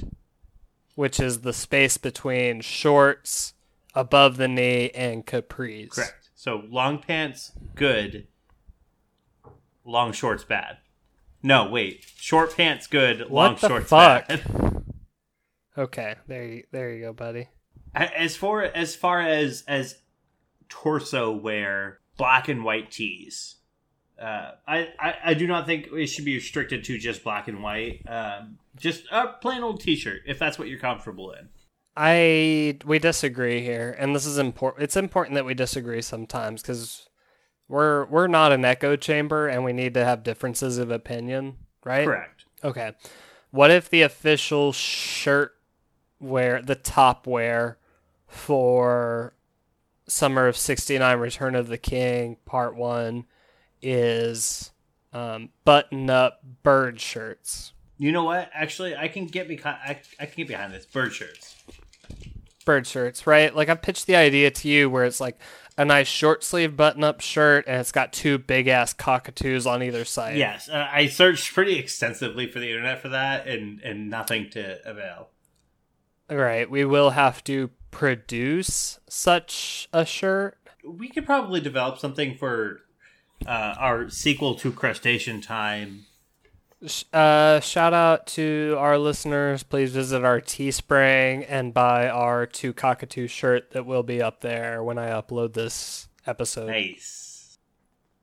which 0.95 1.19
is 1.19 1.41
the 1.41 1.53
space 1.53 1.97
between 1.97 2.61
shorts 2.61 3.53
above 3.93 4.37
the 4.37 4.47
knee 4.47 4.89
and 4.91 5.25
capris. 5.25 5.89
Correct. 5.91 6.29
So 6.35 6.63
long 6.69 6.99
pants, 6.99 7.51
good. 7.75 8.27
Long 9.83 10.11
shorts, 10.13 10.43
bad. 10.43 10.77
No, 11.43 11.69
wait. 11.69 12.05
Short 12.17 12.55
pants, 12.55 12.87
good. 12.87 13.19
Long 13.29 13.53
What 13.53 13.59
the 13.61 13.67
shorts, 13.67 13.89
fuck? 13.89 14.27
bad. 14.27 14.43
Okay, 15.77 16.15
there 16.25 16.45
you 16.45 16.63
there 16.71 16.93
you 16.93 17.01
go, 17.01 17.11
buddy. 17.11 17.49
As 17.93 18.37
far 18.37 18.63
as 18.63 18.95
far 18.95 19.19
as 19.19 19.61
as 19.67 19.99
torso 20.69 21.33
wear, 21.33 21.99
black 22.17 22.47
and 22.47 22.63
white 22.63 22.91
tees. 22.91 23.57
Uh, 24.19 24.51
I, 24.67 24.89
I 24.99 25.15
I 25.25 25.33
do 25.33 25.45
not 25.45 25.65
think 25.65 25.87
it 25.91 26.07
should 26.07 26.25
be 26.25 26.35
restricted 26.35 26.83
to 26.85 26.97
just 26.97 27.23
black 27.23 27.47
and 27.47 27.61
white. 27.61 28.01
Um, 28.07 28.57
just 28.77 29.03
a 29.11 29.27
plain 29.27 29.61
old 29.61 29.81
T-shirt, 29.81 30.21
if 30.25 30.39
that's 30.39 30.57
what 30.57 30.67
you're 30.67 30.79
comfortable 30.79 31.31
in. 31.31 31.49
I 31.97 32.77
we 32.85 32.99
disagree 32.99 33.61
here, 33.61 33.95
and 33.97 34.15
this 34.15 34.25
is 34.25 34.37
important. 34.37 34.83
It's 34.83 34.97
important 34.97 35.35
that 35.35 35.45
we 35.45 35.53
disagree 35.53 36.01
sometimes 36.01 36.61
because 36.61 37.09
we're 37.67 38.05
we're 38.05 38.27
not 38.27 38.51
an 38.51 38.65
echo 38.65 38.95
chamber, 38.95 39.47
and 39.47 39.63
we 39.63 39.73
need 39.73 39.93
to 39.93 40.05
have 40.05 40.23
differences 40.23 40.77
of 40.77 40.91
opinion, 40.91 41.57
right? 41.83 42.05
Correct. 42.05 42.45
Okay. 42.63 42.93
What 43.51 43.71
if 43.71 43.89
the 43.89 44.01
official 44.01 44.73
shirt 44.73 45.53
wear, 46.19 46.61
the 46.61 46.75
top 46.75 47.27
wear 47.27 47.77
for 48.27 49.33
Summer 50.07 50.47
of 50.47 50.57
69 50.57 51.17
Return 51.17 51.55
of 51.55 51.67
the 51.67 51.77
King 51.77 52.37
Part 52.45 52.75
1 52.75 53.25
is 53.85 54.71
um, 55.13 55.49
button 55.63 56.09
up 56.09 56.41
bird 56.63 56.99
shirts? 56.99 57.73
You 57.97 58.11
know 58.11 58.23
what? 58.23 58.49
Actually, 58.53 58.95
I 58.95 59.07
can 59.07 59.27
get 59.27 59.47
behind. 59.47 59.77
I, 59.85 60.01
I 60.19 60.25
can 60.25 60.33
get 60.35 60.47
behind 60.47 60.73
this. 60.73 60.85
Bird 60.85 61.13
shirts. 61.13 61.55
Bird 62.65 62.87
shirts, 62.87 63.27
right? 63.27 63.55
Like 63.55 63.69
I 63.69 63.75
pitched 63.75 64.07
the 64.07 64.15
idea 64.15 64.49
to 64.49 64.67
you 64.67 64.89
where 64.89 65.05
it's 65.05 65.21
like 65.21 65.39
a 65.77 65.85
nice 65.85 66.07
short 66.07 66.43
sleeve 66.43 66.75
button 66.75 67.03
up 67.03 67.21
shirt 67.21 67.65
and 67.67 67.79
it's 67.79 67.91
got 67.91 68.11
two 68.11 68.37
big 68.39 68.67
ass 68.67 68.91
cockatoos 68.91 69.67
on 69.67 69.83
either 69.83 70.03
side. 70.03 70.37
Yes, 70.37 70.67
uh, 70.67 70.87
I 70.91 71.07
searched 71.07 71.53
pretty 71.53 71.77
extensively 71.77 72.49
for 72.49 72.59
the 72.59 72.69
internet 72.69 73.01
for 73.01 73.09
that, 73.09 73.47
and 73.47 73.79
and 73.81 74.09
nothing 74.09 74.49
to 74.51 74.79
avail. 74.89 75.29
Right. 76.29 76.69
We 76.69 76.85
will 76.85 77.11
have 77.11 77.43
to 77.45 77.69
produce 77.91 78.99
such 79.07 79.87
a 79.93 80.05
shirt. 80.05 80.57
We 80.83 81.07
could 81.07 81.25
probably 81.25 81.61
develop 81.61 81.99
something 81.99 82.35
for 82.35 82.81
uh, 83.45 83.75
our 83.77 84.09
sequel 84.09 84.55
to 84.55 84.71
Crustacean 84.71 85.41
Time. 85.41 86.05
Uh, 87.11 87.59
shout 87.61 87.93
out 87.93 88.27
to 88.27 88.75
our 88.77 88.97
listeners. 88.97 89.63
Please 89.63 89.91
visit 89.91 90.23
our 90.23 90.39
Teespring 90.39 91.45
and 91.49 91.73
buy 91.73 92.07
our 92.07 92.45
two 92.45 92.73
cockatoo 92.73 93.27
shirt 93.27 93.71
that 93.71 93.85
will 93.85 94.03
be 94.03 94.21
up 94.21 94.41
there 94.41 94.83
when 94.83 94.97
I 94.99 95.09
upload 95.09 95.53
this 95.53 96.07
episode. 96.27 96.67
Nice. 96.67 97.57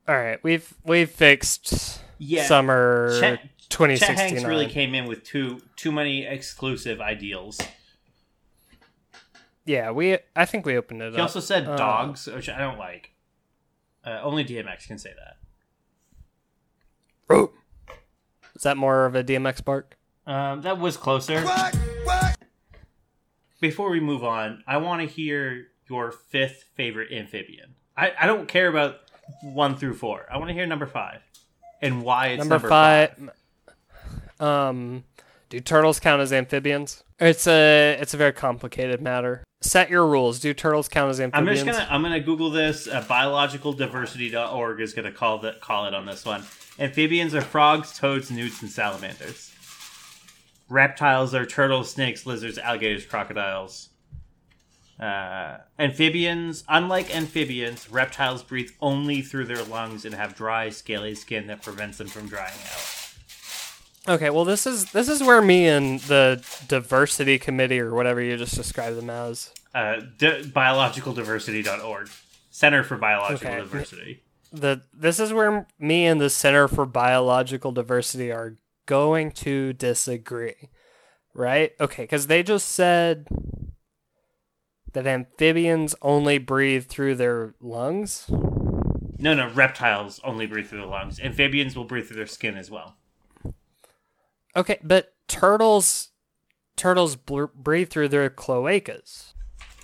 All 0.06 0.14
right, 0.16 0.38
we've 0.44 0.72
we've 0.84 1.10
fixed 1.10 2.00
Yeah. 2.18 2.44
summer 2.44 3.16
Chet, 3.20 3.40
Chet 3.68 4.00
Hanks 4.18 4.44
really 4.44 4.66
came 4.68 4.94
in 4.94 5.06
with 5.06 5.24
too 5.24 5.60
too 5.76 5.90
many 5.92 6.24
exclusive 6.26 7.00
ideals. 7.00 7.60
yeah, 9.64 9.90
we 9.90 10.18
I 10.36 10.44
think 10.44 10.66
we 10.66 10.76
opened 10.76 11.02
it 11.02 11.12
He 11.12 11.16
up. 11.18 11.22
also 11.22 11.40
said 11.40 11.66
Uh, 11.68 11.76
dogs, 11.76 12.26
which 12.26 12.48
I 12.48 12.58
don't 12.58 12.78
like. 12.78 13.11
Uh, 14.04 14.20
only 14.22 14.44
DMX 14.44 14.86
can 14.86 14.98
say 14.98 15.12
that. 15.16 15.36
Is 18.54 18.62
that 18.64 18.76
more 18.76 19.06
of 19.06 19.14
a 19.14 19.24
DMX 19.24 19.64
bark? 19.64 19.96
Um, 20.26 20.62
that 20.62 20.78
was 20.78 20.96
closer. 20.96 21.44
Before 23.60 23.90
we 23.90 24.00
move 24.00 24.22
on, 24.22 24.62
I 24.66 24.76
want 24.76 25.00
to 25.00 25.06
hear 25.06 25.68
your 25.88 26.10
fifth 26.12 26.64
favorite 26.74 27.12
amphibian. 27.12 27.74
I, 27.96 28.12
I 28.20 28.26
don't 28.26 28.48
care 28.48 28.68
about 28.68 28.98
one 29.42 29.76
through 29.76 29.94
four. 29.94 30.26
I 30.30 30.36
want 30.38 30.48
to 30.48 30.54
hear 30.54 30.66
number 30.66 30.86
five 30.86 31.20
and 31.80 32.02
why 32.02 32.28
it's 32.28 32.38
Number, 32.40 32.54
number, 32.54 32.68
five, 32.68 33.30
Um, 34.40 35.04
do 35.52 35.60
turtles 35.60 36.00
count 36.00 36.22
as 36.22 36.32
amphibians? 36.32 37.04
It's 37.20 37.46
a 37.46 37.98
it's 38.00 38.14
a 38.14 38.16
very 38.16 38.32
complicated 38.32 39.02
matter. 39.02 39.44
Set 39.60 39.90
your 39.90 40.06
rules. 40.06 40.40
Do 40.40 40.54
turtles 40.54 40.88
count 40.88 41.10
as 41.10 41.20
amphibians? 41.20 41.60
I'm 41.60 41.66
just 41.66 41.78
gonna 41.78 41.92
I'm 41.92 42.00
gonna 42.00 42.20
Google 42.20 42.48
this. 42.48 42.88
Uh, 42.88 43.02
biologicaldiversity.org 43.02 44.80
is 44.80 44.94
gonna 44.94 45.12
call 45.12 45.40
that 45.40 45.60
call 45.60 45.84
it 45.84 45.92
on 45.92 46.06
this 46.06 46.24
one. 46.24 46.42
Amphibians 46.78 47.34
are 47.34 47.42
frogs, 47.42 47.98
toads, 47.98 48.30
newts, 48.30 48.62
and 48.62 48.70
salamanders. 48.70 49.52
Reptiles 50.70 51.34
are 51.34 51.44
turtles, 51.44 51.90
snakes, 51.90 52.24
lizards, 52.24 52.56
alligators, 52.56 53.04
crocodiles. 53.04 53.90
Uh, 54.98 55.58
amphibians, 55.78 56.64
unlike 56.66 57.14
amphibians, 57.14 57.90
reptiles 57.90 58.42
breathe 58.42 58.70
only 58.80 59.20
through 59.20 59.44
their 59.44 59.64
lungs 59.64 60.06
and 60.06 60.14
have 60.14 60.34
dry, 60.34 60.70
scaly 60.70 61.14
skin 61.14 61.46
that 61.48 61.60
prevents 61.60 61.98
them 61.98 62.06
from 62.06 62.26
drying 62.26 62.54
out. 62.72 63.01
Okay, 64.08 64.30
well 64.30 64.44
this 64.44 64.66
is 64.66 64.90
this 64.92 65.08
is 65.08 65.22
where 65.22 65.40
me 65.40 65.68
and 65.68 66.00
the 66.00 66.44
diversity 66.66 67.38
committee 67.38 67.78
or 67.78 67.94
whatever 67.94 68.20
you 68.20 68.36
just 68.36 68.56
described 68.56 68.96
them 68.96 69.08
as. 69.10 69.52
Uh, 69.74 70.00
di- 70.18 70.42
biologicaldiversity.org, 70.42 72.08
Center 72.50 72.82
for 72.82 72.96
Biological 72.96 73.48
Okay. 73.48 73.58
Diversity. 73.60 74.22
The 74.52 74.82
this 74.92 75.20
is 75.20 75.32
where 75.32 75.66
me 75.78 76.04
and 76.06 76.20
the 76.20 76.30
Center 76.30 76.66
for 76.68 76.84
Biological 76.84 77.70
Diversity 77.72 78.32
are 78.32 78.56
going 78.86 79.30
to 79.32 79.72
disagree. 79.72 80.70
Right? 81.34 81.72
Okay, 81.80 82.06
cuz 82.06 82.26
they 82.26 82.42
just 82.42 82.68
said 82.68 83.26
that 84.92 85.06
amphibians 85.06 85.94
only 86.02 86.36
breathe 86.38 86.86
through 86.86 87.14
their 87.14 87.54
lungs. 87.60 88.26
No, 88.28 89.32
no, 89.32 89.48
reptiles 89.50 90.20
only 90.24 90.46
breathe 90.46 90.66
through 90.68 90.80
the 90.80 90.86
lungs. 90.86 91.20
Amphibians 91.20 91.76
will 91.76 91.84
breathe 91.84 92.08
through 92.08 92.16
their 92.16 92.26
skin 92.26 92.56
as 92.56 92.68
well. 92.70 92.96
Okay, 94.56 94.78
but 94.82 95.14
turtles 95.28 96.10
turtles 96.76 97.16
bl- 97.16 97.44
breathe 97.54 97.90
through 97.90 98.08
their 98.08 98.28
cloacas. 98.30 99.32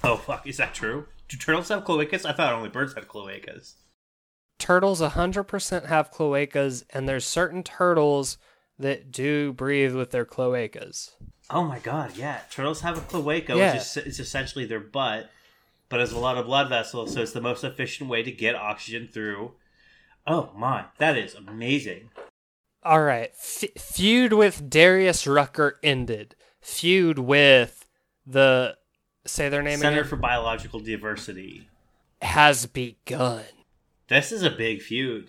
Oh 0.04 0.16
fuck, 0.16 0.46
is 0.46 0.56
that 0.58 0.74
true? 0.74 1.06
Do 1.28 1.36
turtles 1.36 1.68
have 1.68 1.84
cloacas? 1.84 2.24
I 2.24 2.32
thought 2.32 2.52
only 2.52 2.68
birds 2.68 2.94
had 2.94 3.08
cloacas. 3.08 3.74
Turtles 4.58 5.00
100% 5.00 5.86
have 5.86 6.10
cloacas 6.10 6.84
and 6.90 7.08
there's 7.08 7.24
certain 7.24 7.62
turtles 7.62 8.38
that 8.78 9.10
do 9.12 9.52
breathe 9.52 9.94
with 9.94 10.10
their 10.10 10.24
cloacas. 10.24 11.12
Oh 11.50 11.64
my 11.64 11.78
god, 11.78 12.16
yeah. 12.16 12.40
Turtles 12.50 12.80
have 12.82 12.98
a 12.98 13.00
cloaca, 13.02 13.56
Yeah. 13.56 13.72
which 13.72 13.82
is 13.82 13.96
it's 13.96 14.18
essentially 14.18 14.66
their 14.66 14.80
butt, 14.80 15.30
but 15.88 16.00
has 16.00 16.12
a 16.12 16.18
lot 16.18 16.36
of 16.38 16.46
blood 16.46 16.68
vessels, 16.68 17.14
so 17.14 17.22
it's 17.22 17.32
the 17.32 17.40
most 17.40 17.64
efficient 17.64 18.10
way 18.10 18.22
to 18.22 18.30
get 18.32 18.54
oxygen 18.54 19.08
through. 19.12 19.52
Oh 20.26 20.50
my, 20.54 20.84
that 20.98 21.16
is 21.16 21.34
amazing. 21.34 22.10
All 22.89 23.03
right, 23.03 23.36
feud 23.36 24.32
with 24.32 24.70
Darius 24.70 25.26
Rucker 25.26 25.78
ended. 25.82 26.34
Feud 26.62 27.18
with 27.18 27.86
the 28.26 28.78
say 29.26 29.51
their 29.51 29.61
name 29.61 29.80
Center 29.80 29.99
again 29.99 30.09
for 30.09 30.16
Biological 30.16 30.80
Diversity. 30.80 31.68
has 32.22 32.64
begun. 32.64 33.45
This 34.09 34.32
is 34.32 34.43
a 34.43 34.49
big 34.49 34.80
feud. 34.80 35.28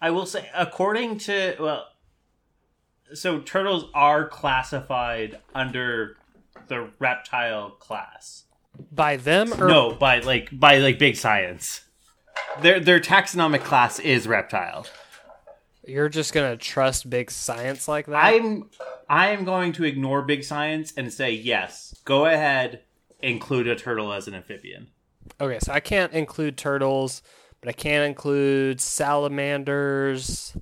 I 0.00 0.10
will 0.10 0.26
say, 0.26 0.48
according 0.54 1.18
to 1.18 1.56
well, 1.58 1.88
so 3.12 3.40
turtles 3.40 3.86
are 3.92 4.28
classified 4.28 5.40
under 5.56 6.18
the 6.68 6.90
reptile 7.00 7.70
class. 7.70 8.44
By 8.92 9.16
them 9.16 9.52
or 9.60 9.66
No, 9.66 9.92
by 9.92 10.20
like 10.20 10.50
by 10.52 10.78
like 10.78 11.00
big 11.00 11.16
science. 11.16 11.80
Their 12.62 12.78
their 12.78 13.00
taxonomic 13.00 13.64
class 13.64 13.98
is 13.98 14.28
reptile. 14.28 14.86
You're 15.88 16.08
just 16.08 16.32
going 16.32 16.50
to 16.50 16.56
trust 16.56 17.08
big 17.08 17.30
science 17.30 17.88
like 17.88 18.06
that? 18.06 18.24
I'm 18.24 18.70
I 19.08 19.28
am 19.30 19.44
going 19.44 19.72
to 19.74 19.84
ignore 19.84 20.22
big 20.22 20.44
science 20.44 20.92
and 20.96 21.12
say 21.12 21.32
yes. 21.32 21.94
Go 22.04 22.26
ahead, 22.26 22.82
include 23.20 23.66
a 23.66 23.74
turtle 23.74 24.12
as 24.12 24.28
an 24.28 24.34
amphibian. 24.34 24.88
Okay, 25.40 25.58
so 25.60 25.72
I 25.72 25.80
can't 25.80 26.12
include 26.12 26.56
turtles, 26.56 27.22
but 27.60 27.68
I 27.68 27.72
can 27.72 28.02
include 28.02 28.80
salamanders. 28.80 30.56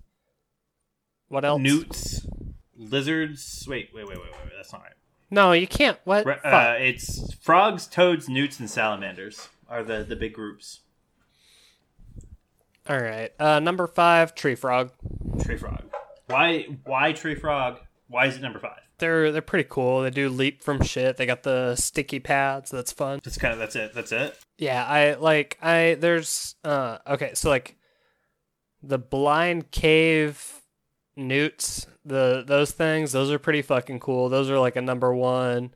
What 1.29 1.45
else? 1.45 1.61
Newts, 1.61 2.27
lizards. 2.77 3.67
Wait, 3.69 3.91
wait, 3.93 4.07
wait, 4.07 4.19
wait, 4.19 4.33
wait. 4.33 4.53
That's 4.57 4.73
not 4.73 4.83
right. 4.83 4.93
No, 5.31 5.53
you 5.53 5.67
can't. 5.67 5.99
What? 6.05 6.27
Uh, 6.45 6.77
it's 6.79 7.35
frogs, 7.35 7.87
toads, 7.87 8.29
newts, 8.29 8.61
and 8.61 8.71
salamanders 8.71 9.49
are 9.69 9.83
the 9.83 10.05
the 10.05 10.17
big 10.17 10.33
groups. 10.33 10.81
All 12.89 13.01
right. 13.01 13.33
Uh, 13.39 13.61
number 13.61 13.87
five, 13.87 14.35
tree 14.35 14.55
frog. 14.55 14.93
Tree 15.43 15.57
frog. 15.57 15.83
Why 16.27 16.67
why 16.85 17.13
tree 17.13 17.35
frog? 17.35 17.81
Why 18.09 18.27
is 18.27 18.37
it 18.37 18.43
number 18.43 18.59
five? 18.59 18.81
They're 18.99 19.31
they're 19.33 19.43
pretty 19.43 19.69
cool. 19.69 20.03
They 20.03 20.11
do 20.11 20.29
leap 20.29 20.63
from 20.63 20.83
shit. 20.83 21.17
They 21.17 21.27
got 21.27 21.43
the 21.43 21.77
sticky 21.77 22.21
pads. 22.21 22.71
That's 22.71 22.93
fun. 22.93 23.21
That's 23.23 23.39
kind 23.39 23.53
of 23.53 23.59
that's 23.59 23.77
it. 23.77 23.93
That's 23.95 24.13
it. 24.13 24.39
Yeah, 24.59 24.85
I 24.87 25.15
like 25.15 25.59
I 25.61 25.97
there's 26.01 26.55
uh 26.65 26.99
okay, 27.07 27.33
so 27.35 27.51
like 27.51 27.77
the 28.83 28.99
blind 28.99 29.71
cave 29.71 30.63
newts, 31.17 31.87
the 32.05 32.45
those 32.47 32.73
things, 32.73 33.13
those 33.13 33.31
are 33.31 33.39
pretty 33.39 33.63
fucking 33.63 34.01
cool. 34.01 34.29
Those 34.29 34.49
are 34.51 34.59
like 34.59 34.77
a 34.77 34.83
number 34.83 35.15
1. 35.15 35.75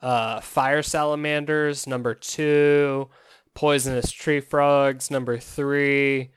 Uh 0.00 0.40
fire 0.40 0.82
salamanders 0.82 1.86
number 1.86 2.14
2, 2.14 3.08
poisonous 3.54 4.10
tree 4.10 4.40
frogs 4.40 5.10
number 5.10 5.38
3, 5.38 6.30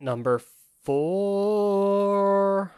number 0.00 0.40
4 0.84 2.72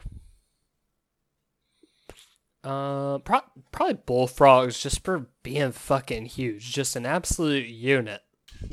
uh, 2.65 3.19
pro- 3.19 3.41
probably 3.73 3.99
bullfrogs 4.07 4.81
just 4.81 5.05
for 5.05 5.27
being 5.43 5.73
fucking 5.73 6.27
huge, 6.27 6.73
just 6.73 6.97
an 6.97 7.07
absolute 7.07 7.67
unit. 7.67 8.23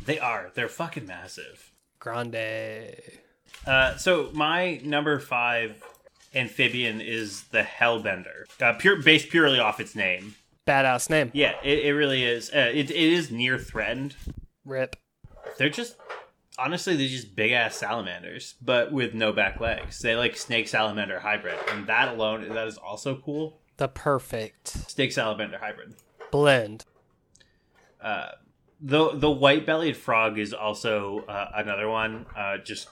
They 0.05 0.19
are. 0.19 0.51
They're 0.53 0.69
fucking 0.69 1.07
massive. 1.07 1.71
Grande. 1.97 2.95
Uh, 3.65 3.97
so 3.97 4.29
my 4.33 4.79
number 4.83 5.19
five 5.19 5.83
amphibian 6.35 7.01
is 7.01 7.43
the 7.45 7.63
Hellbender, 7.63 8.43
uh, 8.61 8.73
pure 8.73 9.01
based 9.01 9.29
purely 9.29 9.59
off 9.59 9.79
its 9.79 9.95
name. 9.95 10.35
Badass 10.67 11.09
name. 11.09 11.31
Yeah, 11.33 11.55
it, 11.63 11.79
it 11.85 11.93
really 11.93 12.23
is. 12.23 12.51
Uh, 12.51 12.69
it, 12.71 12.91
it 12.91 12.95
is 12.95 13.31
near 13.31 13.57
threatened. 13.57 14.15
Rip. 14.63 14.95
They're 15.57 15.69
just 15.69 15.95
honestly 16.59 16.95
they're 16.95 17.07
just 17.07 17.35
big 17.35 17.51
ass 17.51 17.75
salamanders, 17.75 18.55
but 18.61 18.91
with 18.91 19.13
no 19.13 19.31
back 19.31 19.59
legs. 19.59 19.99
They 19.99 20.15
like 20.15 20.35
snake 20.37 20.67
salamander 20.67 21.19
hybrid, 21.19 21.57
and 21.71 21.87
that 21.87 22.09
alone 22.09 22.47
that 22.49 22.67
is 22.67 22.77
also 22.77 23.15
cool. 23.15 23.59
The 23.77 23.87
perfect 23.87 24.67
Snake 24.67 25.11
salamander 25.13 25.57
hybrid. 25.59 25.95
blend. 26.31 26.85
Uh, 28.01 28.29
the 28.81 29.11
the 29.13 29.29
white 29.31 29.65
bellied 29.65 29.97
frog 29.97 30.37
is 30.39 30.53
also 30.53 31.25
uh, 31.27 31.51
another 31.55 31.89
one. 31.89 32.25
Uh, 32.35 32.57
just 32.57 32.87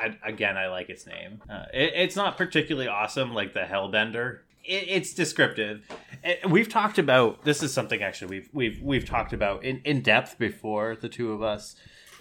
I, 0.00 0.16
again, 0.24 0.56
I 0.56 0.68
like 0.68 0.88
its 0.88 1.06
name. 1.06 1.42
Uh, 1.50 1.64
it, 1.74 1.92
it's 1.96 2.16
not 2.16 2.36
particularly 2.36 2.88
awesome 2.88 3.34
like 3.34 3.52
the 3.52 3.60
Hellbender. 3.60 4.38
It, 4.64 4.84
it's 4.88 5.12
descriptive. 5.14 5.88
It- 6.22 6.48
we've 6.48 6.68
talked 6.68 6.98
about 6.98 7.44
this 7.44 7.62
is 7.62 7.72
something 7.74 8.02
actually 8.02 8.28
we've 8.28 8.48
we've 8.52 8.80
we've 8.82 9.04
talked 9.04 9.32
about 9.32 9.64
in, 9.64 9.80
in 9.84 10.00
depth 10.02 10.38
before 10.38 10.96
the 10.96 11.08
two 11.08 11.32
of 11.32 11.42
us. 11.42 11.74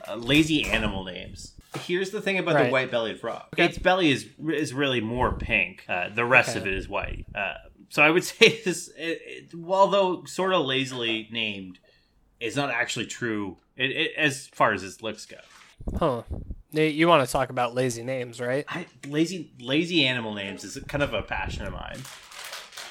Uh, 0.08 0.16
lazy 0.16 0.66
animal 0.66 1.04
names. 1.04 1.54
Here's 1.86 2.10
the 2.10 2.22
thing 2.22 2.38
about 2.38 2.62
the 2.64 2.70
white 2.70 2.92
bellied 2.92 3.20
frog. 3.20 3.44
Okay. 3.54 3.66
Its 3.66 3.78
belly 3.78 4.12
is 4.12 4.28
is 4.50 4.74
really 4.74 5.00
more 5.02 5.32
pink. 5.34 5.86
Uh, 5.88 6.10
the 6.10 6.26
rest 6.26 6.50
Okay. 6.50 6.60
of 6.60 6.68
it 6.68 6.74
is 6.74 6.90
white. 6.90 7.26
Uh, 7.34 7.54
so 7.90 8.02
I 8.04 8.10
would 8.10 8.24
say 8.26 8.62
this, 8.64 8.90
it, 8.98 9.22
it, 9.26 9.52
although 9.66 10.24
sort 10.26 10.54
of 10.54 10.66
lazily 10.66 11.30
named, 11.32 11.80
is 12.40 12.56
not 12.58 12.72
actually 12.72 13.06
true 13.06 13.58
it, 13.78 13.92
it, 13.92 14.12
as 14.18 14.48
far 14.48 14.74
as 14.74 14.84
its 14.84 15.02
looks 15.02 15.26
go. 15.26 15.38
Huh. 15.98 16.24
Nate, 16.74 16.94
You 16.96 17.08
want 17.08 17.26
to 17.26 17.32
talk 17.32 17.50
about 17.50 17.74
lazy 17.76 18.04
names, 18.04 18.40
right? 18.42 18.66
I, 18.70 18.86
lazy 19.08 19.52
lazy 19.60 20.06
animal 20.06 20.34
names 20.34 20.64
is 20.64 20.78
kind 20.88 21.04
of 21.04 21.14
a 21.14 21.22
passion 21.22 21.66
of 21.66 21.74
mine. 21.74 22.00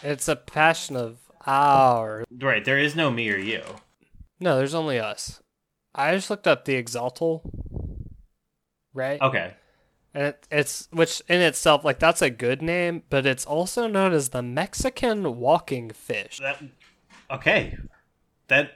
It's 0.03 0.29
a 0.29 0.37
passion 0.37 0.97
of 0.97 1.19
ours. 1.47 2.27
Right, 2.41 2.65
there 2.65 2.79
is 2.79 2.95
no 2.97 3.11
me 3.11 3.31
or 3.31 3.37
you. 3.39 3.63
No, 4.39 4.57
there's 4.57 4.75
only 4.75 4.99
us. 4.99 5.43
I 5.95 6.15
just 6.15 6.31
looked 6.31 6.47
up 6.47 6.65
the 6.65 6.81
Axolotl, 6.83 7.43
right? 8.95 9.21
Okay, 9.21 9.55
And 10.15 10.25
it, 10.29 10.47
it's 10.51 10.89
which 10.93 11.23
in 11.29 11.41
itself, 11.41 11.85
like 11.85 11.99
that's 11.99 12.23
a 12.23 12.31
good 12.31 12.63
name, 12.63 13.03
but 13.11 13.27
it's 13.27 13.45
also 13.45 13.87
known 13.87 14.13
as 14.13 14.29
the 14.31 14.43
Mexican 14.43 15.39
walking 15.39 15.91
fish. 15.91 16.39
that 16.39 16.63
okay, 17.31 17.77
that 18.49 18.73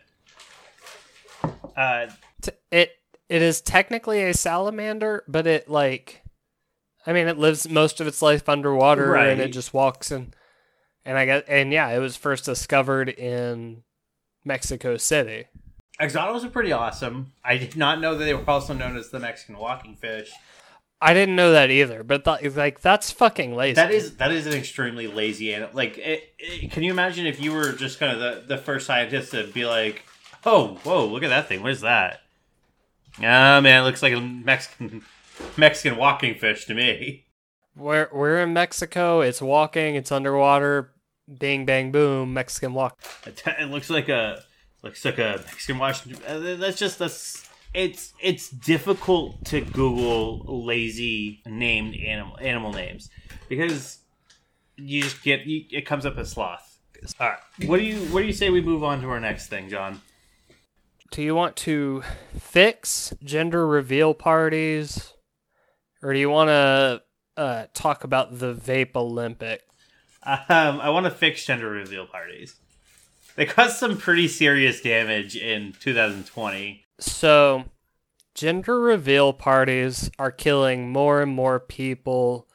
uh, 1.77 2.07
T- 2.43 2.53
It 2.71 2.91
it 3.29 3.43
is 3.43 3.61
technically 3.61 4.23
a 4.25 4.35
salamander, 4.35 5.25
but 5.29 5.47
it 5.47 5.69
like, 5.69 6.23
I 7.07 7.13
mean, 7.13 7.29
it 7.29 7.39
lives 7.39 7.69
most 7.69 8.01
of 8.01 8.07
its 8.07 8.21
life 8.23 8.49
underwater, 8.49 9.11
right. 9.11 9.29
and 9.29 9.41
it 9.41 9.49
just 9.49 9.73
walks 9.73 10.11
and 10.11 10.35
and 11.05 11.17
I 11.17 11.27
get 11.27 11.45
and 11.49 11.73
yeah, 11.73 11.89
it 11.91 11.99
was 11.99 12.17
first 12.17 12.45
discovered 12.45 13.09
in 13.09 13.83
Mexico 14.45 14.97
City. 14.97 15.47
Exotos 16.01 16.45
are 16.45 16.51
pretty 16.51 16.73
awesome. 16.73 17.33
I 17.45 17.57
did 17.57 17.77
not 17.77 18.01
know 18.01 18.17
that 18.17 18.25
they 18.25 18.35
were 18.35 18.49
also 18.49 18.75
known 18.75 18.97
as 18.97 19.11
the 19.11 19.21
Mexican 19.21 19.59
walking 19.59 19.97
fish. 19.97 20.33
I 21.01 21.13
didn't 21.13 21.37
know 21.37 21.53
that 21.53 21.71
either, 21.71 22.03
but 22.03 22.25
th- 22.25 22.57
like 22.57 22.81
that's 22.81 23.11
fucking 23.11 23.55
lazy. 23.55 23.75
That 23.75 23.91
is 23.91 24.17
that 24.17 24.33
is 24.33 24.47
an 24.47 24.55
extremely 24.55 25.07
lazy 25.07 25.53
animal. 25.53 25.75
Like, 25.75 25.99
it, 25.99 26.33
it, 26.39 26.71
can 26.71 26.83
you 26.83 26.91
imagine 26.91 27.27
if 27.27 27.41
you 27.41 27.53
were 27.53 27.73
just 27.73 27.99
kind 27.99 28.13
of 28.13 28.19
the, 28.21 28.57
the 28.57 28.63
first 28.63 28.87
scientist 28.87 29.33
to 29.33 29.47
be 29.49 29.67
like, 29.67 30.05
"Oh, 30.47 30.79
whoa, 30.83 31.05
look 31.07 31.23
at 31.23 31.29
that 31.29 31.49
thing! 31.49 31.63
What 31.63 31.73
is 31.73 31.83
that?" 31.83 32.21
Ah, 33.19 33.61
man, 33.61 33.83
it 33.83 33.85
looks 33.85 34.03
like 34.03 34.15
a 34.15 34.21
Mexican 34.21 35.03
Mexican 35.59 35.99
walking 35.99 36.37
fish 36.37 36.65
to 36.67 36.75
me. 36.75 37.27
We're 37.77 38.09
we're 38.13 38.41
in 38.41 38.53
Mexico. 38.53 39.21
It's 39.21 39.43
walking. 39.43 39.97
It's 39.97 40.11
underwater. 40.13 40.93
Bing 41.39 41.67
bang 41.67 41.93
boom. 41.93 42.33
Mexican 42.33 42.73
walk. 42.73 42.99
It 43.27 43.71
looks 43.71 43.91
like 43.91 44.09
a 44.09 44.43
like 44.85 45.19
a 45.19 45.43
Mexican 45.45 45.79
Washington. 45.79 46.23
uh, 46.27 46.57
That's 46.57 46.79
just 46.79 46.99
that's 46.99 47.49
it's 47.73 48.13
it's 48.21 48.49
difficult 48.49 49.45
to 49.47 49.61
Google 49.61 50.65
lazy 50.65 51.43
named 51.47 51.97
animal 51.97 52.39
animal 52.41 52.73
names 52.73 53.11
because 53.49 53.99
you 54.77 55.03
just 55.03 55.23
get 55.23 55.47
you, 55.47 55.65
it 55.71 55.83
comes 55.83 56.07
up 56.07 56.17
as 56.19 56.31
sloth. 56.31 56.79
All 57.21 57.29
right, 57.29 57.69
what 57.69 57.79
do 57.79 57.85
you 57.85 57.99
what 58.07 58.21
do 58.21 58.27
you 58.27 58.33
say 58.33 58.51
we 58.51 58.61
move 58.61 58.85
on 58.85 59.01
to 59.03 59.09
our 59.11 59.21
next 59.21 59.49
thing, 59.49 59.69
John? 59.69 60.01
Do 61.11 61.23
you 61.23 61.35
want 61.35 61.57
to 61.57 62.03
fix 62.39 63.13
gender 63.23 63.67
reveal 63.67 64.15
parties, 64.15 65.13
or 66.03 66.13
do 66.13 66.19
you 66.19 66.31
want 66.31 66.49
to 66.49 67.03
uh, 67.37 67.67
talk 67.75 68.05
about 68.05 68.39
the 68.39 68.55
Vape 68.55 68.97
Olympic? 68.97 69.63
Um, 70.27 70.81
I 70.81 70.89
want 70.89 71.05
to 71.05 71.11
fix 71.11 71.45
gender 71.45 71.69
reveal 71.69 72.07
parties. 72.07 72.57
They 73.37 73.47
caused 73.47 73.77
some 73.77 73.97
pretty 73.99 74.29
serious 74.29 74.81
damage 74.81 75.37
in 75.37 75.75
2020. 75.81 76.85
So, 77.01 77.65
gender 78.35 78.81
reveal 78.81 79.33
parties 79.33 80.11
are 80.19 80.31
killing 80.31 80.91
more 80.91 81.23
and 81.23 81.33
more 81.33 81.59
people 81.61 82.49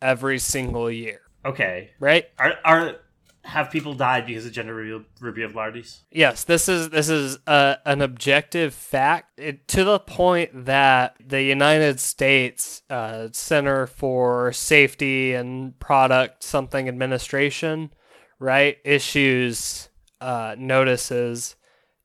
every 0.00 0.38
single 0.38 0.90
year, 0.90 1.20
Okay, 1.44 1.90
right? 1.98 2.26
are 2.38 2.54
are 2.64 2.96
have 3.42 3.70
people 3.70 3.94
died 3.94 4.26
because 4.26 4.44
of 4.46 4.52
gender 4.52 4.74
reveal 4.74 5.02
reveal 5.20 5.50
parties? 5.50 6.04
Yes, 6.10 6.44
this 6.44 6.68
is 6.68 6.90
this 6.90 7.08
is 7.08 7.38
uh, 7.46 7.76
an 7.84 8.00
objective 8.02 8.72
fact 8.74 9.38
it, 9.38 9.66
to 9.68 9.84
the 9.84 9.98
point 9.98 10.66
that 10.66 11.16
the 11.24 11.42
United 11.42 12.00
States 12.00 12.82
uh, 12.88 13.28
Center 13.32 13.86
for 13.86 14.52
Safety 14.52 15.34
and 15.34 15.78
Product 15.80 16.42
something 16.42 16.88
administration, 16.88 17.92
right, 18.38 18.78
issues 18.84 19.89
uh, 20.20 20.54
notices 20.58 21.56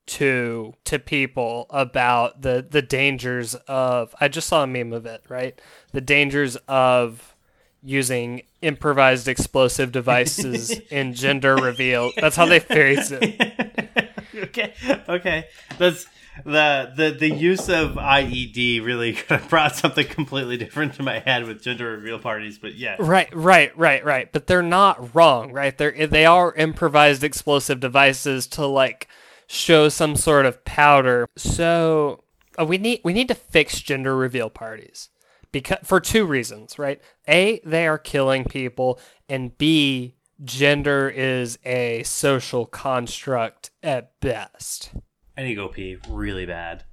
to 0.07 0.74
to 0.86 0.99
people 0.99 1.66
about 1.70 2.41
the 2.41 2.66
the 2.68 2.82
dangers 2.82 3.55
of. 3.68 4.13
I 4.20 4.28
just 4.28 4.47
saw 4.47 4.63
a 4.63 4.68
meme 4.68 4.93
of 4.93 5.05
it, 5.05 5.24
right? 5.30 5.59
The 5.91 6.01
dangers 6.01 6.55
of 6.68 7.36
using 7.84 8.41
improvised 8.61 9.28
explosive 9.28 9.91
devices 9.91 10.72
in 10.89 11.13
gender 11.13 11.55
reveal. 11.55 12.11
That's 12.18 12.36
how 12.36 12.45
they 12.45 12.59
phrase 12.59 13.11
it. 13.11 14.11
okay, 14.36 14.74
okay. 15.07 15.45
That's 15.78 16.05
the 16.43 16.91
the 16.95 17.11
the 17.11 17.29
use 17.29 17.69
of 17.69 17.91
IED 17.91 18.83
really 18.83 19.17
brought 19.49 19.75
something 19.75 20.05
completely 20.07 20.57
different 20.57 20.95
to 20.95 21.03
my 21.03 21.19
head 21.19 21.47
with 21.47 21.61
gender 21.61 21.91
reveal 21.91 22.19
parties. 22.19 22.57
But 22.57 22.75
yeah, 22.75 22.95
Right, 22.99 23.33
right, 23.36 23.75
right, 23.77 24.03
right. 24.03 24.31
But 24.31 24.47
they're 24.47 24.61
not 24.61 25.15
wrong, 25.15 25.51
right? 25.51 25.77
They're 25.77 26.07
they 26.07 26.25
are 26.25 26.53
improvised 26.55 27.23
explosive 27.23 27.79
devices 27.79 28.47
to 28.47 28.65
like 28.65 29.07
show 29.47 29.89
some 29.89 30.15
sort 30.15 30.45
of 30.45 30.63
powder. 30.65 31.27
So 31.38 32.23
uh, 32.59 32.65
we 32.65 32.77
need 32.77 33.01
we 33.03 33.13
need 33.13 33.27
to 33.29 33.36
fix 33.36 33.79
gender 33.81 34.15
reveal 34.15 34.49
parties 34.49 35.09
because 35.51 35.77
for 35.83 35.99
two 35.99 36.25
reasons, 36.25 36.77
right? 36.77 37.01
A, 37.27 37.61
they 37.63 37.88
are 37.88 37.97
killing 37.97 38.43
people, 38.43 38.99
and 39.29 39.57
B, 39.57 40.15
gender 40.43 41.09
is 41.09 41.57
a 41.65 42.03
social 42.03 42.65
construct 42.65 43.71
at 43.81 44.19
best. 44.19 44.91
I 45.38 45.43
need 45.43 45.49
to 45.49 45.55
go 45.55 45.67
pee 45.67 45.97
really 46.09 46.45
bad. 46.45 46.83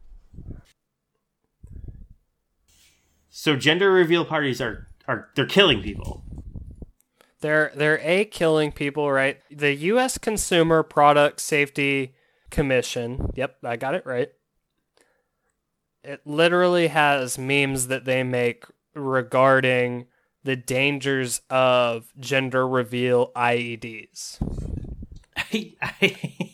So 3.30 3.57
gender 3.57 3.90
reveal 3.90 4.24
parties 4.24 4.61
are 4.61 4.88
are 5.09 5.28
they're 5.34 5.47
killing 5.47 5.82
people. 5.82 6.24
They're 7.40 7.72
they're 7.74 8.01
a 8.03 8.24
killing 8.24 8.72
people, 8.72 9.11
right? 9.11 9.38
The 9.51 9.74
U.S. 9.74 10.18
Consumer 10.18 10.82
Product 10.82 11.40
Safety 11.40 12.14
Commission. 12.51 13.30
Yep, 13.34 13.57
I 13.64 13.76
got 13.76 13.95
it 13.95 14.07
right. 14.07 14.30
It 16.05 16.20
literally 16.24 16.88
has 16.88 17.38
memes 17.38 17.88
that 17.88 18.05
they 18.05 18.22
make 18.22 18.64
regarding 18.95 20.07
the 20.45 20.57
dangers 20.57 21.40
of 21.49 22.12
gender 22.18 22.66
reveal 22.66 23.30
IEDs. 23.34 24.38
I, 25.36 25.74
I, 25.80 26.52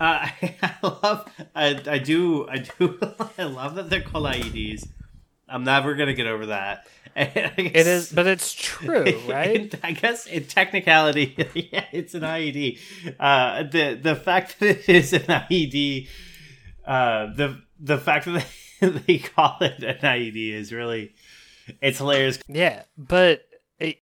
uh, 0.00 0.28
I 0.62 0.74
love, 0.82 1.32
I, 1.54 1.80
I 1.86 1.98
do, 1.98 2.48
I 2.48 2.58
do, 2.58 2.98
I 3.38 3.44
love 3.44 3.74
that 3.74 3.90
they're 3.90 4.00
called 4.00 4.26
IEDs. 4.26 4.88
I'm 5.48 5.64
never 5.64 5.94
gonna 5.94 6.14
get 6.14 6.26
over 6.26 6.46
that. 6.46 6.86
It 7.16 7.74
is, 7.88 8.12
but 8.12 8.28
it's 8.28 8.52
true, 8.52 9.04
right? 9.28 9.74
I 9.82 9.92
guess 9.92 10.26
in 10.26 10.44
technicality, 10.44 11.34
yeah, 11.54 11.86
it's 11.90 12.14
an 12.14 12.22
IED. 12.22 12.78
Uh, 13.18 13.64
the 13.64 13.98
the 14.00 14.14
fact 14.14 14.60
that 14.60 14.88
it 14.88 14.88
is 14.88 15.12
an 15.12 15.22
IED, 15.22 16.06
uh, 16.86 17.34
the 17.34 17.60
the 17.80 17.98
fact 17.98 18.26
that 18.26 18.46
they, 18.80 18.88
they 18.90 19.18
call 19.18 19.56
it 19.60 19.82
an 19.82 19.96
IED 19.96 20.52
is 20.52 20.72
really, 20.72 21.14
it's 21.82 21.98
hilarious. 21.98 22.38
Yeah, 22.46 22.84
but. 22.96 23.42
It, 23.80 24.00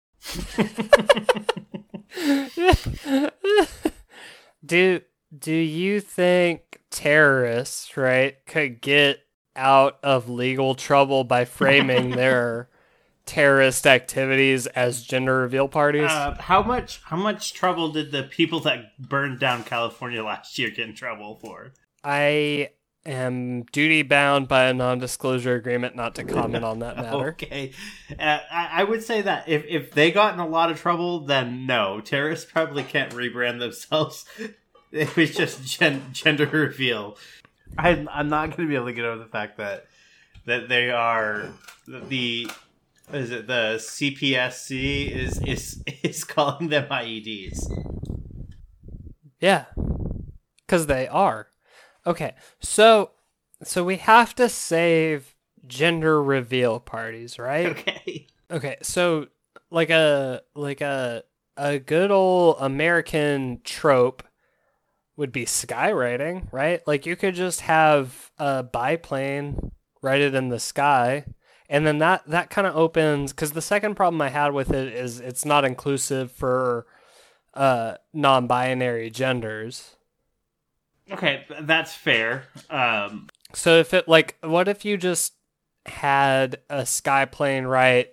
do 4.66 5.02
do 5.36 5.54
you 5.54 6.00
think 6.00 6.82
terrorists, 6.90 7.98
right, 7.98 8.38
could 8.46 8.82
get 8.82 9.20
out 9.56 9.98
of 10.04 10.30
legal 10.30 10.76
trouble 10.76 11.24
by 11.24 11.46
framing 11.46 12.12
their 12.16 12.70
terrorist 13.26 13.86
activities 13.86 14.68
as 14.68 15.04
gender 15.04 15.40
reveal 15.40 15.68
parties? 15.68 16.10
Uh, 16.10 16.36
how 16.40 16.64
much 16.64 17.02
how 17.04 17.18
much 17.18 17.54
trouble 17.54 17.92
did 17.92 18.12
the 18.12 18.24
people 18.24 18.60
that 18.62 18.98
burned 18.98 19.40
down 19.40 19.64
California 19.64 20.24
last 20.24 20.58
year 20.58 20.70
get 20.70 20.88
in 20.88 20.96
trouble 20.96 21.36
for? 21.36 21.74
I 22.04 22.70
am 23.06 23.64
duty 23.64 24.02
bound 24.02 24.48
by 24.48 24.66
a 24.66 24.74
non-disclosure 24.74 25.56
agreement 25.56 25.96
not 25.96 26.16
to 26.16 26.24
comment 26.24 26.64
on 26.64 26.80
that 26.80 26.98
matter. 26.98 27.30
Okay, 27.30 27.74
uh, 28.18 28.40
I, 28.52 28.70
I 28.74 28.84
would 28.84 29.04
say 29.04 29.22
that 29.22 29.48
if 29.48 29.66
if 29.68 29.92
they 29.92 30.12
got 30.12 30.34
in 30.34 30.40
a 30.40 30.48
lot 30.48 30.72
of 30.72 30.80
trouble, 30.80 31.20
then 31.20 31.66
no, 31.66 32.00
terrorists 32.02 32.50
probably 32.50 32.84
can't 32.84 33.14
rebrand 33.14 33.60
themselves. 33.60 34.26
It 35.02 35.16
was 35.16 35.36
just 35.36 35.64
gen- 35.64 36.04
gender 36.12 36.48
reveal. 36.48 37.18
I'm 37.78 38.10
I'm 38.12 38.30
not 38.30 38.48
going 38.56 38.68
to 38.68 38.68
be 38.68 38.76
able 38.76 38.88
to 38.88 38.94
get 38.94 39.06
over 39.06 39.20
the 39.24 39.30
fact 39.30 39.58
that 39.58 39.86
that 40.46 40.70
they 40.70 40.90
are 40.90 41.50
the 41.88 42.50
is 43.14 43.32
it 43.32 43.48
the 43.48 43.76
CPSC 43.78 45.12
is 45.12 45.40
is 45.42 45.84
is 46.04 46.24
calling 46.24 46.70
them 46.70 46.88
IEDs. 46.90 47.60
Yeah. 49.40 49.66
Cuz 50.68 50.88
they 50.88 51.08
are. 51.08 51.50
Okay. 52.06 52.34
So 52.60 53.12
so 53.64 53.84
we 53.84 53.98
have 53.98 54.34
to 54.36 54.50
save 54.50 55.36
gender 55.68 56.22
reveal 56.24 56.80
parties, 56.80 57.38
right? 57.38 57.68
Okay. 57.78 58.28
Okay. 58.50 58.78
So 58.82 59.28
like 59.70 59.90
a 59.90 60.42
like 60.56 60.82
a 60.82 61.24
a 61.58 61.78
good 61.80 62.12
old 62.12 62.58
American 62.60 63.62
trope 63.64 64.24
would 65.18 65.32
be 65.32 65.46
skywriting, 65.46 66.48
right? 66.52 66.82
Like 66.88 67.06
you 67.06 67.16
could 67.16 67.36
just 67.36 67.62
have 67.62 68.32
a 68.38 68.64
biplane 68.64 69.72
write 70.02 70.22
it 70.22 70.36
in 70.36 70.50
the 70.50 70.60
sky 70.60 71.26
and 71.70 71.86
then 71.86 71.98
that 71.98 72.26
that 72.28 72.50
kind 72.50 72.68
of 72.68 72.76
opens 72.76 73.34
because 73.34 73.52
the 73.54 73.62
second 73.62 73.96
problem 73.96 74.22
i 74.22 74.30
had 74.30 74.54
with 74.54 74.72
it 74.72 74.94
is 74.94 75.20
it's 75.20 75.44
not 75.44 75.66
inclusive 75.66 76.32
for 76.32 76.86
uh 77.56 77.96
non-binary 78.14 79.10
genders 79.10 79.98
Okay, 81.10 81.46
that's 81.62 81.94
fair. 81.94 82.44
Um, 82.70 83.28
so 83.54 83.78
if 83.78 83.94
it 83.94 84.08
like 84.08 84.38
what 84.42 84.68
if 84.68 84.84
you 84.84 84.98
just 84.98 85.34
had 85.86 86.58
a 86.70 86.82
skyplane 86.82 87.70
write 87.70 88.10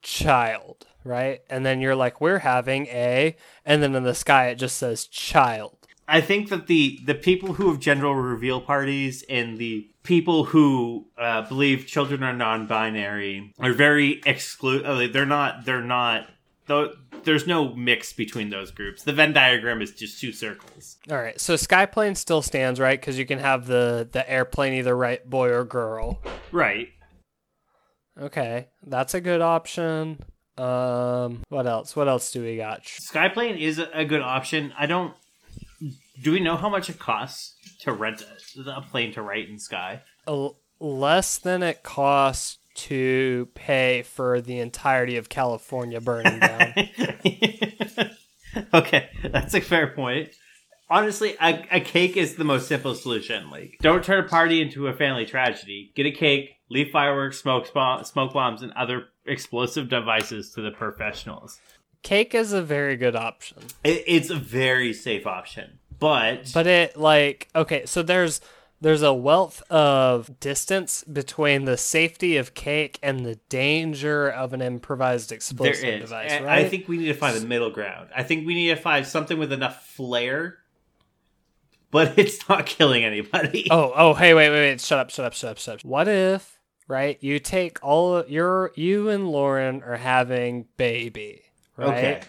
child 0.00 0.86
right 1.04 1.42
and 1.50 1.66
then 1.66 1.82
you're 1.82 1.94
like 1.94 2.18
we're 2.18 2.38
having 2.38 2.86
a 2.86 3.36
and 3.66 3.82
then 3.82 3.94
in 3.94 4.04
the 4.04 4.14
sky 4.14 4.46
it 4.48 4.54
just 4.54 4.78
says 4.78 5.04
child 5.04 5.79
I 6.10 6.20
think 6.20 6.48
that 6.48 6.66
the 6.66 6.98
the 7.04 7.14
people 7.14 7.54
who 7.54 7.70
have 7.70 7.78
gender 7.80 8.08
reveal 8.08 8.60
parties 8.60 9.24
and 9.28 9.58
the 9.58 9.88
people 10.02 10.44
who 10.44 11.06
uh, 11.16 11.42
believe 11.48 11.86
children 11.86 12.22
are 12.22 12.32
non-binary 12.32 13.52
are 13.60 13.72
very 13.72 14.20
exclude. 14.26 15.12
They're 15.12 15.24
not. 15.26 15.64
They're 15.64 15.80
not. 15.82 16.26
Though 16.66 16.92
there's 17.24 17.46
no 17.46 17.74
mix 17.74 18.12
between 18.12 18.50
those 18.50 18.70
groups. 18.70 19.02
The 19.02 19.12
Venn 19.12 19.32
diagram 19.32 19.82
is 19.82 19.92
just 19.92 20.20
two 20.20 20.32
circles. 20.32 20.96
all 21.10 21.16
right 21.18 21.38
so 21.40 21.54
skyplane 21.54 22.16
still 22.16 22.42
stands 22.42 22.80
right 22.80 22.98
because 23.00 23.18
you 23.18 23.26
can 23.26 23.38
have 23.38 23.66
the 23.66 24.08
the 24.10 24.28
airplane 24.30 24.72
either 24.74 24.96
write 24.96 25.28
boy 25.28 25.50
or 25.50 25.64
girl 25.64 26.22
Right. 26.52 26.88
okay 28.20 28.68
that's 28.86 29.14
a 29.14 29.20
good 29.20 29.40
option 29.40 30.20
um 30.58 31.42
what 31.48 31.66
else 31.66 31.94
what 31.96 32.08
else 32.08 32.30
do 32.32 32.42
we 32.42 32.56
got 32.56 32.82
Skyplane 32.84 33.58
is 33.58 33.78
a 33.78 34.04
good 34.04 34.20
option. 34.22 34.72
I 34.78 34.86
don't. 34.86 35.14
Do 36.20 36.32
we 36.32 36.40
know 36.40 36.56
how 36.56 36.68
much 36.68 36.90
it 36.90 36.98
costs 36.98 37.54
to 37.80 37.92
rent 37.92 38.22
a, 38.56 38.70
a 38.70 38.82
plane 38.82 39.12
to 39.14 39.22
write 39.22 39.48
in 39.48 39.58
sky? 39.58 40.02
less 40.80 41.38
than 41.38 41.62
it 41.62 41.82
costs 41.82 42.58
to 42.74 43.48
pay 43.54 44.02
for 44.02 44.40
the 44.40 44.58
entirety 44.58 45.16
of 45.16 45.28
California 45.28 46.00
burning 46.00 46.38
down. 46.40 46.72
okay, 48.74 49.10
that's 49.22 49.54
a 49.54 49.60
fair 49.60 49.88
point. 49.88 50.30
Honestly, 50.88 51.36
a, 51.40 51.66
a 51.70 51.80
cake 51.80 52.16
is 52.16 52.34
the 52.34 52.44
most 52.44 52.66
simple 52.66 52.94
solution. 52.94 53.50
Like, 53.50 53.76
don't 53.80 54.02
turn 54.02 54.24
a 54.24 54.28
party 54.28 54.60
into 54.60 54.88
a 54.88 54.94
family 54.94 55.26
tragedy. 55.26 55.92
Get 55.94 56.06
a 56.06 56.10
cake, 56.10 56.56
leave 56.68 56.90
fireworks, 56.90 57.38
smoke, 57.38 57.72
bomb, 57.72 58.02
smoke 58.04 58.32
bombs, 58.32 58.62
and 58.62 58.72
other 58.72 59.04
explosive 59.26 59.88
devices 59.88 60.50
to 60.54 60.62
the 60.62 60.70
professionals. 60.70 61.60
Cake 62.02 62.34
is 62.34 62.52
a 62.52 62.62
very 62.62 62.96
good 62.96 63.14
option. 63.14 63.58
It, 63.84 64.04
it's 64.06 64.30
a 64.30 64.36
very 64.36 64.92
safe 64.92 65.26
option, 65.26 65.79
but 66.00 66.50
But 66.52 66.66
it 66.66 66.96
like 66.96 67.48
okay, 67.54 67.86
so 67.86 68.02
there's 68.02 68.40
there's 68.80 69.02
a 69.02 69.12
wealth 69.12 69.62
of 69.70 70.40
distance 70.40 71.04
between 71.04 71.66
the 71.66 71.76
safety 71.76 72.38
of 72.38 72.54
cake 72.54 72.98
and 73.02 73.26
the 73.26 73.36
danger 73.50 74.28
of 74.28 74.54
an 74.54 74.62
improvised 74.62 75.32
explosive 75.32 76.00
device, 76.00 76.30
And 76.32 76.46
right? 76.46 76.64
I 76.64 76.68
think 76.68 76.88
we 76.88 76.96
need 76.96 77.06
to 77.06 77.14
find 77.14 77.36
the 77.36 77.46
middle 77.46 77.70
ground. 77.70 78.08
I 78.16 78.22
think 78.22 78.46
we 78.46 78.54
need 78.54 78.68
to 78.68 78.76
find 78.76 79.06
something 79.06 79.38
with 79.38 79.52
enough 79.52 79.86
flair, 79.86 80.58
but 81.90 82.14
it's 82.18 82.48
not 82.48 82.66
killing 82.66 83.04
anybody. 83.04 83.66
Oh, 83.70 83.92
oh, 83.94 84.14
hey, 84.14 84.32
wait, 84.32 84.48
wait, 84.48 84.70
wait! 84.70 84.80
Shut 84.80 84.98
up, 84.98 85.10
shut 85.10 85.26
up, 85.26 85.34
shut 85.34 85.50
up, 85.50 85.58
shut 85.58 85.74
up. 85.76 85.84
What 85.84 86.08
if, 86.08 86.58
right? 86.88 87.18
You 87.22 87.38
take 87.38 87.84
all 87.84 88.16
of 88.16 88.30
your, 88.30 88.72
you 88.74 89.10
and 89.10 89.28
Lauren 89.28 89.82
are 89.82 89.96
having 89.96 90.66
baby, 90.78 91.42
right? 91.76 91.88
Okay. 91.88 92.20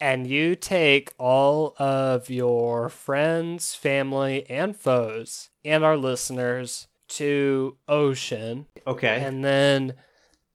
And 0.00 0.26
you 0.26 0.56
take 0.56 1.12
all 1.18 1.74
of 1.78 2.28
your 2.28 2.88
friends, 2.90 3.74
family, 3.74 4.44
and 4.50 4.76
foes, 4.76 5.48
and 5.64 5.84
our 5.84 5.96
listeners 5.96 6.86
to 7.08 7.76
Ocean, 7.88 8.66
Okay. 8.86 9.22
and 9.24 9.44
then 9.44 9.94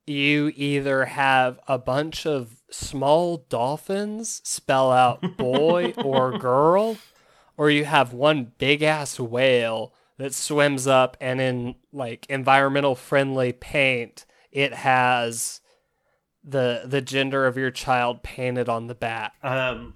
you 0.06 0.52
either 0.56 1.06
have 1.06 1.60
a 1.68 1.78
bunch 1.78 2.26
of 2.28 2.62
small 2.70 3.46
dolphins 3.50 4.42
spell 4.44 4.92
out 4.92 5.22
boy 5.38 5.94
or 6.04 6.38
girl, 6.38 6.98
or 7.58 7.70
you 7.72 7.86
have 7.86 8.14
one 8.14 8.52
big 8.58 8.84
ass 8.84 9.20
whale 9.20 9.94
that 10.18 10.34
swims 10.34 10.86
up 10.86 11.18
and 11.22 11.40
in 11.42 11.76
like 11.92 12.26
environmental 12.30 12.96
friendly 12.96 13.52
paint 13.54 14.26
it 14.52 14.74
has 14.74 15.61
the 16.44 16.84
the 16.86 17.02
gender 17.02 17.46
of 17.46 17.58
your 17.58 17.72
child 17.72 18.24
painted 18.24 18.70
on 18.70 18.88
the 18.88 18.96
back. 18.96 19.34
Um, 19.44 19.96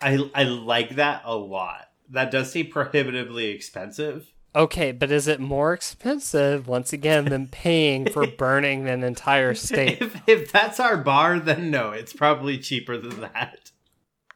I 0.00 0.30
I 0.34 0.44
like 0.44 0.96
that 0.96 1.22
a 1.24 1.36
lot. 1.36 1.90
That 2.10 2.30
does 2.30 2.52
seem 2.52 2.68
prohibitively 2.68 3.46
expensive. 3.46 4.32
Okay, 4.54 4.90
but 4.90 5.10
is 5.10 5.28
it 5.28 5.38
more 5.38 5.74
expensive 5.74 6.66
once 6.66 6.92
again 6.92 7.26
than 7.26 7.46
paying 7.50 8.10
for 8.10 8.26
burning 8.26 8.88
an 8.88 9.04
entire 9.04 9.54
state? 9.54 10.00
If 10.00 10.28
if 10.28 10.52
that's 10.52 10.80
our 10.80 10.96
bar, 10.96 11.38
then 11.38 11.70
no, 11.70 11.90
it's 11.90 12.12
probably 12.12 12.58
cheaper 12.58 12.96
than 12.96 13.20
that. 13.20 13.65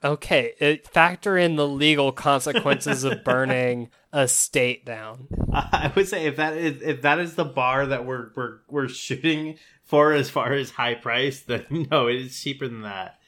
Okay, 0.03 0.55
it, 0.59 0.89
factor 0.89 1.37
in 1.37 1.57
the 1.57 1.69
legal 1.69 2.11
consequences 2.11 3.05
of 3.05 3.23
burning 3.23 3.91
a 4.13 4.27
state 4.27 4.87
down. 4.87 5.29
I 5.53 5.93
would 5.95 6.09
say 6.09 6.27
if 6.27 6.37
that 6.37 6.57
is 6.57 6.81
if 6.81 7.03
that 7.03 7.19
is 7.19 7.35
the 7.35 7.45
bar 7.45 7.87
that 7.87 8.07
we're 8.07 8.31
we're 8.35 8.59
we're 8.69 8.89
shooting 8.89 9.59
for 9.85 10.13
as 10.13 10.31
far 10.31 10.53
as 10.53 10.71
high 10.71 10.95
price, 10.95 11.41
then 11.41 11.67
no, 11.91 12.07
it 12.07 12.17
is 12.17 12.41
cheaper 12.41 12.67
than 12.67 12.83
that. 12.83 13.19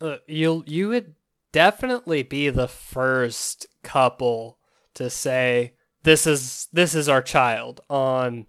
Uh, 0.00 0.16
you'll 0.26 0.64
you 0.66 0.88
would 0.88 1.14
definitely 1.52 2.24
be 2.24 2.50
the 2.50 2.66
first 2.66 3.66
couple 3.84 4.58
to 4.94 5.08
say 5.08 5.74
this 6.02 6.26
is 6.26 6.68
this 6.72 6.94
is 6.94 7.08
our 7.08 7.22
child 7.22 7.80
on 7.88 8.46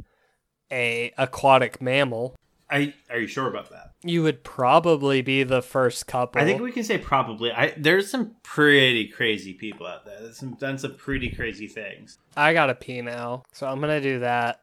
a 0.72 1.14
aquatic 1.18 1.80
mammal. 1.82 2.36
I 2.70 2.93
are 3.09 3.20
you 3.20 3.28
sure 3.28 3.47
about 3.47 3.70
that? 3.72 3.91
You 4.03 4.24
would 4.24 4.43
probably 4.43 5.22
be 5.22 5.43
the 5.43 5.61
first 5.61 6.07
couple. 6.07 6.41
I 6.41 6.45
think 6.45 6.61
we 6.61 6.72
can 6.72 6.84
say 6.84 6.97
probably. 6.97 7.51
I 7.51 7.74
there's 7.78 8.09
some 8.09 8.36
pretty 8.43 9.07
crazy 9.07 9.53
people 9.53 9.86
out 9.86 10.05
there. 10.05 10.20
There's 10.22 10.38
some 10.38 10.55
done 10.55 10.78
some 10.78 10.95
pretty 10.95 11.30
crazy 11.30 11.68
things. 11.68 12.18
I 12.36 12.53
gotta 12.53 12.76
pee 12.76 13.01
now, 13.01 13.43
so 13.51 13.68
I'm 13.68 13.80
gonna 13.80 14.01
do 14.01 14.20
that. 14.20 14.61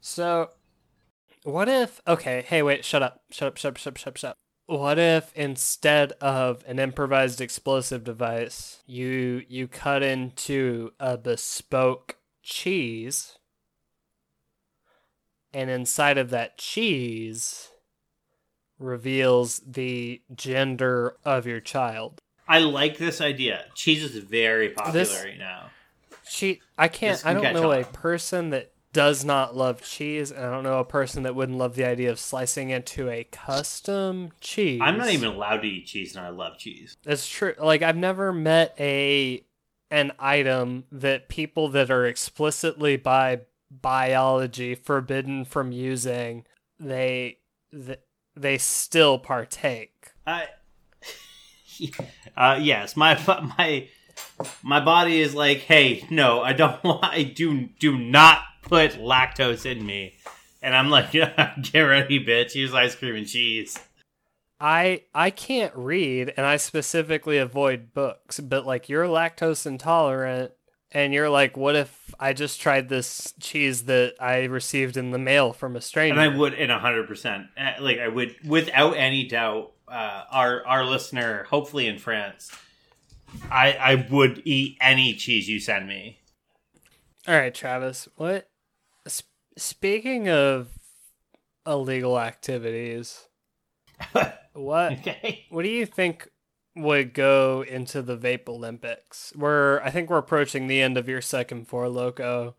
So, 0.00 0.50
what 1.42 1.68
if? 1.68 2.00
Okay, 2.06 2.44
hey, 2.46 2.62
wait, 2.62 2.84
shut 2.84 3.02
up, 3.02 3.22
shut 3.30 3.48
up, 3.48 3.56
shut 3.56 3.70
up, 3.70 3.78
shut 3.78 3.92
up, 3.92 3.96
shut 3.98 4.08
up, 4.08 4.16
shut 4.16 4.30
up. 4.30 4.36
What 4.66 5.00
if 5.00 5.32
instead 5.34 6.12
of 6.20 6.62
an 6.68 6.78
improvised 6.78 7.40
explosive 7.40 8.04
device, 8.04 8.84
you 8.86 9.42
you 9.48 9.66
cut 9.66 10.04
into 10.04 10.92
a 11.00 11.18
bespoke 11.18 12.16
cheese, 12.44 13.36
and 15.52 15.70
inside 15.70 16.18
of 16.18 16.30
that 16.30 16.58
cheese 16.58 17.70
reveals 18.78 19.60
the 19.66 20.22
gender 20.34 21.16
of 21.24 21.46
your 21.46 21.60
child? 21.60 22.20
I 22.48 22.58
like 22.58 22.98
this 22.98 23.20
idea. 23.20 23.66
Cheese 23.74 24.02
is 24.02 24.16
very 24.24 24.70
popular 24.70 24.92
This- 24.92 25.22
right 25.22 25.38
now. 25.38 25.70
She, 26.28 26.60
I 26.78 26.86
can't. 26.86 27.16
This 27.16 27.26
I 27.26 27.34
can 27.34 27.42
don't 27.42 27.54
know 27.54 27.72
a 27.72 27.82
person 27.84 28.50
that 28.50 28.72
does 28.92 29.24
not 29.24 29.56
love 29.56 29.82
cheese, 29.82 30.30
and 30.30 30.44
I 30.44 30.50
don't 30.50 30.62
know 30.62 30.78
a 30.78 30.84
person 30.84 31.24
that 31.24 31.34
wouldn't 31.34 31.58
love 31.58 31.74
the 31.74 31.84
idea 31.84 32.10
of 32.10 32.18
slicing 32.18 32.70
into 32.70 33.08
a 33.08 33.24
custom 33.24 34.30
cheese. 34.40 34.80
I'm 34.82 34.98
not 34.98 35.10
even 35.10 35.28
allowed 35.28 35.62
to 35.62 35.68
eat 35.68 35.86
cheese, 35.86 36.16
and 36.16 36.24
I 36.24 36.30
love 36.30 36.58
cheese. 36.58 36.96
It's 37.04 37.28
true. 37.28 37.54
Like 37.58 37.82
I've 37.82 37.96
never 37.96 38.32
met 38.32 38.74
a 38.78 39.44
an 39.90 40.12
item 40.18 40.84
that 40.92 41.28
people 41.28 41.68
that 41.70 41.90
are 41.90 42.06
explicitly 42.06 42.96
by 42.96 43.40
biology 43.70 44.74
forbidden 44.74 45.44
from 45.44 45.72
using 45.72 46.44
they 46.78 47.38
th- 47.72 48.00
they 48.36 48.58
still 48.58 49.18
partake. 49.18 50.12
I, 50.26 50.48
uh, 52.36 52.58
yes, 52.60 52.96
my 52.96 53.14
my 53.58 53.88
my 54.62 54.80
body 54.80 55.20
is 55.20 55.34
like, 55.34 55.58
hey, 55.58 56.06
no, 56.10 56.42
I 56.42 56.52
don't 56.52 56.82
want. 56.84 57.04
I 57.04 57.22
do 57.22 57.68
do 57.78 57.98
not 57.98 58.42
put 58.62 58.92
lactose 58.92 59.66
in 59.66 59.84
me, 59.84 60.16
and 60.62 60.74
I'm 60.74 60.90
like, 60.90 61.14
yeah, 61.14 61.54
get 61.62 61.80
ready, 61.80 62.24
bitch. 62.24 62.54
Use 62.54 62.74
ice 62.74 62.94
cream 62.94 63.16
and 63.16 63.26
cheese. 63.26 63.78
I 64.60 65.04
I 65.14 65.30
can't 65.30 65.74
read 65.74 66.34
and 66.36 66.44
I 66.44 66.58
specifically 66.58 67.38
avoid 67.38 67.94
books, 67.94 68.40
but 68.40 68.66
like 68.66 68.90
you're 68.90 69.06
lactose 69.06 69.64
intolerant 69.64 70.52
and 70.92 71.12
you're 71.14 71.30
like 71.30 71.56
what 71.56 71.76
if 71.76 72.14
I 72.18 72.32
just 72.32 72.60
tried 72.60 72.88
this 72.88 73.32
cheese 73.40 73.84
that 73.84 74.14
I 74.20 74.44
received 74.44 74.96
in 74.96 75.10
the 75.10 75.18
mail 75.18 75.52
from 75.52 75.76
a 75.76 75.80
stranger? 75.80 76.18
And 76.18 76.20
I 76.20 76.36
would, 76.36 76.54
in 76.54 76.70
hundred 76.70 77.06
percent, 77.08 77.46
uh, 77.56 77.72
like 77.80 77.98
I 77.98 78.08
would, 78.08 78.36
without 78.44 78.92
any 78.96 79.24
doubt, 79.26 79.72
uh, 79.88 80.24
our 80.30 80.66
our 80.66 80.84
listener, 80.84 81.44
hopefully 81.44 81.86
in 81.86 81.98
France, 81.98 82.50
I 83.50 83.72
I 83.72 84.06
would 84.10 84.42
eat 84.44 84.76
any 84.80 85.14
cheese 85.14 85.48
you 85.48 85.60
send 85.60 85.86
me. 85.88 86.18
All 87.28 87.34
right, 87.34 87.54
Travis. 87.54 88.08
What 88.16 88.48
sp- 89.06 89.28
speaking 89.56 90.28
of 90.28 90.68
illegal 91.66 92.18
activities, 92.18 93.28
what 94.52 94.92
Okay. 94.92 95.44
what 95.50 95.62
do 95.62 95.68
you 95.68 95.86
think 95.86 96.28
would 96.76 97.14
go 97.14 97.64
into 97.66 98.02
the 98.02 98.16
Vape 98.16 98.48
Olympics? 98.48 99.32
We're 99.36 99.80
I 99.80 99.90
think 99.90 100.10
we're 100.10 100.18
approaching 100.18 100.66
the 100.66 100.80
end 100.80 100.96
of 100.96 101.08
your 101.08 101.20
second 101.20 101.68
four 101.68 101.88
loco. 101.88 102.56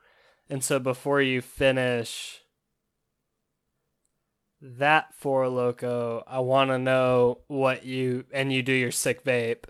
And 0.49 0.63
so 0.63 0.79
before 0.79 1.21
you 1.21 1.41
finish 1.41 2.41
that 4.61 5.13
four 5.15 5.47
loco, 5.47 6.23
I 6.27 6.39
want 6.39 6.69
to 6.71 6.77
know 6.77 7.39
what 7.47 7.85
you 7.85 8.25
and 8.33 8.51
you 8.51 8.61
do 8.61 8.73
your 8.73 8.91
sick 8.91 9.23
vape. 9.23 9.63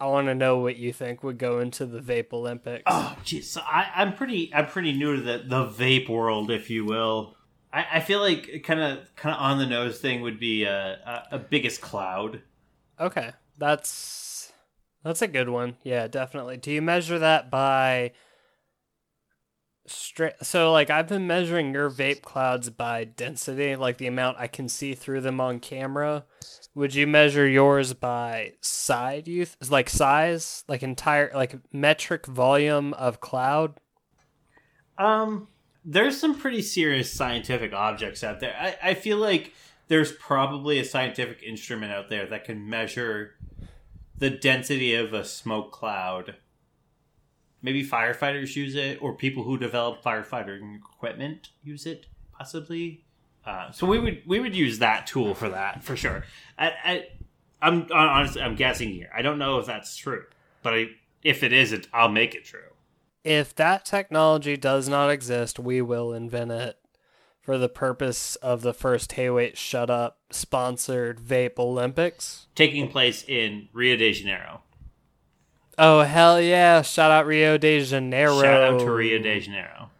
I 0.00 0.06
want 0.06 0.26
to 0.26 0.34
know 0.34 0.58
what 0.58 0.76
you 0.76 0.92
think 0.92 1.22
would 1.22 1.38
go 1.38 1.60
into 1.60 1.86
the 1.86 2.00
Vape 2.00 2.32
Olympics. 2.32 2.82
Oh, 2.86 3.16
jeez. 3.24 3.44
So 3.44 3.60
I, 3.60 3.88
I'm 3.94 4.14
pretty, 4.14 4.52
I'm 4.52 4.66
pretty 4.66 4.92
new 4.92 5.14
to 5.14 5.22
the 5.22 5.44
the 5.46 5.66
vape 5.66 6.08
world, 6.08 6.50
if 6.50 6.70
you 6.70 6.84
will. 6.84 7.36
I, 7.72 7.86
I 7.94 8.00
feel 8.00 8.18
like 8.18 8.64
kind 8.64 8.80
of, 8.80 9.14
kind 9.14 9.32
of 9.32 9.40
on 9.40 9.58
the 9.58 9.66
nose 9.66 10.00
thing 10.00 10.22
would 10.22 10.40
be 10.40 10.64
a, 10.64 10.98
a, 11.30 11.36
a 11.36 11.38
biggest 11.38 11.80
cloud. 11.80 12.42
Okay, 13.00 13.32
that's 13.58 14.52
that's 15.04 15.22
a 15.22 15.28
good 15.28 15.48
one. 15.48 15.76
Yeah, 15.82 16.06
definitely. 16.06 16.56
Do 16.56 16.70
you 16.70 16.82
measure 16.82 17.18
that 17.18 17.50
by 17.50 18.12
straight? 19.86 20.34
So, 20.42 20.70
like, 20.72 20.90
I've 20.90 21.08
been 21.08 21.26
measuring 21.26 21.72
your 21.72 21.90
vape 21.90 22.22
clouds 22.22 22.70
by 22.70 23.04
density, 23.04 23.74
like 23.76 23.98
the 23.98 24.06
amount 24.06 24.38
I 24.38 24.46
can 24.46 24.68
see 24.68 24.94
through 24.94 25.22
them 25.22 25.40
on 25.40 25.58
camera. 25.58 26.24
Would 26.74 26.94
you 26.94 27.06
measure 27.06 27.46
yours 27.46 27.92
by 27.92 28.52
side? 28.60 29.28
You 29.28 29.44
th- 29.44 29.70
like 29.70 29.90
size, 29.90 30.64
like 30.68 30.82
entire, 30.82 31.30
like 31.34 31.56
metric 31.72 32.26
volume 32.26 32.94
of 32.94 33.20
cloud? 33.20 33.78
Um, 34.98 35.48
there's 35.84 36.18
some 36.18 36.38
pretty 36.38 36.62
serious 36.62 37.12
scientific 37.12 37.72
objects 37.72 38.22
out 38.22 38.40
there. 38.40 38.56
I, 38.58 38.90
I 38.90 38.94
feel 38.94 39.18
like 39.18 39.52
there's 39.92 40.12
probably 40.12 40.78
a 40.78 40.84
scientific 40.86 41.42
instrument 41.42 41.92
out 41.92 42.08
there 42.08 42.24
that 42.24 42.44
can 42.44 42.66
measure 42.66 43.34
the 44.16 44.30
density 44.30 44.94
of 44.94 45.12
a 45.12 45.22
smoke 45.22 45.70
cloud. 45.70 46.36
Maybe 47.60 47.86
firefighters 47.86 48.56
use 48.56 48.74
it, 48.74 49.02
or 49.02 49.14
people 49.14 49.42
who 49.42 49.58
develop 49.58 50.02
firefighting 50.02 50.76
equipment 50.76 51.50
use 51.62 51.84
it, 51.84 52.06
possibly. 52.32 53.04
Uh, 53.44 53.70
so 53.70 53.86
we 53.86 53.98
would 53.98 54.22
we 54.26 54.40
would 54.40 54.56
use 54.56 54.78
that 54.78 55.06
tool 55.06 55.34
for 55.34 55.50
that 55.50 55.84
for 55.84 55.94
sure. 55.94 56.24
I, 56.58 56.72
I, 56.82 57.06
I'm 57.60 57.86
honestly 57.92 58.40
I'm 58.40 58.54
guessing 58.54 58.88
here. 58.88 59.10
I 59.14 59.20
don't 59.20 59.38
know 59.38 59.58
if 59.58 59.66
that's 59.66 59.94
true, 59.94 60.24
but 60.62 60.72
I, 60.72 60.86
if 61.22 61.42
it 61.42 61.52
isn't, 61.52 61.86
I'll 61.92 62.08
make 62.08 62.34
it 62.34 62.46
true. 62.46 62.60
If 63.24 63.54
that 63.56 63.84
technology 63.84 64.56
does 64.56 64.88
not 64.88 65.10
exist, 65.10 65.58
we 65.58 65.82
will 65.82 66.14
invent 66.14 66.50
it 66.50 66.78
for 67.42 67.58
the 67.58 67.68
purpose 67.68 68.36
of 68.36 68.62
the 68.62 68.72
first 68.72 69.12
Hey 69.12 69.28
Wait 69.28 69.58
Shut 69.58 69.90
Up 69.90 70.18
sponsored 70.30 71.18
Vape 71.20 71.58
Olympics. 71.58 72.46
Taking 72.54 72.88
place 72.88 73.24
in 73.26 73.68
Rio 73.72 73.96
de 73.96 74.12
Janeiro. 74.12 74.62
Oh, 75.76 76.02
hell 76.02 76.40
yeah. 76.40 76.82
Shout 76.82 77.10
out 77.10 77.26
Rio 77.26 77.58
de 77.58 77.80
Janeiro. 77.82 78.40
Shout 78.40 78.74
out 78.74 78.80
to 78.80 78.90
Rio 78.90 79.18
de 79.18 79.40
Janeiro. 79.40 79.90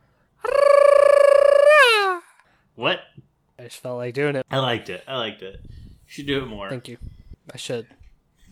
What? 2.75 3.01
I 3.59 3.65
just 3.65 3.83
felt 3.83 3.99
like 3.99 4.15
doing 4.15 4.37
it. 4.37 4.47
I 4.51 4.59
liked 4.59 4.89
it. 4.89 5.03
I 5.07 5.19
liked 5.19 5.43
it. 5.43 5.61
Should 6.07 6.27
do 6.27 6.43
it 6.43 6.47
more. 6.47 6.71
Thank 6.71 6.89
you. 6.89 6.99
I 7.53 7.57
should. 7.57 7.87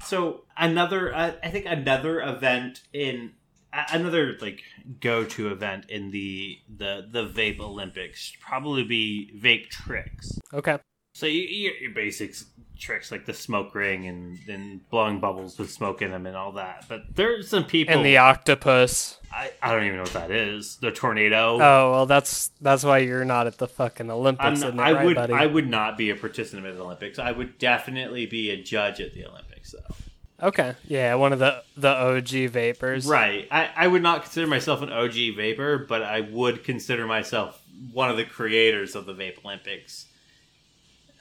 So 0.05 0.43
another, 0.57 1.15
uh, 1.15 1.33
I 1.43 1.51
think 1.51 1.67
another 1.67 2.21
event 2.21 2.83
in 2.93 3.33
another 3.73 4.37
like 4.41 4.63
go-to 5.01 5.51
event 5.51 5.87
in 5.89 6.11
the 6.11 6.59
the 6.77 7.07
the 7.11 7.27
vape 7.27 7.61
Olympics 7.61 8.21
should 8.21 8.41
probably 8.41 8.85
be 8.85 9.33
vape 9.41 9.69
tricks. 9.69 10.39
Okay. 10.53 10.79
So 11.15 11.27
you, 11.27 11.43
you, 11.43 11.73
your 11.81 11.91
basic 11.91 12.35
tricks 12.79 13.13
like 13.13 13.27
the 13.27 13.35
smoke 13.35 13.75
ring 13.75 14.07
and 14.07 14.39
and 14.49 14.89
blowing 14.91 15.21
bubbles 15.21 15.59
with 15.59 15.71
smoke 15.71 16.03
in 16.03 16.11
them 16.11 16.27
and 16.27 16.37
all 16.37 16.53
that. 16.53 16.87
But 16.89 17.15
there's 17.15 17.49
some 17.49 17.65
people. 17.65 17.95
And 17.95 18.05
the 18.05 18.17
octopus. 18.17 19.19
I, 19.33 19.53
I 19.63 19.73
don't 19.73 19.85
even 19.85 19.97
know 19.97 20.03
what 20.03 20.15
that 20.15 20.31
is. 20.33 20.77
The 20.79 20.91
tornado. 20.91 21.55
Oh, 21.55 21.91
well, 21.93 22.07
that's 22.07 22.51
that's 22.61 22.83
why 22.83 22.99
you're 22.99 23.25
not 23.25 23.47
at 23.47 23.59
the 23.59 23.69
fucking 23.69 24.11
Olympics, 24.11 24.63
it, 24.63 24.75
I 24.79 24.93
right, 24.93 25.05
would 25.05 25.15
buddy? 25.15 25.33
I 25.35 25.47
would 25.47 25.69
not 25.69 25.97
be 25.97 26.11
a 26.11 26.17
participant 26.17 26.67
in 26.67 26.77
the 26.77 26.83
Olympics. 26.83 27.19
I 27.19 27.31
would 27.31 27.59
definitely 27.59 28.27
be 28.27 28.51
a 28.51 28.61
judge 28.61 29.01
at 29.01 29.15
the 29.15 29.27
Olympics 29.27 29.73
though. 29.73 29.95
Okay. 30.43 30.75
Yeah, 30.87 31.15
one 31.17 31.33
of 31.33 31.39
the, 31.39 31.63
the 31.77 31.89
OG 31.89 32.51
vapors. 32.51 33.07
Right. 33.07 33.47
I, 33.51 33.71
I 33.77 33.87
would 33.87 34.03
not 34.03 34.23
consider 34.23 34.47
myself 34.47 34.83
an 34.83 34.91
OG 34.91 35.37
vapor, 35.37 35.79
but 35.89 36.03
I 36.03 36.21
would 36.21 36.65
consider 36.65 37.07
myself 37.07 37.63
one 37.93 38.11
of 38.11 38.17
the 38.17 38.25
creators 38.25 38.95
of 38.95 39.07
the 39.07 39.15
Vape 39.15 39.45
Olympics. 39.45 40.07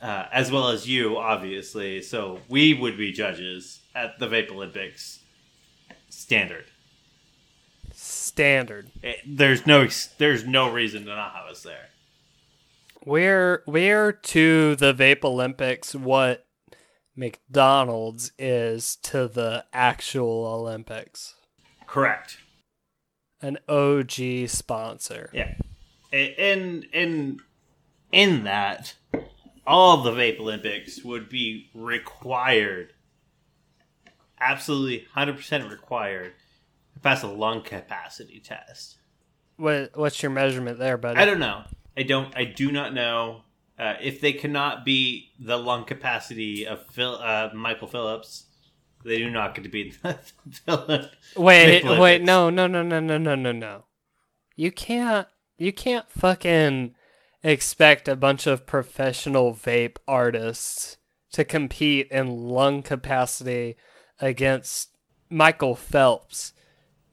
Uh, 0.02 0.26
as 0.32 0.50
well 0.50 0.70
as 0.70 0.88
you, 0.88 1.18
obviously. 1.18 2.02
So 2.02 2.40
we 2.48 2.74
would 2.74 2.98
be 2.98 3.12
judges 3.12 3.82
at 3.94 4.18
the 4.18 4.28
Vape 4.28 4.52
Olympics 4.52 5.20
standard. 6.10 6.66
Standard. 7.94 8.90
Eh, 9.04 9.16
there's 9.28 9.68
no 9.68 9.88
there's 10.18 10.46
no 10.46 10.72
reason 10.72 11.04
to 11.04 11.10
not 11.16 11.34
have 11.34 11.48
us 11.48 11.64
there. 11.64 11.90
We're 13.06 13.64
we're 13.66 14.14
to 14.14 14.76
the 14.78 14.94
Vape 14.94 15.26
Olympics 15.26 15.94
what 15.94 16.46
McDonald's 17.20 18.32
is 18.40 18.96
to 19.04 19.28
the 19.28 19.66
actual 19.74 20.48
Olympics. 20.48 21.36
Correct. 21.86 22.38
An 23.42 23.58
OG 23.68 24.48
sponsor. 24.48 25.30
Yeah. 25.34 25.56
In 26.14 26.86
in 26.94 27.40
in 28.14 28.46
that, 28.46 28.96
all 29.68 30.02
the 30.02 30.12
Vape 30.12 30.40
Olympics 30.40 31.04
would 31.04 31.28
be 31.28 31.70
required, 31.76 32.94
absolutely 34.40 35.06
hundred 35.14 35.36
percent 35.36 35.70
required, 35.70 36.34
to 36.94 37.00
pass 37.02 37.22
a 37.22 37.28
lung 37.28 37.62
capacity 37.62 38.40
test. 38.40 38.98
What 39.58 39.92
what's 39.96 40.24
your 40.24 40.32
measurement 40.32 40.80
there, 40.80 40.98
buddy? 40.98 41.20
I 41.20 41.26
don't 41.26 41.40
know. 41.40 41.64
I 41.98 42.04
don't. 42.04 42.36
I 42.36 42.46
do 42.46 42.72
not 42.72 42.94
know. 42.94 43.44
Uh, 43.80 43.96
if 44.02 44.20
they 44.20 44.34
cannot 44.34 44.84
beat 44.84 45.30
the 45.40 45.56
lung 45.56 45.86
capacity 45.86 46.68
of 46.68 46.86
Phil, 46.88 47.16
uh, 47.16 47.50
Michael 47.54 47.88
Phillips, 47.88 48.48
they 49.06 49.18
do 49.18 49.30
not 49.30 49.56
get 49.56 49.64
to 49.64 49.70
beat 49.70 49.98
Philip. 50.66 51.12
Wait, 51.38 51.86
wait, 51.86 52.22
no, 52.22 52.50
no, 52.50 52.68
no, 52.68 52.84
no, 52.84 53.00
no, 53.00 53.18
no, 53.18 53.36
no, 53.36 53.52
no. 53.54 53.86
You 54.58 54.72
can't, 54.72 55.28
you 55.58 55.72
can't 55.72 56.12
fucking 56.12 56.94
expect 57.42 58.10
a 58.10 58.18
bunch 58.18 58.46
of 58.48 58.66
professional 58.66 59.54
vape 59.54 59.96
artists 60.06 60.98
to 61.32 61.46
compete 61.46 62.08
in 62.12 62.50
lung 62.50 62.82
capacity 62.82 63.78
against 64.20 64.90
Michael 65.30 65.76
Phelps, 65.76 66.52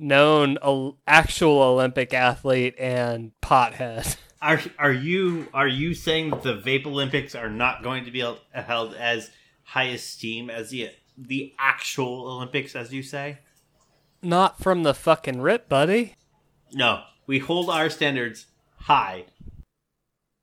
known 0.01 0.59
al- 0.62 0.99
actual 1.07 1.62
Olympic 1.62 2.12
athlete 2.12 2.75
and 2.79 3.33
pothead. 3.41 4.17
Are 4.43 4.61
are 4.78 4.93
you 4.93 5.49
are 5.55 5.68
you 5.68 5.95
saying 5.95 6.30
that 6.30 6.43
the 6.43 6.55
Vape 6.55 6.87
Olympics 6.87 7.34
are 7.34 7.51
not 7.51 7.82
going 7.82 8.05
to 8.05 8.11
be 8.11 8.20
held- 8.53 8.95
as 8.95 9.30
high 9.64 9.84
esteem 9.84 10.51
as 10.51 10.70
the 10.70 10.91
the 11.16 11.55
actual 11.59 12.28
Olympics, 12.28 12.76
as 12.76 12.93
you 12.93 13.03
say? 13.03 13.39
Not 14.22 14.59
from 14.62 14.82
the 14.82 14.95
fucking 14.95 15.41
rip, 15.41 15.68
buddy. 15.68 16.16
No, 16.72 17.03
we 17.26 17.39
hold 17.39 17.70
our 17.70 17.89
standards 17.89 18.47
high. 18.80 19.26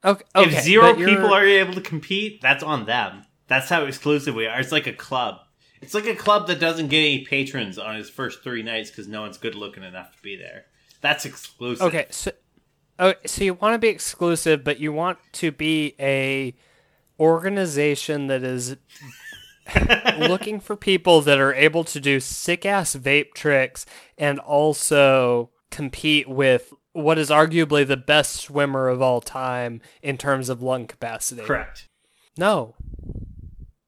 Okay, 0.04 0.24
okay 0.36 0.56
if 0.56 0.64
zero 0.64 0.94
people 0.96 1.34
are 1.34 1.46
able 1.46 1.74
to 1.74 1.82
compete, 1.82 2.42
that's 2.42 2.64
on 2.64 2.86
them. 2.86 3.24
That's 3.48 3.70
how 3.70 3.86
exclusive 3.86 4.36
we 4.36 4.48
are. 4.48 4.60
It's 4.60 4.72
like 4.72 4.88
a 4.88 4.94
club. 4.94 5.40
It's 5.82 5.94
like 5.94 6.08
a 6.08 6.16
club 6.16 6.48
that 6.48 6.60
doesn't 6.60 6.88
get 6.88 7.00
any 7.00 7.26
patrons 7.26 7.78
on 7.78 7.96
his 7.96 8.10
first 8.10 8.42
three 8.42 8.64
nights 8.64 8.90
because 8.90 9.08
no 9.08 9.22
one's 9.22 9.38
good 9.38 9.56
looking 9.56 9.84
enough 9.84 10.16
to 10.16 10.22
be 10.22 10.36
there. 10.36 10.66
That's 11.02 11.26
exclusive. 11.26 11.86
Okay, 11.88 12.08
so 12.10 12.32
oh, 13.00 13.14
so 13.26 13.44
you 13.44 13.54
want 13.56 13.74
to 13.74 13.80
be 13.80 13.88
exclusive, 13.88 14.64
but 14.64 14.80
you 14.80 14.92
want 14.92 15.20
to 15.34 15.52
be 15.52 15.96
a 16.00 16.56
organization 17.20 18.28
that 18.28 18.44
is 18.44 18.76
looking 20.18 20.60
for 20.60 20.76
people 20.76 21.22
that 21.22 21.40
are 21.40 21.54
able 21.54 21.84
to 21.86 22.00
do 22.00 22.20
sick 22.20 22.66
ass 22.66 22.96
vape 22.96 23.34
tricks 23.34 23.86
and 24.18 24.40
also 24.40 25.50
compete 25.72 26.28
with 26.28 26.74
what 26.92 27.18
is 27.18 27.30
arguably 27.30 27.86
the 27.86 27.98
best 27.98 28.36
swimmer 28.36 28.88
of 28.88 29.02
all 29.02 29.20
time 29.22 29.82
in 30.02 30.18
terms 30.18 30.50
of 30.50 30.62
lung 30.62 30.86
capacity. 30.86 31.42
Correct. 31.42 31.90
No. 32.38 32.76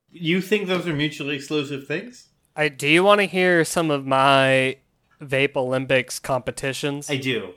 You 0.10 0.42
think 0.42 0.68
those 0.68 0.88
are 0.88 0.94
mutually 0.94 1.36
exclusive 1.36 1.88
things? 1.88 2.30
I 2.56 2.70
do 2.70 2.88
you 2.88 3.04
want 3.04 3.20
to 3.20 3.26
hear 3.26 3.66
some 3.66 3.92
of 3.92 4.06
my 4.06 4.78
vape 5.22 5.56
Olympics 5.56 6.20
competitions? 6.20 7.10
I 7.10 7.18
do. 7.18 7.54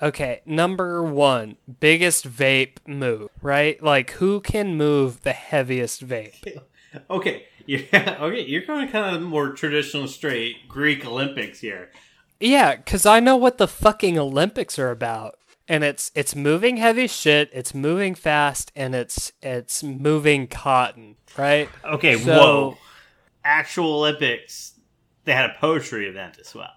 Okay, 0.00 0.42
number 0.46 1.02
one, 1.02 1.56
biggest 1.80 2.28
vape 2.28 2.76
move, 2.86 3.30
right? 3.42 3.82
Like, 3.82 4.10
who 4.12 4.40
can 4.40 4.76
move 4.76 5.22
the 5.22 5.32
heaviest 5.32 6.06
vape? 6.06 6.60
Okay, 7.10 7.44
yeah, 7.66 8.16
okay. 8.18 8.40
You're 8.46 8.64
going 8.64 8.88
kind 8.88 9.14
of 9.14 9.20
more 9.20 9.50
traditional, 9.52 10.08
straight 10.08 10.66
Greek 10.68 11.04
Olympics 11.04 11.60
here. 11.60 11.90
Yeah, 12.40 12.76
because 12.76 13.04
I 13.04 13.20
know 13.20 13.36
what 13.36 13.58
the 13.58 13.68
fucking 13.68 14.18
Olympics 14.18 14.78
are 14.78 14.90
about. 14.90 15.36
And 15.68 15.84
it's 15.84 16.10
it's 16.14 16.34
moving 16.34 16.78
heavy 16.78 17.06
shit, 17.06 17.50
it's 17.52 17.74
moving 17.74 18.14
fast, 18.14 18.72
and 18.74 18.94
it's 18.94 19.32
it's 19.42 19.82
moving 19.82 20.46
cotton, 20.46 21.16
right? 21.36 21.68
Okay, 21.84 22.16
So- 22.16 22.38
whoa. 22.38 22.78
Actual 23.44 23.92
Olympics, 23.98 24.72
they 25.24 25.34
had 25.34 25.50
a 25.50 25.54
poetry 25.60 26.08
event 26.08 26.38
as 26.40 26.54
well. 26.54 26.72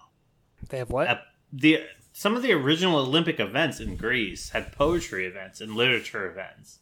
They 0.68 0.76
have 0.76 0.90
what? 0.90 1.08
Uh, 1.08 1.16
the 1.54 1.80
some 2.22 2.36
of 2.36 2.42
the 2.42 2.52
original 2.52 3.00
Olympic 3.00 3.40
events 3.40 3.80
in 3.80 3.96
Greece 3.96 4.50
had 4.50 4.70
poetry 4.70 5.26
events 5.26 5.60
and 5.60 5.74
literature 5.74 6.30
events. 6.30 6.78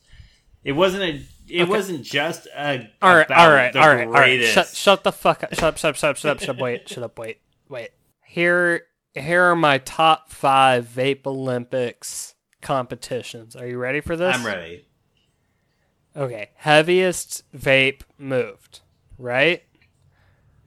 It 0.65 0.73
wasn't 0.73 1.03
a. 1.03 1.23
It 1.49 1.67
wasn't 1.67 2.03
just 2.03 2.47
a. 2.55 2.91
All 3.01 3.17
right. 3.17 3.31
All 3.31 3.51
right. 3.51 3.75
All 3.75 3.89
right. 3.89 4.07
All 4.07 4.13
right. 4.13 4.45
Shut, 4.45 4.67
shut 4.67 5.03
the 5.03 5.13
fuck 5.13 5.43
up. 5.43 5.55
Shut 5.55 5.65
up, 5.65 5.79
shut 5.79 5.89
up, 5.89 5.97
shut 5.97 6.11
up, 6.11 6.17
shut 6.19 6.31
up, 6.33 6.41
shut 6.41 6.57
up. 6.57 6.61
Wait, 6.61 6.87
shut 6.87 7.03
up, 7.03 7.19
wait, 7.19 7.41
wait. 7.71 7.89
Here, 8.23 8.83
here 9.15 9.45
are 9.45 9.57
my 9.57 9.79
top 9.79 10.29
five 10.29 10.85
vape 10.85 11.27
Olympics 11.27 12.35
competitions. 12.61 13.57
Are 13.57 13.67
you 13.67 13.79
ready 13.79 14.03
for 14.03 14.17
this? 14.17 14.37
I'm 14.37 14.45
ready. 14.45 14.85
Okay, 16.15 16.51
heaviest 16.57 17.51
vape 17.57 18.03
moved, 18.19 18.81
right? 19.17 19.63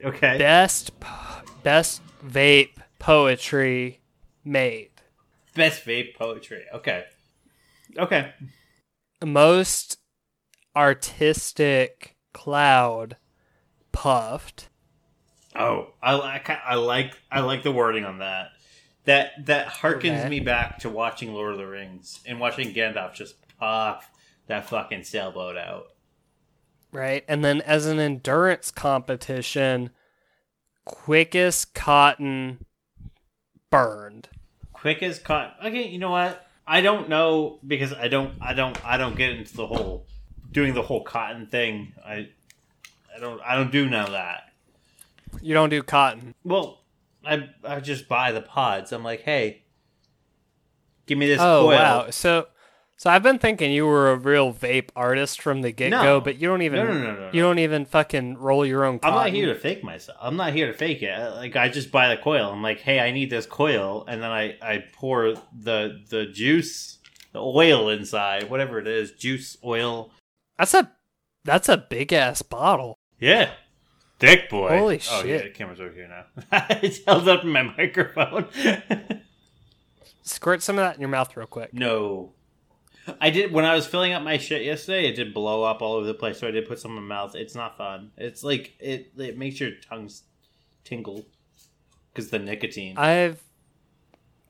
Okay. 0.03 0.39
Best, 0.39 0.89
best 1.61 2.01
vape 2.25 2.71
poetry 2.97 3.99
made. 4.43 4.89
Best 5.55 5.85
vape 5.85 6.15
poetry. 6.15 6.63
Okay. 6.73 7.03
Okay. 7.97 8.33
Most 9.23 9.97
artistic 10.75 12.15
cloud 12.33 13.17
puffed. 13.91 14.69
Oh, 15.55 15.93
I 16.01 16.13
like. 16.15 16.49
I 16.49 16.75
like. 16.75 17.13
I 17.31 17.41
like 17.41 17.61
the 17.63 17.71
wording 17.71 18.05
on 18.05 18.19
that. 18.19 18.47
That 19.05 19.31
that 19.45 19.67
harkens 19.67 20.19
Okay. 20.21 20.29
me 20.29 20.39
back 20.39 20.79
to 20.79 20.89
watching 20.89 21.33
Lord 21.33 21.51
of 21.53 21.57
the 21.59 21.67
Rings 21.67 22.19
and 22.25 22.39
watching 22.39 22.73
Gandalf 22.73 23.13
just 23.13 23.35
puff 23.59 24.09
that 24.47 24.67
fucking 24.67 25.03
sailboat 25.03 25.57
out. 25.57 25.87
right? 26.91 27.23
And 27.27 27.43
then 27.45 27.61
as 27.61 27.85
an 27.85 27.99
endurance 27.99 28.69
competition, 28.71 29.89
quickest 30.85 31.73
cotton 31.73 32.65
burned. 33.71 34.29
Quick 34.83 35.01
as 35.01 35.17
cotton. 35.17 35.53
Okay, 35.65 35.87
you 35.87 35.97
know 35.97 36.11
what? 36.11 36.45
I 36.67 36.81
don't 36.81 37.07
know 37.07 37.57
because 37.65 37.93
I 37.93 38.09
don't 38.09 38.33
I 38.41 38.53
don't 38.53 38.77
I 38.85 38.97
don't 38.97 39.15
get 39.15 39.31
into 39.31 39.55
the 39.55 39.65
whole 39.65 40.05
doing 40.51 40.73
the 40.73 40.81
whole 40.81 41.03
cotton 41.05 41.47
thing. 41.47 41.93
I 42.05 42.27
I 43.15 43.19
don't 43.21 43.41
I 43.41 43.55
don't 43.55 43.71
do 43.71 43.89
none 43.89 44.07
of 44.07 44.11
that. 44.11 44.51
You 45.41 45.53
don't 45.53 45.69
do 45.69 45.81
cotton. 45.83 46.35
Well, 46.43 46.81
I 47.25 47.49
I 47.63 47.79
just 47.79 48.09
buy 48.09 48.33
the 48.33 48.41
pods. 48.41 48.91
I'm 48.91 49.05
like, 49.05 49.21
hey, 49.21 49.63
give 51.05 51.17
me 51.17 51.27
this 51.27 51.39
Oh 51.39 51.61
coil. 51.61 51.67
wow! 51.77 52.09
So, 52.09 52.47
so 53.03 53.09
I've 53.09 53.21
been 53.21 53.37
thinking 53.37 53.73
you 53.73 53.85
were 53.85 54.11
a 54.11 54.15
real 54.15 54.53
vape 54.53 54.87
artist 54.95 55.41
from 55.41 55.61
the 55.61 55.71
get 55.73 55.89
go, 55.91 56.01
No. 56.03 56.21
but 56.21 56.37
you 56.37 56.47
don't 56.47 56.61
even 56.61 56.79
No, 56.79 56.85
no, 56.85 56.93
no, 56.93 57.15
no, 57.15 57.29
you 57.33 57.41
no. 57.41 57.49
don't 57.49 57.59
even 57.59 57.83
fucking 57.85 58.37
roll 58.37 58.65
your 58.65 58.85
own. 58.85 58.93
I'm 58.95 58.99
Cotton. 58.99 59.15
not 59.15 59.29
here 59.33 59.53
to 59.53 59.59
fake 59.59 59.83
myself. 59.83 60.17
I'm 60.21 60.37
not 60.37 60.53
here 60.53 60.67
to 60.67 60.73
fake 60.73 61.03
it. 61.03 61.35
Like 61.35 61.57
I 61.57 61.67
just 61.67 61.91
buy 61.91 62.15
the 62.15 62.21
coil. 62.21 62.49
I'm 62.49 62.61
like, 62.61 62.79
hey, 62.79 63.01
I 63.01 63.11
need 63.11 63.29
this 63.29 63.45
coil, 63.45 64.05
and 64.07 64.23
then 64.23 64.31
I 64.31 64.55
I 64.61 64.85
pour 64.93 65.33
the 65.51 65.99
the 66.09 66.27
juice, 66.27 66.99
the 67.33 67.39
oil 67.41 67.89
inside, 67.89 68.49
whatever 68.49 68.79
it 68.79 68.87
is, 68.87 69.11
juice, 69.11 69.57
oil. 69.65 70.09
That's 70.57 70.73
a 70.73 70.89
that's 71.43 71.67
a 71.67 71.75
big 71.75 72.13
ass 72.13 72.41
bottle. 72.41 72.95
Yeah. 73.19 73.51
Thick 74.19 74.49
boy. 74.49 74.69
Holy 74.69 74.95
Oh, 75.11 75.21
shit. 75.21 75.25
yeah, 75.27 75.41
the 75.41 75.49
camera's 75.49 75.81
over 75.81 75.91
here 75.91 76.07
now. 76.07 76.65
it's 76.81 77.03
held 77.03 77.27
up 77.27 77.43
in 77.43 77.49
my 77.49 77.63
microphone. 77.77 78.47
Squirt 80.21 80.61
some 80.61 80.77
of 80.77 80.83
that 80.85 80.95
in 80.95 81.01
your 81.01 81.09
mouth 81.09 81.35
real 81.35 81.47
quick. 81.47 81.73
no. 81.73 82.31
I 83.19 83.29
did 83.29 83.51
when 83.51 83.65
I 83.65 83.75
was 83.75 83.85
filling 83.85 84.13
up 84.13 84.23
my 84.23 84.37
shit 84.37 84.63
yesterday. 84.63 85.07
It 85.07 85.15
did 85.15 85.33
blow 85.33 85.63
up 85.63 85.81
all 85.81 85.93
over 85.93 86.05
the 86.05 86.13
place, 86.13 86.39
so 86.39 86.47
I 86.47 86.51
did 86.51 86.67
put 86.67 86.79
some 86.79 86.97
in 86.97 87.03
my 87.03 87.15
mouth. 87.15 87.35
It's 87.35 87.55
not 87.55 87.77
fun. 87.77 88.11
It's 88.17 88.43
like 88.43 88.73
it. 88.79 89.11
It 89.17 89.37
makes 89.37 89.59
your 89.59 89.71
tongues 89.71 90.23
tingle 90.83 91.25
because 92.13 92.29
the 92.29 92.39
nicotine. 92.39 92.97
I've 92.97 93.43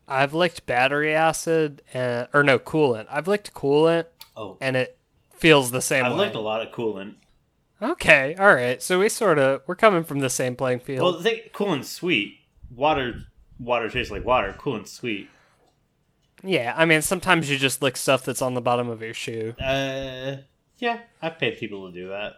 I've 0.07 0.33
licked 0.33 0.65
battery 0.65 1.13
acid 1.13 1.81
and 1.93 2.27
or 2.33 2.43
no 2.43 2.59
coolant. 2.59 3.07
I've 3.09 3.27
licked 3.27 3.53
coolant 3.53 4.05
oh, 4.35 4.57
and 4.61 4.75
it 4.75 4.97
feels 5.33 5.71
the 5.71 5.81
same 5.81 6.05
I've 6.05 6.13
way. 6.13 6.19
licked 6.19 6.35
a 6.35 6.41
lot 6.41 6.61
of 6.61 6.73
coolant. 6.73 7.15
Okay, 7.81 8.35
all 8.39 8.53
right. 8.53 8.81
So 8.81 8.99
we 8.99 9.09
sort 9.09 9.39
of 9.39 9.61
we're 9.67 9.75
coming 9.75 10.03
from 10.03 10.19
the 10.19 10.29
same 10.29 10.55
playing 10.55 10.79
field. 10.79 11.01
Well, 11.01 11.17
the 11.17 11.23
thing, 11.23 11.39
coolant's 11.53 11.89
sweet. 11.89 12.39
Water, 12.73 13.23
water 13.59 13.89
tastes 13.89 14.11
like 14.11 14.25
water. 14.25 14.55
Coolant's 14.57 14.91
sweet. 14.91 15.29
Yeah, 16.43 16.73
I 16.75 16.85
mean 16.85 17.01
sometimes 17.01 17.49
you 17.49 17.57
just 17.57 17.81
lick 17.81 17.97
stuff 17.97 18.25
that's 18.25 18.41
on 18.41 18.53
the 18.53 18.61
bottom 18.61 18.89
of 18.89 19.01
your 19.01 19.13
shoe. 19.13 19.55
Uh, 19.59 20.37
yeah, 20.77 20.99
I've 21.21 21.39
paid 21.39 21.57
people 21.57 21.89
to 21.89 21.93
do 21.93 22.09
that. 22.09 22.33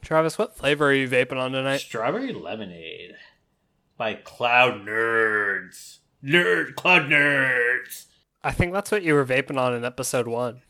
Travis, 0.00 0.38
what 0.38 0.56
flavor 0.56 0.86
are 0.86 0.92
you 0.92 1.08
vaping 1.08 1.36
on 1.36 1.52
tonight? 1.52 1.78
Strawberry 1.78 2.32
Lemonade 2.32 3.16
by 3.96 4.14
Cloud 4.14 4.86
Nurdz. 4.86 5.98
Nerd, 6.24 6.76
Cloud 6.76 7.10
Nurdz. 7.10 8.06
I 8.42 8.52
think 8.52 8.72
that's 8.72 8.90
what 8.90 9.02
you 9.02 9.14
were 9.14 9.26
vaping 9.26 9.58
on 9.58 9.74
in 9.74 9.84
episode 9.84 10.28
one. 10.28 10.62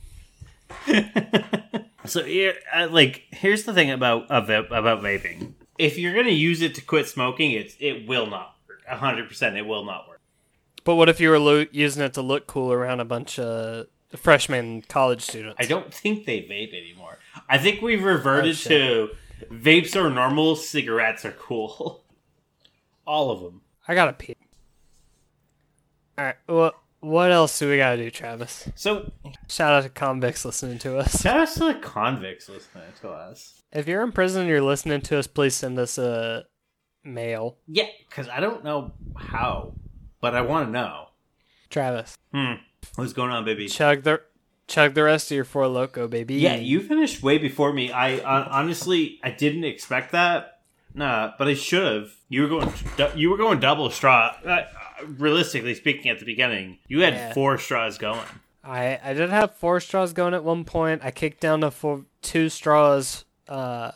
so 2.04 2.24
here, 2.24 2.54
uh, 2.74 2.88
like, 2.90 3.24
here's 3.30 3.64
the 3.64 3.74
thing 3.74 3.90
about 3.90 4.30
uh, 4.30 4.42
about 4.70 5.02
vaping. 5.02 5.52
If 5.78 5.98
you're 5.98 6.14
gonna 6.14 6.30
use 6.30 6.62
it 6.62 6.74
to 6.76 6.80
quit 6.80 7.06
smoking, 7.06 7.52
it's 7.52 7.76
it 7.78 8.09
will 8.09 8.26
not 8.26 8.56
work. 8.68 8.84
hundred 8.86 9.28
percent, 9.28 9.56
it 9.56 9.66
will 9.66 9.84
not 9.84 10.09
work. 10.09 10.17
But 10.84 10.94
what 10.94 11.08
if 11.08 11.20
you 11.20 11.30
were 11.30 11.38
lo- 11.38 11.66
using 11.70 12.02
it 12.02 12.14
to 12.14 12.22
look 12.22 12.46
cool 12.46 12.72
around 12.72 13.00
a 13.00 13.04
bunch 13.04 13.38
of 13.38 13.86
freshman 14.16 14.82
college 14.82 15.22
students? 15.22 15.56
I 15.58 15.66
don't 15.66 15.92
think 15.92 16.24
they 16.26 16.38
vape 16.40 16.72
anymore. 16.72 17.18
I 17.48 17.58
think 17.58 17.82
we've 17.82 18.02
reverted 18.02 18.56
Oh, 18.66 18.68
to 18.68 19.08
vapes 19.52 19.94
are 19.96 20.08
normal, 20.10 20.56
cigarettes 20.56 21.24
are 21.24 21.32
cool. 21.32 22.04
All 23.06 23.30
of 23.30 23.40
them. 23.40 23.60
I 23.86 23.94
gotta 23.94 24.12
pee. 24.12 24.36
All 26.16 26.24
right. 26.24 26.36
Well, 26.48 26.72
what 27.00 27.30
else 27.30 27.58
do 27.58 27.70
we 27.70 27.76
gotta 27.76 27.96
do, 27.96 28.10
Travis? 28.10 28.68
So, 28.74 29.12
Shout 29.48 29.72
out 29.72 29.82
to 29.84 29.88
convicts 29.88 30.44
listening 30.44 30.78
to 30.80 30.98
us. 30.98 31.22
shout 31.22 31.36
out 31.38 31.48
to 31.54 31.60
the 31.60 31.74
convicts 31.74 32.48
listening 32.48 32.84
to 33.02 33.10
us. 33.10 33.62
If 33.72 33.86
you're 33.86 34.02
in 34.02 34.12
prison 34.12 34.42
and 34.42 34.50
you're 34.50 34.60
listening 34.62 35.00
to 35.02 35.18
us, 35.18 35.26
please 35.26 35.54
send 35.54 35.78
us 35.78 35.96
a 35.98 36.44
mail. 37.04 37.56
Yeah, 37.66 37.86
because 38.08 38.28
I 38.28 38.40
don't 38.40 38.64
know 38.64 38.92
how, 39.16 39.74
but 40.20 40.34
I 40.34 40.40
want 40.42 40.68
to 40.68 40.72
know. 40.72 41.08
Travis, 41.70 42.16
Hmm. 42.32 42.54
What's 42.94 43.12
going 43.12 43.30
on, 43.30 43.44
baby? 43.44 43.68
chug 43.68 44.02
the 44.02 44.22
chug 44.66 44.94
the 44.94 45.02
rest 45.02 45.30
of 45.30 45.34
your 45.34 45.44
four 45.44 45.66
loco, 45.66 46.08
baby. 46.08 46.34
Yeah, 46.36 46.56
you 46.56 46.80
finished 46.80 47.22
way 47.22 47.38
before 47.38 47.72
me. 47.72 47.90
I 47.92 48.16
uh, 48.18 48.48
honestly, 48.50 49.18
I 49.22 49.30
didn't 49.30 49.64
expect 49.64 50.12
that. 50.12 50.60
Nah, 50.94 51.32
but 51.38 51.48
I 51.48 51.54
should 51.54 51.84
have. 51.92 52.10
You 52.28 52.42
were 52.42 52.48
going, 52.48 52.72
you 53.16 53.30
were 53.30 53.36
going 53.36 53.60
double 53.60 53.90
straw. 53.90 54.34
Uh, 54.44 54.62
realistically 55.16 55.74
speaking, 55.74 56.10
at 56.10 56.18
the 56.18 56.24
beginning, 56.24 56.78
you 56.88 57.00
had 57.02 57.14
Yeah. 57.14 57.32
four 57.34 57.58
straws 57.58 57.98
going. 57.98 58.24
I 58.64 58.98
I 59.02 59.12
did 59.14 59.30
have 59.30 59.54
four 59.56 59.80
straws 59.80 60.12
going 60.12 60.34
at 60.34 60.44
one 60.44 60.64
point. 60.64 61.02
I 61.04 61.10
kicked 61.10 61.40
down 61.40 61.60
to 61.60 61.70
four, 61.70 62.04
two 62.22 62.48
straws 62.48 63.24
uh, 63.48 63.92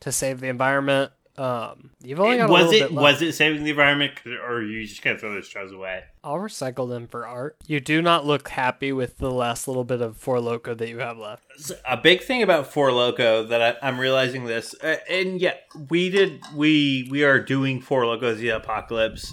to 0.00 0.12
save 0.12 0.40
the 0.40 0.48
environment. 0.48 1.12
Um, 1.38 1.90
you've 2.02 2.18
only 2.20 2.36
got 2.36 2.50
a 2.50 2.52
was 2.52 2.64
little 2.66 2.72
it 2.74 2.88
bit 2.88 2.92
left. 2.92 3.02
was 3.02 3.22
it 3.22 3.32
saving 3.32 3.64
the 3.64 3.70
environment, 3.70 4.12
or 4.44 4.62
you 4.62 4.86
just 4.86 5.02
gonna 5.02 5.18
throw 5.18 5.32
those 5.32 5.46
straws 5.46 5.72
away? 5.72 6.04
I'll 6.24 6.36
recycle 6.36 6.88
them 6.88 7.06
for 7.06 7.26
art. 7.26 7.56
You 7.66 7.80
do 7.80 8.02
not 8.02 8.26
look 8.26 8.48
happy 8.48 8.92
with 8.92 9.18
the 9.18 9.30
last 9.30 9.68
little 9.68 9.84
bit 9.84 10.00
of 10.02 10.16
four 10.16 10.40
loco 10.40 10.74
that 10.74 10.88
you 10.88 10.98
have 10.98 11.16
left. 11.16 11.44
a 11.86 11.96
big 11.96 12.22
thing 12.22 12.42
about 12.42 12.66
Four 12.72 12.92
Loco 12.92 13.44
that 13.44 13.62
I, 13.62 13.86
I'm 13.86 13.98
realizing 14.00 14.44
this, 14.46 14.74
uh, 14.82 14.96
and 15.08 15.40
yeah, 15.40 15.54
we 15.88 16.10
did 16.10 16.42
we 16.54 17.08
we 17.10 17.24
are 17.24 17.38
doing 17.40 17.80
Four 17.80 18.04
Locos 18.06 18.38
the 18.38 18.48
Apocalypse. 18.50 19.32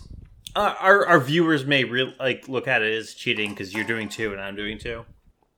Uh, 0.55 0.73
our 0.79 1.05
our 1.05 1.19
viewers 1.19 1.65
may 1.65 1.83
real 1.83 2.13
like 2.19 2.47
look 2.47 2.67
at 2.67 2.81
it 2.81 2.93
as 2.93 3.13
cheating 3.13 3.49
because 3.49 3.73
you're 3.73 3.83
doing 3.83 4.07
two 4.07 4.31
and 4.31 4.39
I'm 4.39 4.55
doing 4.55 4.77
two. 4.77 5.05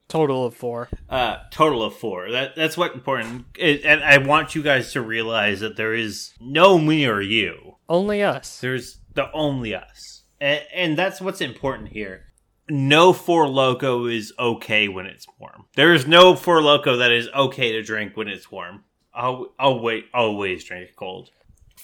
Total 0.07 0.45
of 0.45 0.55
four. 0.55 0.89
Uh, 1.09 1.37
total 1.51 1.83
of 1.83 1.95
four. 1.95 2.31
That 2.31 2.55
that's 2.55 2.77
what 2.77 2.93
important. 2.93 3.45
It, 3.57 3.83
and 3.83 4.03
I 4.03 4.17
want 4.19 4.55
you 4.55 4.63
guys 4.63 4.93
to 4.93 5.01
realize 5.01 5.59
that 5.59 5.75
there 5.75 5.93
is 5.93 6.33
no 6.39 6.77
me 6.77 7.05
or 7.05 7.21
you. 7.21 7.75
Only 7.89 8.23
us. 8.23 8.59
There's 8.59 8.99
the 9.13 9.31
only 9.33 9.75
us, 9.75 10.23
and, 10.39 10.61
and 10.73 10.97
that's 10.97 11.19
what's 11.19 11.41
important 11.41 11.89
here. 11.89 12.23
No 12.69 13.13
Four 13.13 13.47
Loco 13.47 14.07
is 14.07 14.33
okay 14.37 14.87
when 14.87 15.05
it's 15.05 15.25
warm. 15.39 15.65
There 15.75 15.93
is 15.93 16.05
no 16.07 16.35
Four 16.35 16.61
Loco 16.61 16.97
that 16.97 17.11
is 17.11 17.29
okay 17.35 17.71
to 17.73 17.81
drink 17.81 18.15
when 18.15 18.27
it's 18.27 18.51
warm. 18.51 18.83
I'll, 19.13 19.53
I'll 19.57 19.79
wait. 19.79 20.05
Always 20.13 20.63
drink 20.63 20.89
it 20.89 20.95
cold. 20.95 21.31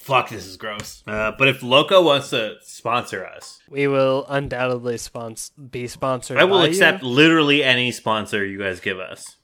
Fuck, 0.03 0.29
this 0.29 0.45
is 0.45 0.57
gross. 0.57 1.01
Uh, 1.07 1.31
but 1.37 1.47
if 1.47 1.63
Loco 1.63 2.03
wants 2.03 2.29
to 2.31 2.55
sponsor 2.61 3.25
us, 3.25 3.59
We 3.69 3.87
will 3.87 4.25
undoubtedly 4.27 4.95
spons- 4.95 5.51
be 5.71 5.87
sponsored. 5.87 6.37
I 6.37 6.43
will 6.43 6.59
by 6.59 6.65
you, 6.65 6.69
accept 6.71 7.03
literally 7.03 7.63
any 7.63 7.91
sponsor 7.91 8.45
you 8.45 8.59
guys 8.59 8.79
give 8.81 8.99
us. 8.99 9.37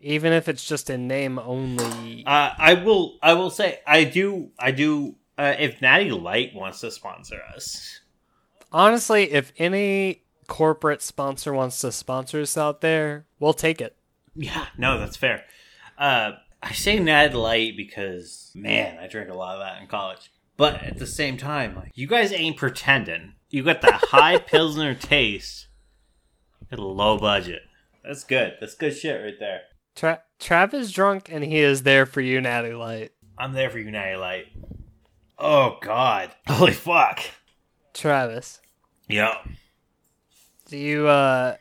even 0.00 0.32
if 0.32 0.48
it's 0.48 0.64
just 0.64 0.88
in 0.90 1.08
name 1.08 1.38
only. 1.40 2.24
Uh, 2.24 2.52
I 2.56 2.74
will. 2.74 3.18
I 3.22 3.34
will 3.34 3.50
say 3.50 3.80
I 3.86 4.04
do. 4.04 4.50
I 4.58 4.70
do. 4.70 5.16
Uh, 5.36 5.54
if 5.58 5.82
Natty 5.82 6.10
Light 6.12 6.54
wants 6.54 6.80
to 6.82 6.90
sponsor 6.90 7.40
us, 7.54 8.00
Honestly, 8.72 9.32
if 9.32 9.52
any 9.58 10.22
corporate 10.46 11.02
sponsor 11.02 11.52
wants 11.52 11.80
to 11.80 11.90
sponsor 11.90 12.40
us 12.40 12.56
out 12.56 12.80
there, 12.80 13.26
we'll 13.40 13.52
take 13.54 13.80
it. 13.80 13.96
yeah, 14.36 14.66
no, 14.78 14.98
that's 15.00 15.16
fair. 15.16 15.44
Uh, 15.98 16.32
I 16.62 16.72
say 16.72 16.98
Natty 16.98 17.34
Light 17.34 17.76
because 17.76 18.52
man, 18.54 18.98
I 18.98 19.06
drank 19.06 19.30
a 19.30 19.34
lot 19.34 19.54
of 19.56 19.60
that 19.60 19.80
in 19.80 19.88
college. 19.88 20.30
But 20.56 20.82
at 20.82 20.98
the 20.98 21.06
same 21.06 21.38
time, 21.38 21.74
like, 21.74 21.92
you 21.94 22.06
guys 22.06 22.32
ain't 22.32 22.58
pretending. 22.58 23.32
You 23.48 23.62
got 23.64 23.80
the 23.80 23.92
high 23.92 24.36
pilsner 24.46 24.94
taste 24.94 25.68
at 26.70 26.78
a 26.78 26.84
low 26.84 27.16
budget. 27.18 27.62
That's 28.04 28.24
good. 28.24 28.54
That's 28.60 28.74
good 28.74 28.94
shit 28.96 29.22
right 29.22 29.38
there. 29.40 29.62
Tra- 29.96 30.22
Trav 30.38 30.74
is 30.74 30.92
drunk 30.92 31.28
and 31.32 31.42
he 31.44 31.58
is 31.58 31.82
there 31.82 32.04
for 32.06 32.20
you, 32.20 32.40
Natty 32.40 32.72
Light. 32.74 33.12
I'm 33.38 33.52
there 33.54 33.70
for 33.70 33.78
you, 33.78 33.90
Natty 33.90 34.16
Light. 34.16 34.46
Oh 35.38 35.78
God, 35.80 36.30
holy 36.46 36.72
fuck. 36.72 37.20
Travis, 37.94 38.60
Yep. 39.08 39.48
do 40.66 40.76
you 40.76 41.08
uh 41.08 41.56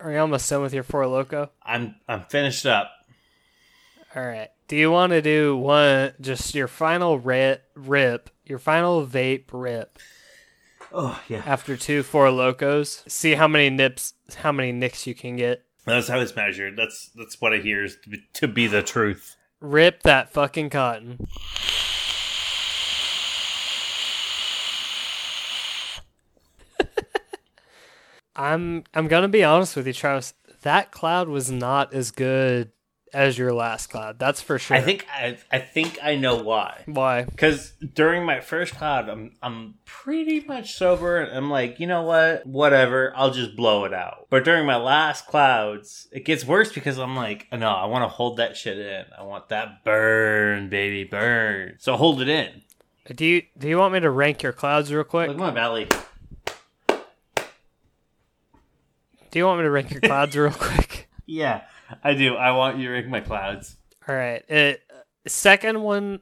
are 0.00 0.12
you 0.12 0.18
almost 0.18 0.48
done 0.48 0.62
with 0.62 0.72
your 0.72 0.82
four 0.82 1.06
loco? 1.06 1.50
I'm 1.62 1.96
I'm 2.08 2.22
finished 2.24 2.64
up. 2.66 2.90
All 4.14 4.26
right. 4.26 4.48
Do 4.68 4.76
you 4.76 4.90
want 4.90 5.10
to 5.10 5.22
do 5.22 5.56
one 5.56 6.14
just 6.20 6.54
your 6.54 6.68
final 6.68 7.18
rip, 7.18 7.64
rip, 7.74 8.30
your 8.44 8.58
final 8.58 9.06
vape 9.06 9.44
rip 9.52 9.98
Oh 10.92 11.20
yeah. 11.28 11.42
after 11.46 11.76
two 11.76 12.02
four 12.02 12.30
locos? 12.30 13.04
See 13.06 13.34
how 13.34 13.46
many 13.48 13.70
nips, 13.70 14.14
how 14.36 14.52
many 14.52 14.72
nicks 14.72 15.06
you 15.06 15.14
can 15.14 15.36
get. 15.36 15.64
That's 15.86 16.08
how 16.08 16.18
it's 16.20 16.34
measured. 16.36 16.76
That's 16.76 17.10
that's 17.14 17.40
what 17.40 17.52
I 17.52 17.58
hear 17.58 17.84
is 17.84 17.96
to 18.04 18.10
be, 18.10 18.18
to 18.34 18.48
be 18.48 18.66
the 18.66 18.82
truth. 18.82 19.36
Rip 19.60 20.02
that 20.02 20.32
fucking 20.32 20.70
cotton. 20.70 21.18
I'm 28.36 28.84
I'm 28.94 29.08
gonna 29.08 29.28
be 29.28 29.44
honest 29.44 29.76
with 29.76 29.86
you, 29.86 29.92
Travis. 29.92 30.34
That 30.62 30.90
cloud 30.90 31.28
was 31.28 31.50
not 31.50 31.92
as 31.94 32.10
good 32.10 32.70
as 33.12 33.36
your 33.38 33.52
last 33.52 33.88
cloud. 33.88 34.18
That's 34.18 34.40
for 34.40 34.58
sure. 34.58 34.76
I 34.76 34.80
think 34.80 35.06
I 35.12 35.38
I 35.50 35.58
think 35.58 35.98
I 36.02 36.16
know 36.16 36.36
why. 36.36 36.82
why. 36.86 37.24
Because 37.24 37.72
during 37.94 38.24
my 38.24 38.40
first 38.40 38.74
cloud, 38.74 39.08
I'm 39.08 39.32
I'm 39.42 39.74
pretty 39.84 40.40
much 40.40 40.74
sober, 40.74 41.18
and 41.18 41.36
I'm 41.36 41.50
like, 41.50 41.80
you 41.80 41.86
know 41.86 42.02
what, 42.02 42.46
whatever, 42.46 43.12
I'll 43.16 43.30
just 43.32 43.56
blow 43.56 43.84
it 43.84 43.92
out. 43.94 44.26
But 44.30 44.44
during 44.44 44.66
my 44.66 44.76
last 44.76 45.26
clouds, 45.26 46.08
it 46.12 46.24
gets 46.24 46.44
worse 46.44 46.72
because 46.72 46.98
I'm 46.98 47.16
like, 47.16 47.46
no, 47.52 47.68
I 47.68 47.86
want 47.86 48.02
to 48.04 48.08
hold 48.08 48.36
that 48.38 48.56
shit 48.56 48.78
in. 48.78 49.04
I 49.18 49.22
want 49.22 49.48
that 49.48 49.84
burn, 49.84 50.68
baby, 50.68 51.04
burn. 51.04 51.76
So 51.78 51.96
hold 51.96 52.20
it 52.22 52.28
in. 52.28 52.62
Do 53.14 53.24
you 53.26 53.42
do 53.58 53.68
you 53.68 53.78
want 53.78 53.92
me 53.92 54.00
to 54.00 54.10
rank 54.10 54.42
your 54.42 54.52
clouds 54.52 54.92
real 54.92 55.04
quick? 55.04 55.28
Look 55.28 55.36
at 55.36 55.40
my 55.40 55.50
belly. 55.50 55.88
Do 59.30 59.38
you 59.38 59.46
want 59.46 59.58
me 59.60 59.64
to 59.64 59.70
rank 59.70 59.90
your 59.92 60.00
clouds 60.00 60.36
real 60.36 60.50
quick? 60.58 61.08
Yeah, 61.26 61.62
I 62.04 62.14
do. 62.14 62.34
I 62.36 62.52
want 62.52 62.78
you 62.78 62.86
to 62.88 62.92
rank 62.92 63.06
my 63.08 63.20
clouds. 63.20 63.76
All 64.08 64.14
right. 64.14 64.42
It 64.48 64.82
second 65.26 65.82
one. 65.82 66.20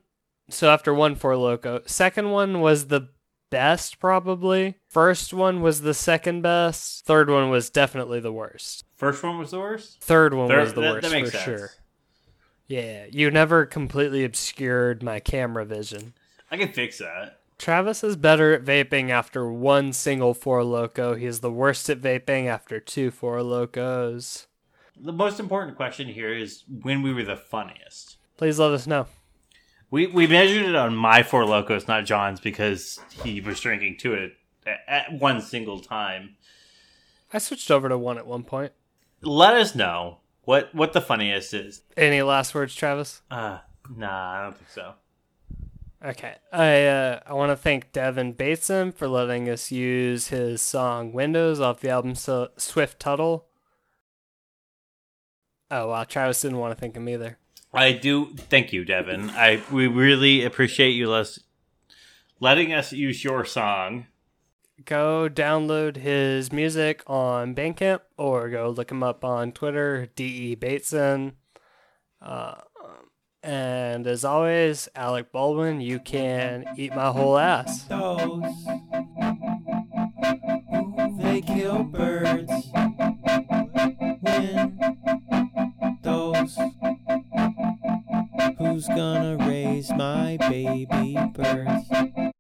So 0.51 0.71
after 0.71 0.95
one 0.95 1.15
four 1.15 1.37
loco, 1.37 1.83
second 1.87 2.31
one 2.31 2.61
was 2.61 2.87
the 2.89 3.09
best 3.51 3.99
probably. 3.99 4.77
First 4.91 5.33
one 5.35 5.61
was 5.63 5.83
the 5.83 5.95
second 5.95 6.43
best. 6.43 7.05
Third 7.07 7.31
one 7.31 7.51
was 7.51 7.71
definitely 7.71 8.21
the 8.21 8.33
worst. 8.33 8.85
First 8.97 9.23
one 9.23 9.39
was 9.39 9.51
the 9.53 9.59
worst. 9.59 10.01
Third 10.03 10.35
one 10.35 10.49
Third- 10.49 10.61
was 10.61 10.75
the 10.75 10.81
that- 10.81 10.93
worst 10.95 11.03
that 11.09 11.13
makes 11.13 11.31
for 11.31 11.37
sense. 11.37 11.45
sure. 11.45 11.71
Yeah, 12.67 13.07
you 13.11 13.31
never 13.31 13.65
completely 13.65 14.25
obscured 14.25 15.03
my 15.03 15.21
camera 15.21 15.65
vision. 15.65 16.13
I 16.51 16.57
can 16.59 16.73
fix 16.73 16.99
that. 16.99 17.41
Travis 17.59 18.05
is 18.05 18.17
better 18.17 18.53
at 18.55 18.65
vaping 18.65 19.09
after 19.11 19.51
one 19.51 19.93
single 19.93 20.35
four 20.35 20.63
loco. 20.65 21.15
He 21.15 21.25
is 21.27 21.41
the 21.41 21.51
worst 21.51 21.89
at 21.89 22.01
vaping 22.01 22.47
after 22.47 22.79
two 22.81 23.11
four 23.11 23.43
locos. 23.43 24.48
The 25.01 25.13
most 25.13 25.39
important 25.41 25.77
question 25.77 26.09
here 26.09 26.33
is 26.33 26.65
when 26.83 27.03
we 27.03 27.13
were 27.13 27.25
the 27.25 27.37
funniest. 27.37 28.17
Please 28.37 28.59
let 28.59 28.73
us 28.73 28.87
know. 28.87 29.07
We 29.91 30.07
we 30.07 30.27
measured 30.27 30.67
it 30.67 30.75
on 30.75 30.95
my 30.97 31.23
four 31.23 31.45
locos, 31.47 31.89
not 31.89 32.05
John's, 32.05 32.41
because 32.41 33.01
he 33.23 33.41
was 33.41 33.61
drinking 33.61 33.97
two 33.99 34.15
at, 34.67 34.81
at 34.87 35.13
one 35.13 35.41
single 35.41 35.81
time. 35.81 36.37
I 37.33 37.39
switched 37.39 37.71
over 37.71 37.89
to 37.89 37.97
one 37.97 38.19
at 38.19 38.27
one 38.27 38.43
point. 38.45 38.73
Let 39.23 39.55
us 39.55 39.75
know 39.75 40.19
what 40.43 40.75
what 40.75 40.93
the 40.93 41.01
funniest 41.01 41.55
is. 41.55 41.83
Any 41.97 42.23
last 42.23 42.55
words, 42.55 42.75
Travis? 42.75 43.23
Uh 43.31 43.59
nah, 43.97 44.33
I 44.33 44.43
don't 44.45 44.57
think 44.57 44.71
so. 44.71 44.95
Okay. 46.05 46.37
I 46.53 46.85
uh, 46.85 47.21
I 47.27 47.33
want 47.33 47.51
to 47.51 47.57
thank 47.57 47.93
Devin 47.93 48.33
Bateson 48.33 48.93
for 48.93 49.09
letting 49.09 49.49
us 49.49 49.73
use 49.73 50.29
his 50.29 50.63
song 50.63 51.13
Windows 51.13 51.61
off 51.61 51.81
the 51.81 51.91
album 51.91 52.15
so- 52.15 52.51
Swift 52.57 53.01
Tuttle. 53.01 53.47
Oh, 55.71 55.89
wow. 55.89 56.05
Travis 56.05 56.41
didn't 56.41 56.59
want 56.59 56.75
to 56.75 56.81
thank 56.81 56.97
him 56.97 57.09
either. 57.09 57.39
I 57.73 57.93
do 57.93 58.35
thank 58.35 58.73
you, 58.73 58.85
Devin. 58.85 59.31
I 59.31 59.63
we 59.71 59.87
really 59.87 60.43
appreciate 60.43 60.91
you 60.93 61.11
les- 61.11 61.41
letting 62.41 62.73
us 62.73 62.93
use 62.93 63.23
your 63.23 63.45
song. 63.45 64.07
Go 64.85 65.29
download 65.29 65.97
his 65.97 66.51
music 66.53 67.03
on 67.07 67.55
Bandcamp 67.55 68.01
or 68.17 68.49
go 68.49 68.71
look 68.71 68.91
him 68.91 69.03
up 69.03 69.25
on 69.25 69.53
Twitter, 69.53 70.09
D.E. 70.15 70.55
Bateson. 70.55 71.33
Uh, 72.23 72.55
and 73.43 74.07
as 74.07 74.25
always, 74.25 74.89
Alec 74.95 75.33
Baldwin, 75.33 75.81
you 75.81 75.99
can 75.99 76.65
eat 76.77 76.95
my 76.95 77.11
whole 77.11 77.39
ass. 77.39 77.85
Those 77.85 78.43
they 81.19 81.41
kill 81.43 81.83
birds. 81.85 82.51
When 84.21 84.78
who's 88.59 88.87
gonna 88.89 89.37
raise 89.47 89.91
my 89.91 90.37
baby 90.49 91.17
birds? 91.33 92.35